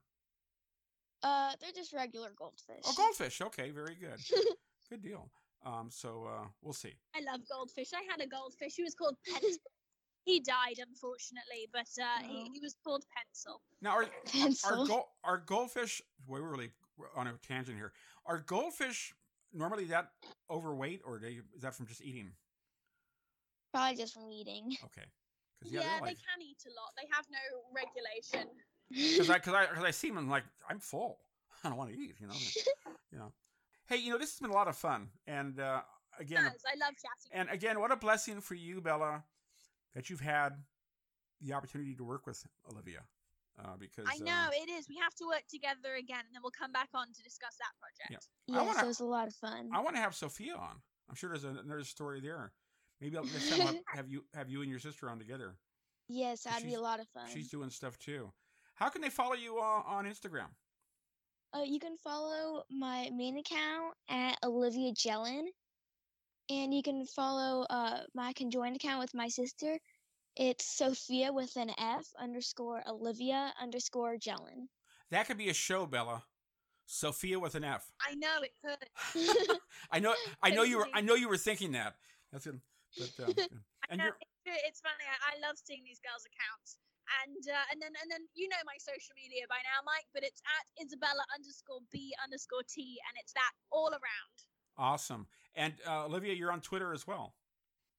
Uh, 1.23 1.53
they're 1.61 1.73
just 1.75 1.93
regular 1.93 2.31
goldfish. 2.39 2.83
Oh, 2.87 2.95
goldfish. 2.97 3.41
Okay, 3.41 3.71
very 3.71 3.97
good. 3.97 4.21
good 4.91 5.03
deal. 5.03 5.31
Um, 5.66 5.89
so 5.91 6.25
uh, 6.29 6.47
we'll 6.62 6.73
see. 6.73 6.95
I 7.14 7.21
love 7.31 7.41
goldfish. 7.51 7.89
I 7.93 8.03
had 8.11 8.21
a 8.25 8.29
goldfish. 8.29 8.75
He 8.77 8.85
was 8.85 8.95
called 8.95 9.16
Pencil. 9.27 9.59
he 10.25 10.39
died, 10.41 10.77
unfortunately, 10.79 11.69
but 11.73 11.89
uh, 12.01 12.23
he, 12.23 12.45
Oh. 12.47 12.51
he 12.55 12.61
was 12.61 12.77
called 12.85 13.05
Pencil. 13.16 13.61
Now, 13.83 13.91
are 13.97 14.07
Pencil. 14.27 14.83
are, 14.83 14.87
go- 14.87 15.09
are 15.25 15.39
goldfish? 15.39 16.01
We're 16.27 16.43
really 16.43 16.71
on 17.16 17.27
a 17.27 17.33
tangent 17.47 17.77
here. 17.77 17.93
Are 18.25 18.39
goldfish 18.39 19.12
normally 19.53 19.87
that 19.87 20.11
overweight, 20.51 21.01
or 21.05 21.19
they, 21.19 21.41
is 21.57 21.62
that 21.62 21.75
from 21.75 21.87
just 21.87 22.03
eating? 22.03 22.31
Probably 23.73 23.97
just 23.97 24.14
from 24.14 24.31
eating. 24.31 24.77
Okay. 24.85 25.07
Cause, 25.62 25.73
Yeah, 25.73 25.81
they're 25.81 26.11
they 26.11 26.14
can 26.14 26.41
eat 26.41 26.62
a 26.66 26.71
lot. 26.71 26.93
They 26.97 27.09
have 27.12 27.27
no 27.31 27.39
regulation. 27.75 28.49
Because 28.91 29.29
I, 29.35 29.39
cause 29.41 29.55
I, 29.55 29.66
cause 29.66 29.85
I 29.85 29.91
see 29.91 30.11
them 30.11 30.29
like, 30.31 30.45
I'm 30.71 30.79
full. 30.79 31.19
I 31.64 31.69
don't 31.69 31.77
want 31.79 31.91
to 31.91 31.99
eat, 31.99 32.14
you 32.21 32.29
know. 32.29 32.35
you 33.12 33.19
know. 33.19 33.33
Hey, 33.87 33.97
you 33.97 34.12
know, 34.12 34.19
this 34.19 34.31
has 34.31 34.39
been 34.39 34.51
a 34.51 34.55
lot 34.55 34.69
of 34.69 34.77
fun. 34.77 35.09
And 35.27 35.59
uh, 35.59 35.81
again, 36.21 36.45
Yes, 36.45 36.62
I 36.64 36.79
love 36.79 36.95
chatting. 36.95 37.33
and 37.33 37.49
again, 37.51 37.81
what 37.81 37.91
a 37.91 37.97
blessing 37.97 38.41
for 38.41 38.55
you, 38.55 38.81
Bella, 38.81 39.25
that 39.95 40.09
you've 40.11 40.21
had 40.21 40.53
the 41.41 41.55
opportunity 41.55 41.95
to 41.97 42.05
work 42.05 42.27
with 42.27 42.45
Olivia. 42.71 43.01
Uh, 43.59 43.77
because 43.77 44.07
I 44.07 44.23
uh, 44.23 44.25
know 44.25 44.51
it 44.53 44.71
is. 44.71 44.89
We 44.89 44.97
have 45.03 45.14
to 45.16 45.25
work 45.27 45.43
together 45.51 45.97
again, 45.99 46.21
and 46.21 46.33
then 46.33 46.43
we'll 46.45 46.53
come 46.53 46.71
back 46.71 46.91
on 46.95 47.07
to 47.12 47.23
discuss 47.25 47.57
that 47.59 47.75
project. 47.81 48.29
Yeah. 48.47 48.55
I 48.57 48.62
yes, 48.62 48.75
wanna- 48.75 48.85
it 48.85 48.89
was 48.89 49.01
a 49.01 49.05
lot 49.05 49.27
of 49.27 49.35
fun. 49.35 49.71
I 49.75 49.81
want 49.81 49.97
to 49.97 50.03
have 50.03 50.14
Sophia 50.14 50.55
on. 50.55 50.77
I'm 51.09 51.16
sure 51.16 51.31
there's 51.31 51.43
another 51.45 51.83
story 51.83 52.21
there. 52.21 52.53
Maybe 53.01 53.16
I'll 53.16 53.24
next 53.24 53.51
time 53.51 53.66
I'll 53.68 53.74
have 53.96 54.09
you 54.09 54.24
have 54.34 54.49
you 54.49 54.62
and 54.62 54.70
your 54.70 54.80
sister 54.80 55.09
on 55.09 55.18
together. 55.18 55.55
yes, 56.09 56.42
that'd 56.42 56.66
be 56.66 56.74
a 56.74 56.80
lot 56.80 57.01
of 57.01 57.09
fun. 57.09 57.26
She's 57.32 57.49
doing 57.49 57.70
stuff 57.70 57.99
too. 57.99 58.32
How 58.74 58.88
can 58.88 59.03
they 59.03 59.11
follow 59.11 59.34
you 59.34 59.59
uh, 59.59 59.82
on 59.86 60.05
Instagram? 60.05 60.49
Uh, 61.57 61.62
you 61.64 61.80
can 61.80 61.96
follow 61.96 62.62
my 62.70 63.11
main 63.14 63.38
account 63.38 63.94
at 64.11 64.36
Olivia 64.44 64.92
Jellin, 64.92 65.46
and 66.51 66.74
you 66.74 66.82
can 66.82 67.07
follow 67.07 67.66
uh, 67.70 68.01
my 68.14 68.32
conjoined 68.34 68.76
account 68.76 69.01
with 69.01 69.14
my 69.14 69.28
sister. 69.28 69.78
It's 70.36 70.64
Sophia 70.76 71.32
with 71.32 71.57
an 71.57 71.70
F 71.78 72.07
underscore 72.20 72.82
Olivia 72.86 73.53
underscore 73.61 74.16
Jellin. 74.16 74.68
That 75.11 75.26
could 75.26 75.38
be 75.38 75.49
a 75.49 75.55
show, 75.55 75.86
Bella. 75.86 76.22
Sophia 76.86 77.38
with 77.38 77.55
an 77.55 77.64
F. 77.64 77.90
I 78.01 78.14
know 78.14 78.42
it 78.42 78.53
could. 78.64 79.57
I 79.90 79.99
know. 79.99 80.14
I 80.42 80.51
know 80.51 80.62
you 80.62 80.78
were. 80.78 80.88
I 80.94 81.01
know 81.01 81.14
you 81.14 81.28
were 81.28 81.36
thinking 81.36 81.72
that. 81.72 81.94
That's 82.32 82.44
good. 82.46 82.61
But, 82.97 83.11
good. 83.36 83.49
And 83.91 83.97
know, 83.99 84.05
you're 84.12 84.20
it's, 84.20 84.76
it's 84.76 84.80
funny. 84.84 85.01
I, 85.01 85.32
I 85.32 85.34
love 85.41 85.57
seeing 85.57 85.80
these 85.80 85.97
girls' 86.05 86.28
accounts, 86.28 86.76
and 87.24 87.41
uh, 87.49 87.64
and 87.72 87.80
then 87.80 87.89
and 88.05 88.09
then 88.12 88.20
you 88.36 88.45
know 88.53 88.61
my 88.68 88.76
social 88.76 89.16
media 89.16 89.49
by 89.49 89.57
now, 89.64 89.80
Mike. 89.89 90.05
But 90.12 90.24
it's 90.28 90.43
at 90.45 90.64
Isabella 90.84 91.24
underscore 91.32 91.80
B 91.89 92.12
underscore 92.20 92.68
T, 92.68 93.01
and 93.09 93.14
it's 93.16 93.32
that 93.32 93.49
all 93.72 93.89
around. 93.89 94.36
awesome. 94.76 95.24
And 95.57 95.72
uh, 95.89 96.05
Olivia, 96.05 96.34
you're 96.34 96.53
on 96.53 96.61
Twitter 96.61 96.93
as 96.93 97.07
well. 97.07 97.32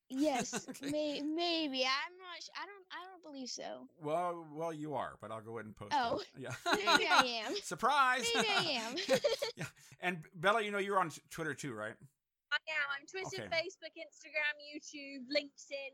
yes, 0.10 0.54
Okay. 0.70 0.92
may, 0.94 1.22
maybe 1.22 1.82
I'm 1.90 2.14
not. 2.22 2.38
Sh- 2.38 2.54
I 2.54 2.66
don't. 2.70 2.86
I 2.94 3.02
don't 3.10 3.24
believe 3.26 3.50
so. 3.50 3.88
Well, 3.98 4.46
well, 4.54 4.72
you 4.72 4.94
are, 4.94 5.18
but 5.22 5.32
I'll 5.32 5.42
go 5.42 5.58
ahead 5.58 5.66
and 5.66 5.76
post. 5.76 5.94
Oh. 5.98 6.20
it. 6.22 6.28
yeah. 6.38 6.54
Maybe 6.76 7.08
I 7.10 7.42
am. 7.50 7.56
Surprise! 7.64 8.30
Maybe 8.36 8.48
I 8.48 8.64
am. 8.86 8.96
yeah. 9.58 9.66
And 10.02 10.20
Bella, 10.36 10.62
you 10.62 10.70
know 10.70 10.78
you're 10.78 11.00
on 11.00 11.10
Twitter 11.32 11.56
too, 11.56 11.74
right? 11.74 11.96
I 12.52 12.58
am. 12.74 12.88
I'm 12.98 13.06
Twitter, 13.06 13.46
Okay. 13.46 13.54
Facebook, 13.54 13.94
Instagram, 13.94 14.54
YouTube, 14.62 15.30
LinkedIn, 15.30 15.94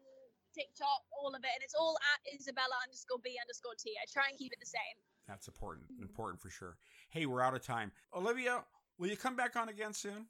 TikTok, 0.53 1.03
all 1.11 1.35
of 1.35 1.43
it, 1.43 1.51
and 1.53 1.63
it's 1.63 1.75
all 1.75 1.97
at 2.15 2.33
Isabella 2.33 2.75
underscore 2.83 3.19
B 3.23 3.35
underscore 3.41 3.75
T. 3.77 3.91
I 4.01 4.05
try 4.11 4.23
and 4.29 4.37
keep 4.37 4.53
it 4.53 4.59
the 4.59 4.65
same. 4.65 4.95
That's 5.27 5.47
important. 5.47 5.87
Important 6.01 6.39
for 6.41 6.49
sure. 6.49 6.77
Hey, 7.09 7.25
we're 7.25 7.41
out 7.41 7.55
of 7.55 7.61
time. 7.61 7.91
Olivia, 8.13 8.63
will 8.97 9.07
you 9.07 9.17
come 9.17 9.35
back 9.35 9.55
on 9.55 9.69
again 9.69 9.93
soon? 9.93 10.27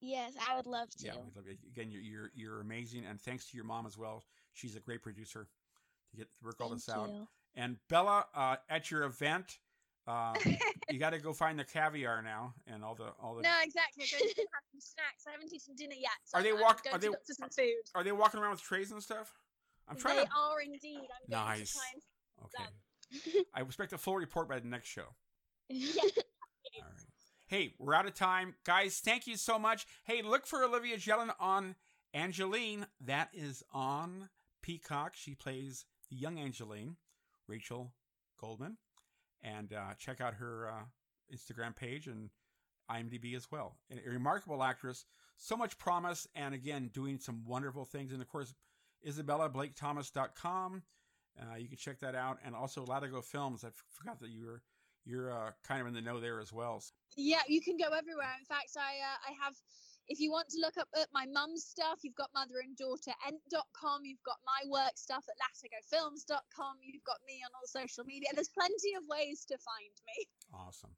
Yes, 0.00 0.34
I 0.48 0.56
would 0.56 0.66
love 0.66 0.90
to. 0.90 1.04
Yeah, 1.06 1.14
we 1.14 1.30
love 1.34 1.46
you. 1.46 1.56
Again, 1.72 1.90
you're, 1.90 2.02
you're 2.02 2.30
you're 2.34 2.60
amazing, 2.60 3.04
and 3.04 3.20
thanks 3.20 3.50
to 3.50 3.56
your 3.56 3.64
mom 3.66 3.86
as 3.86 3.96
well. 3.98 4.24
She's 4.52 4.76
a 4.76 4.80
great 4.80 5.02
producer 5.02 5.48
to 6.10 6.16
get 6.16 6.30
to 6.30 6.36
work 6.42 6.56
all 6.60 6.68
Thank 6.68 6.84
this 6.84 6.94
out. 6.94 7.08
you. 7.08 7.26
And 7.54 7.76
Bella, 7.88 8.26
uh, 8.34 8.56
at 8.68 8.90
your 8.90 9.04
event, 9.04 9.58
uh, 10.06 10.34
you 10.90 10.98
got 10.98 11.10
to 11.10 11.18
go 11.18 11.32
find 11.32 11.58
the 11.58 11.64
caviar 11.64 12.22
now 12.22 12.54
and 12.66 12.84
all 12.84 12.94
the 12.94 13.08
all 13.20 13.34
the. 13.34 13.42
no, 13.42 13.50
exactly. 13.62 14.04
I'm 14.14 14.20
going 14.20 14.34
to 14.34 14.40
have 14.40 14.64
some 14.72 14.80
snacks. 14.80 15.24
I 15.26 15.32
haven't 15.32 15.52
eaten 15.52 15.74
dinner 15.76 15.94
yet. 15.98 16.10
So 16.24 16.38
Are 16.38 16.42
they 16.42 16.50
I'm 16.50 16.60
walk- 16.60 16.86
are 16.92 16.98
they- 16.98 17.08
to 17.08 17.12
for 17.26 17.34
some 17.34 17.48
food. 17.50 17.74
Are 17.94 18.04
they 18.04 18.12
walking 18.12 18.40
around 18.40 18.52
with 18.52 18.62
trays 18.62 18.90
and 18.92 19.02
stuff? 19.02 19.32
I'm 19.88 19.96
trying 19.96 20.16
they 20.16 20.24
to. 20.24 20.30
are 20.36 20.60
indeed. 20.60 20.98
I'm 21.30 21.30
going 21.30 21.58
Nice. 21.58 21.72
to 21.72 21.78
try 21.78 21.90
and 21.94 22.02
Okay. 22.44 23.44
I 23.54 23.62
expect 23.62 23.92
a 23.92 23.98
full 23.98 24.16
report 24.16 24.48
by 24.48 24.58
the 24.58 24.66
next 24.68 24.88
show. 24.88 25.06
Yeah. 25.68 26.82
All 26.82 26.88
right. 26.90 27.06
Hey, 27.46 27.74
we're 27.78 27.94
out 27.94 28.06
of 28.06 28.14
time. 28.14 28.54
Guys, 28.64 28.98
thank 28.98 29.26
you 29.28 29.36
so 29.36 29.58
much. 29.58 29.86
Hey, 30.04 30.20
look 30.22 30.46
for 30.46 30.64
Olivia 30.64 30.96
Jellin 30.98 31.30
on 31.38 31.76
Angelyne. 32.12 32.86
That 33.00 33.30
is 33.32 33.62
on 33.72 34.28
Peacock. 34.62 35.14
She 35.14 35.34
plays 35.34 35.84
the 36.10 36.16
young 36.16 36.38
Angelyne, 36.40 36.96
Rachel 37.46 37.92
Goldman. 38.40 38.78
And 39.46 39.72
uh, 39.72 39.94
check 39.98 40.20
out 40.20 40.34
her 40.34 40.68
uh, 40.68 41.34
Instagram 41.34 41.74
page 41.74 42.08
and 42.08 42.30
IMDb 42.90 43.36
as 43.36 43.50
well. 43.50 43.76
And 43.90 44.00
a 44.04 44.10
remarkable 44.10 44.62
actress, 44.62 45.04
so 45.36 45.56
much 45.56 45.78
promise, 45.78 46.26
and 46.34 46.54
again, 46.54 46.90
doing 46.92 47.18
some 47.18 47.44
wonderful 47.46 47.84
things. 47.84 48.12
And 48.12 48.20
of 48.20 48.28
course, 48.28 48.54
IsabellaBlakeThomas.com. 49.06 50.82
Uh, 51.38 51.56
you 51.56 51.68
can 51.68 51.76
check 51.76 52.00
that 52.00 52.14
out. 52.14 52.38
And 52.44 52.54
also 52.54 52.84
Latigo 52.84 53.22
Films. 53.22 53.64
I 53.64 53.68
forgot 53.92 54.20
that 54.20 54.30
you 54.30 54.44
were 54.44 54.62
you're 55.04 55.30
uh, 55.30 55.52
kind 55.62 55.80
of 55.80 55.86
in 55.86 55.94
the 55.94 56.00
know 56.00 56.18
there 56.20 56.40
as 56.40 56.52
well. 56.52 56.82
Yeah, 57.16 57.42
you 57.46 57.60
can 57.60 57.76
go 57.76 57.84
everywhere. 57.96 58.34
In 58.38 58.44
fact, 58.44 58.76
I 58.76 58.80
uh, 58.80 59.30
I 59.30 59.44
have. 59.44 59.54
If 60.08 60.20
you 60.20 60.30
want 60.30 60.48
to 60.50 60.60
look 60.60 60.76
up 60.78 60.88
at 60.94 61.08
my 61.12 61.26
mum's 61.26 61.64
stuff, 61.64 62.00
you've 62.02 62.14
got 62.14 62.30
mother 62.34 62.60
and 62.62 62.76
daughter 62.76 63.12
ent.com. 63.26 64.04
You've 64.04 64.22
got 64.24 64.36
my 64.46 64.70
work 64.70 64.92
stuff 64.94 65.24
at 65.28 65.36
latigofilms.com. 65.42 66.76
You've 66.82 67.04
got 67.04 67.18
me 67.26 67.42
on 67.44 67.50
all 67.54 67.66
social 67.66 68.04
media. 68.04 68.28
There's 68.34 68.48
plenty 68.48 68.94
of 68.96 69.02
ways 69.08 69.44
to 69.46 69.58
find 69.58 69.94
me. 70.06 70.26
Awesome. 70.54 70.90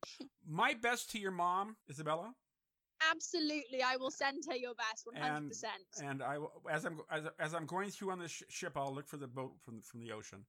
My 0.47 0.75
best 0.75 1.11
to 1.13 1.19
your 1.19 1.33
mom, 1.33 1.77
Isabella, 1.89 2.35
Absolutely, 3.13 3.83
I 3.83 3.97
will 3.97 4.11
send 4.11 4.43
her 4.51 4.57
your 4.57 4.75
best, 4.75 5.07
100%. 5.07 5.65
and 6.03 6.23
I 6.23 6.39
as 6.69 6.85
I'm 6.85 7.01
as, 7.11 7.29
as 7.39 7.55
I'm 7.55 7.65
going 7.65 7.91
through 7.91 8.11
on 8.11 8.19
this 8.19 8.33
sh- 8.33 8.43
ship, 8.49 8.73
I'll 8.77 8.93
look 8.93 9.07
for 9.07 9.17
the 9.17 9.29
boat 9.29 9.53
from 9.65 9.83
from 9.83 10.01
the 10.01 10.11
ocean. 10.11 10.45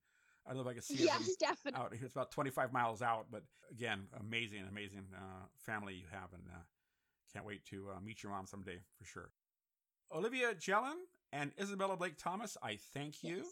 I 0.48 0.54
don't 0.54 0.64
know 0.64 0.70
if 0.70 0.72
I 0.72 0.74
can 0.74 0.82
see 0.82 0.96
it 0.96 1.02
yes, 1.02 1.18
from 1.18 1.36
definitely. 1.40 1.80
out 1.80 1.94
here. 1.94 2.06
It's 2.06 2.16
about 2.16 2.32
25 2.32 2.74
miles 2.74 3.04
out, 3.04 3.28
but 3.30 3.44
again, 3.70 4.08
amazing, 4.20 4.64
amazing 4.68 5.06
uh, 5.16 5.46
family 5.58 5.94
you 5.94 6.06
have, 6.12 6.34
and 6.34 6.42
uh, 6.52 6.62
can't 7.34 7.46
wait 7.46 7.66
to 7.66 7.88
uh, 7.96 8.00
meet 8.02 8.24
your 8.24 8.32
mom 8.32 8.46
someday 8.46 8.80
for 8.98 9.06
sure. 9.06 9.32
Olivia 10.14 10.54
Jellin 10.54 10.98
and 11.32 11.52
Isabella 11.60 11.96
Blake 11.96 12.18
Thomas, 12.18 12.58
I 12.64 12.78
thank 12.94 13.24
you. 13.24 13.38
Yes. 13.38 13.46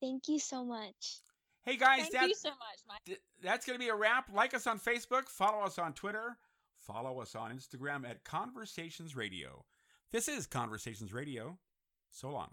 Thank 0.00 0.28
you 0.28 0.38
so 0.38 0.64
much. 0.64 1.20
Hey 1.64 1.76
guys, 1.76 2.00
Thank 2.00 2.12
that, 2.14 2.28
you 2.28 2.34
so 2.34 2.48
much, 2.48 2.80
Mike. 2.88 3.04
Th- 3.06 3.20
that's 3.40 3.64
going 3.64 3.78
to 3.78 3.84
be 3.84 3.88
a 3.88 3.94
wrap. 3.94 4.28
Like 4.34 4.52
us 4.52 4.66
on 4.66 4.80
Facebook, 4.80 5.28
follow 5.28 5.64
us 5.64 5.78
on 5.78 5.92
Twitter, 5.92 6.36
follow 6.76 7.20
us 7.20 7.36
on 7.36 7.52
Instagram 7.52 8.04
at 8.08 8.24
Conversations 8.24 9.14
Radio. 9.14 9.64
This 10.10 10.26
is 10.26 10.48
Conversations 10.48 11.12
Radio. 11.12 11.58
So 12.10 12.30
long. 12.30 12.50